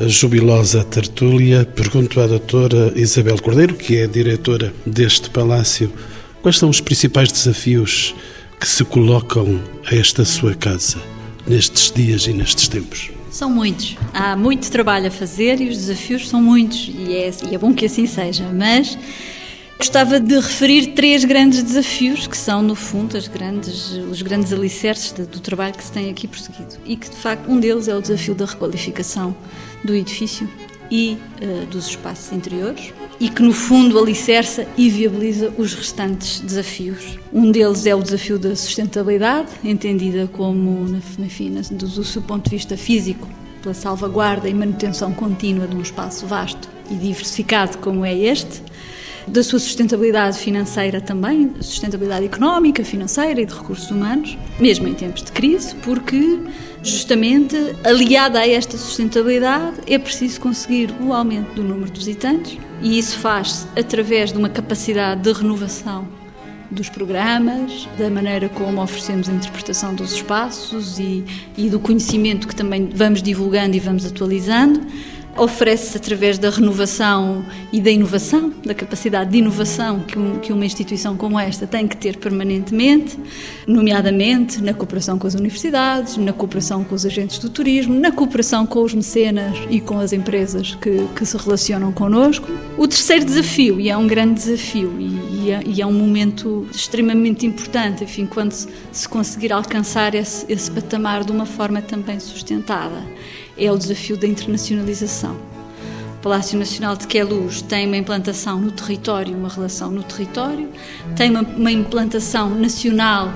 jubilosa 0.00 0.84
tertúlia, 0.84 1.64
pergunto 1.64 2.20
à 2.20 2.26
doutora 2.26 2.92
Isabel 2.94 3.40
Cordeiro, 3.40 3.74
que 3.74 3.96
é 3.96 4.06
diretora 4.06 4.72
deste 4.84 5.30
palácio, 5.30 5.90
quais 6.42 6.58
são 6.58 6.68
os 6.68 6.80
principais 6.80 7.32
desafios 7.32 8.14
que 8.60 8.68
se 8.68 8.84
colocam 8.84 9.60
a 9.90 9.94
esta 9.94 10.24
sua 10.24 10.54
casa 10.54 10.98
nestes 11.46 11.90
dias 11.92 12.26
e 12.26 12.32
nestes 12.32 12.68
tempos? 12.68 13.10
São 13.30 13.50
muitos. 13.50 13.96
Há 14.12 14.36
muito 14.36 14.70
trabalho 14.70 15.08
a 15.08 15.10
fazer 15.10 15.60
e 15.60 15.68
os 15.68 15.76
desafios 15.76 16.28
são 16.28 16.40
muitos, 16.42 16.90
e 16.94 17.14
é, 17.14 17.30
e 17.50 17.54
é 17.54 17.58
bom 17.58 17.74
que 17.74 17.86
assim 17.86 18.06
seja, 18.06 18.44
mas 18.52 18.96
Gostava 19.78 20.18
de 20.18 20.34
referir 20.36 20.94
três 20.94 21.22
grandes 21.24 21.62
desafios 21.62 22.26
que 22.26 22.36
são, 22.36 22.62
no 22.62 22.74
fundo, 22.74 23.18
grandes, 23.30 23.92
os 24.10 24.22
grandes 24.22 24.50
alicerces 24.50 25.12
do 25.12 25.38
trabalho 25.38 25.74
que 25.74 25.84
se 25.84 25.92
tem 25.92 26.08
aqui 26.08 26.26
prosseguido. 26.26 26.76
E 26.86 26.96
que, 26.96 27.10
de 27.10 27.16
facto, 27.16 27.50
um 27.50 27.60
deles 27.60 27.86
é 27.86 27.94
o 27.94 28.00
desafio 28.00 28.34
da 28.34 28.46
requalificação 28.46 29.36
do 29.84 29.94
edifício 29.94 30.48
e 30.90 31.18
uh, 31.42 31.66
dos 31.66 31.88
espaços 31.88 32.32
interiores 32.32 32.94
e 33.20 33.28
que, 33.28 33.42
no 33.42 33.52
fundo, 33.52 33.98
alicerça 33.98 34.66
e 34.78 34.88
viabiliza 34.88 35.52
os 35.58 35.74
restantes 35.74 36.40
desafios. 36.40 37.18
Um 37.30 37.50
deles 37.50 37.84
é 37.84 37.94
o 37.94 38.02
desafio 38.02 38.38
da 38.38 38.56
sustentabilidade, 38.56 39.48
entendida 39.62 40.26
como, 40.26 40.86
enfim, 41.18 41.52
do, 41.72 42.04
seu 42.04 42.22
ponto 42.22 42.48
de 42.48 42.56
vista 42.56 42.78
físico, 42.78 43.28
pela 43.62 43.74
salvaguarda 43.74 44.48
e 44.48 44.54
manutenção 44.54 45.12
contínua 45.12 45.66
de 45.66 45.76
um 45.76 45.82
espaço 45.82 46.26
vasto 46.26 46.68
e 46.90 46.94
diversificado 46.94 47.78
como 47.78 48.04
é 48.04 48.16
este 48.16 48.62
da 49.26 49.42
sua 49.42 49.58
sustentabilidade 49.58 50.38
financeira 50.38 51.00
também, 51.00 51.52
sustentabilidade 51.60 52.26
económica, 52.26 52.84
financeira 52.84 53.40
e 53.40 53.46
de 53.46 53.52
recursos 53.52 53.90
humanos, 53.90 54.38
mesmo 54.60 54.86
em 54.86 54.94
tempos 54.94 55.22
de 55.22 55.32
crise, 55.32 55.74
porque 55.76 56.38
justamente 56.82 57.56
aliada 57.84 58.38
a 58.38 58.48
esta 58.48 58.78
sustentabilidade 58.78 59.78
é 59.86 59.98
preciso 59.98 60.40
conseguir 60.40 60.94
o 61.00 61.12
aumento 61.12 61.54
do 61.54 61.62
número 61.62 61.90
de 61.90 61.98
visitantes 61.98 62.58
e 62.80 62.98
isso 62.98 63.18
faz-se 63.18 63.66
através 63.76 64.32
de 64.32 64.38
uma 64.38 64.48
capacidade 64.48 65.22
de 65.22 65.32
renovação 65.32 66.06
dos 66.70 66.88
programas, 66.88 67.88
da 67.96 68.10
maneira 68.10 68.48
como 68.48 68.82
oferecemos 68.82 69.28
a 69.28 69.32
interpretação 69.32 69.94
dos 69.94 70.14
espaços 70.14 70.98
e, 70.98 71.24
e 71.56 71.70
do 71.70 71.78
conhecimento 71.78 72.46
que 72.46 72.54
também 72.54 72.88
vamos 72.92 73.22
divulgando 73.22 73.76
e 73.76 73.80
vamos 73.80 74.04
atualizando 74.04 74.80
oferece-se 75.38 75.96
através 75.96 76.38
da 76.38 76.50
renovação 76.50 77.44
e 77.72 77.80
da 77.80 77.90
inovação, 77.90 78.52
da 78.64 78.74
capacidade 78.74 79.30
de 79.30 79.38
inovação 79.38 80.00
que, 80.00 80.18
um, 80.18 80.40
uma 80.54 80.64
instituição 80.64 81.16
como 81.16 81.38
esta 81.38 81.66
tem 81.66 81.86
que 81.86 81.96
ter 81.96 82.16
permanentemente, 82.16 83.18
nomeadamente 83.66 84.62
na 84.62 84.72
cooperação 84.72 85.18
com 85.18 85.26
as 85.26 85.34
universidades, 85.34 86.16
na 86.16 86.32
cooperação 86.32 86.82
com 86.84 86.94
os 86.94 87.04
agentes 87.04 87.38
do 87.38 87.50
turismo, 87.50 87.98
na 87.98 88.10
cooperação 88.10 88.66
com 88.66 88.82
os 88.82 88.94
mecenas 88.94 89.56
e 89.70 89.80
com 89.80 89.98
as 89.98 90.12
empresas 90.12 90.74
que, 90.76 91.06
que 91.14 91.26
se 91.26 91.36
relacionam 91.36 91.92
connosco. 91.92 92.46
O 92.78 92.86
terceiro 92.88 93.24
desafio, 93.24 93.80
e 93.80 93.88
é 93.88 93.96
um 93.96 94.06
grande 94.06 94.34
desafio, 94.34 94.94
e, 94.98 95.46
e, 95.46 95.50
é, 95.50 95.62
e 95.66 95.82
é, 95.82 95.86
um 95.86 95.92
momento 95.92 96.66
extremamente 96.72 97.46
importante, 97.46 98.04
enfim, 98.04 98.26
quando 98.26 98.52
se, 98.52 98.68
se 98.92 99.08
conseguir 99.08 99.52
alcançar 99.52 100.14
esse, 100.14 100.44
esse 100.50 100.70
patamar 100.70 101.24
de 101.24 101.32
uma 101.32 101.46
forma 101.46 101.82
também 101.82 102.18
sustentada, 102.18 103.02
é 103.56 103.70
o 103.70 103.76
desafio 103.76 104.16
da 104.16 104.26
internacionalização 104.26 105.36
Palácio 106.26 106.58
Nacional 106.58 106.96
de 106.96 107.06
Queluz 107.06 107.62
tem 107.62 107.86
uma 107.86 107.96
implantação 107.96 108.58
no 108.58 108.72
território, 108.72 109.36
uma 109.36 109.48
relação 109.48 109.92
no 109.92 110.02
território, 110.02 110.68
tem 111.14 111.30
uma, 111.30 111.42
uma 111.42 111.70
implantação 111.70 112.50
nacional 112.50 113.32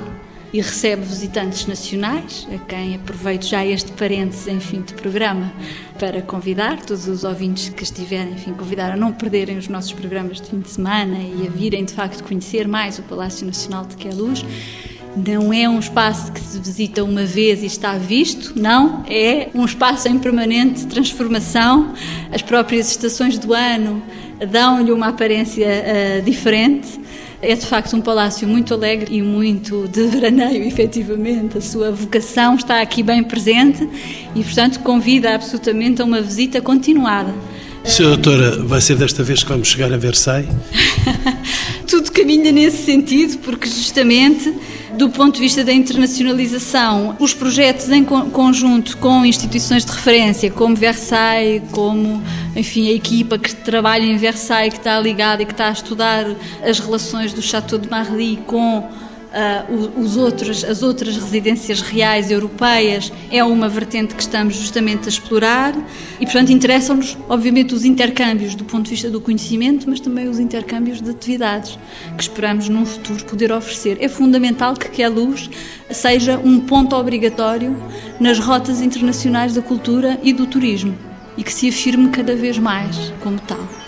e 0.53 0.61
recebe 0.61 1.03
visitantes 1.03 1.67
nacionais, 1.67 2.49
a 2.53 2.59
quem 2.59 2.97
aproveito 2.97 3.47
já 3.47 3.65
este 3.65 3.93
parênteses 3.93 4.49
em 4.49 4.59
fim 4.59 4.83
de 4.83 4.95
programa 4.95 5.53
para 6.01 6.21
convidar 6.21 6.79
todos 6.79 7.07
os 7.07 7.23
ouvintes 7.23 7.69
que 7.69 7.85
estiverem, 7.85 8.33
enfim, 8.33 8.55
convidar 8.55 8.91
a 8.91 8.97
não 8.97 9.13
perderem 9.13 9.57
os 9.57 9.69
nossos 9.69 9.93
programas 9.93 10.41
de 10.41 10.51
fim 10.51 10.59
de 10.59 10.71
semana 10.71 11.17
e 11.17 11.47
a 11.47 11.51
virem 11.51 11.85
de 11.85 11.93
facto 11.93 12.25
conhecer 12.25 12.67
mais 12.67 12.99
o 12.99 13.03
Palácio 13.03 13.47
Nacional 13.47 13.87
de 13.87 13.95
Queluz. 13.95 14.45
Não 15.17 15.53
é 15.53 15.69
um 15.69 15.79
espaço 15.79 16.33
que 16.33 16.41
se 16.41 16.59
visita 16.59 17.03
uma 17.03 17.25
vez 17.25 17.63
e 17.63 17.67
está 17.67 17.99
visto, 17.99 18.53
não, 18.57 19.05
é 19.09 19.49
um 19.55 19.65
espaço 19.65 20.09
em 20.09 20.19
permanente 20.19 20.87
transformação. 20.87 21.93
As 22.33 22.43
próprias 22.43 22.91
estações 22.91 23.39
do 23.39 23.53
ano 23.53 24.03
dão-lhe 24.51 24.93
uma 24.93 25.09
aparência 25.09 25.67
uh, 25.67 26.23
diferente 26.23 27.01
é 27.43 27.55
de 27.55 27.65
facto 27.65 27.97
um 27.97 28.03
palácio 28.03 28.47
muito 28.47 28.75
alegre 28.75 29.17
e 29.17 29.23
muito 29.23 29.89
de 29.89 30.07
veraneio, 30.09 30.63
efetivamente. 30.69 31.57
A 31.57 31.61
sua 31.61 31.91
vocação 31.91 32.55
está 32.55 32.81
aqui 32.81 33.03
bem 33.03 33.23
presente 33.23 33.89
e, 34.35 34.45
portanto, 34.45 34.81
convida 34.81 35.35
absolutamente 35.35 36.03
a 36.03 36.05
uma 36.05 36.21
visita 36.21 36.61
continuada. 36.61 37.35
Senhora 37.83 38.17
Doutora, 38.17 38.63
vai 38.65 38.81
ser 38.81 38.97
desta 38.97 39.23
vez 39.23 39.43
que 39.43 39.49
vamos 39.49 39.69
chegar 39.69 39.91
a 39.91 39.97
Versailles? 39.97 40.51
Tudo 41.89 42.13
caminha 42.13 42.53
nesse 42.53 42.85
sentido, 42.85 43.39
porque 43.39 43.67
justamente 43.67 44.53
do 45.01 45.09
ponto 45.09 45.37
de 45.37 45.41
vista 45.41 45.65
da 45.65 45.73
internacionalização, 45.73 47.17
os 47.19 47.33
projetos 47.33 47.89
em 47.89 48.05
conjunto 48.05 48.99
com 48.99 49.25
instituições 49.25 49.83
de 49.83 49.91
referência, 49.91 50.51
como 50.51 50.77
Versailles, 50.77 51.63
como 51.73 52.23
enfim, 52.55 52.87
a 52.91 52.93
equipa 52.93 53.39
que 53.39 53.55
trabalha 53.55 54.05
em 54.05 54.19
Versailles, 54.19 54.75
que 54.75 54.79
está 54.79 55.01
ligada 55.01 55.43
e 55.43 55.47
que 55.47 55.53
está 55.53 55.69
a 55.69 55.73
estudar 55.73 56.27
as 56.63 56.79
relações 56.79 57.33
do 57.33 57.41
Château 57.41 57.81
de 57.81 57.89
Marly 57.89 58.41
com 58.47 58.91
uh, 59.31 60.01
os 60.01 60.17
outros, 60.17 60.65
as 60.65 60.83
outras 60.83 61.17
residências 61.17 61.81
reais 61.81 62.31
europeias 62.31 63.13
é 63.31 63.43
uma 63.45 63.69
vertente 63.69 64.15
que 64.15 64.23
estamos 64.23 64.57
justamente 64.57 65.07
a 65.07 65.09
explorar 65.09 65.75
e, 66.21 66.25
portanto, 66.25 66.51
interessam-nos, 66.53 67.17
obviamente, 67.29 67.75
os 67.75 67.85
intercâmbios 67.85 68.55
do 68.55 68.65
ponto 68.65 68.85
de 68.85 68.91
vista 68.91 69.11
do 69.11 69.21
conhecimento, 69.21 69.89
mas 69.89 70.01
também 70.01 70.29
os 70.29 70.39
intercâmbios 70.39 71.01
de 71.01 71.11
atividades 71.11 71.79
que 72.17 72.23
esperamos 72.23 72.69
num 72.69 72.85
futuro 72.85 73.25
poder 73.25 73.53
oferecer. 73.53 73.99
É 74.01 74.09
fundamental 74.09 74.75
que 74.75 75.03
a 75.03 75.09
luz 75.09 75.49
seja 75.91 76.39
um 76.39 76.61
ponto 76.61 76.95
obrigatório 76.97 77.77
nas 78.19 78.39
rotas 78.39 78.81
internacionais 78.81 79.55
da 79.55 79.63
cultura 79.63 80.19
e 80.23 80.33
do 80.33 80.47
turismo 80.47 80.97
e 81.37 81.43
que 81.43 81.53
se 81.53 81.69
afirme 81.69 82.09
cada 82.11 82.35
vez 82.35 82.59
mais 82.59 83.13
como 83.21 83.39
tal. 83.41 83.80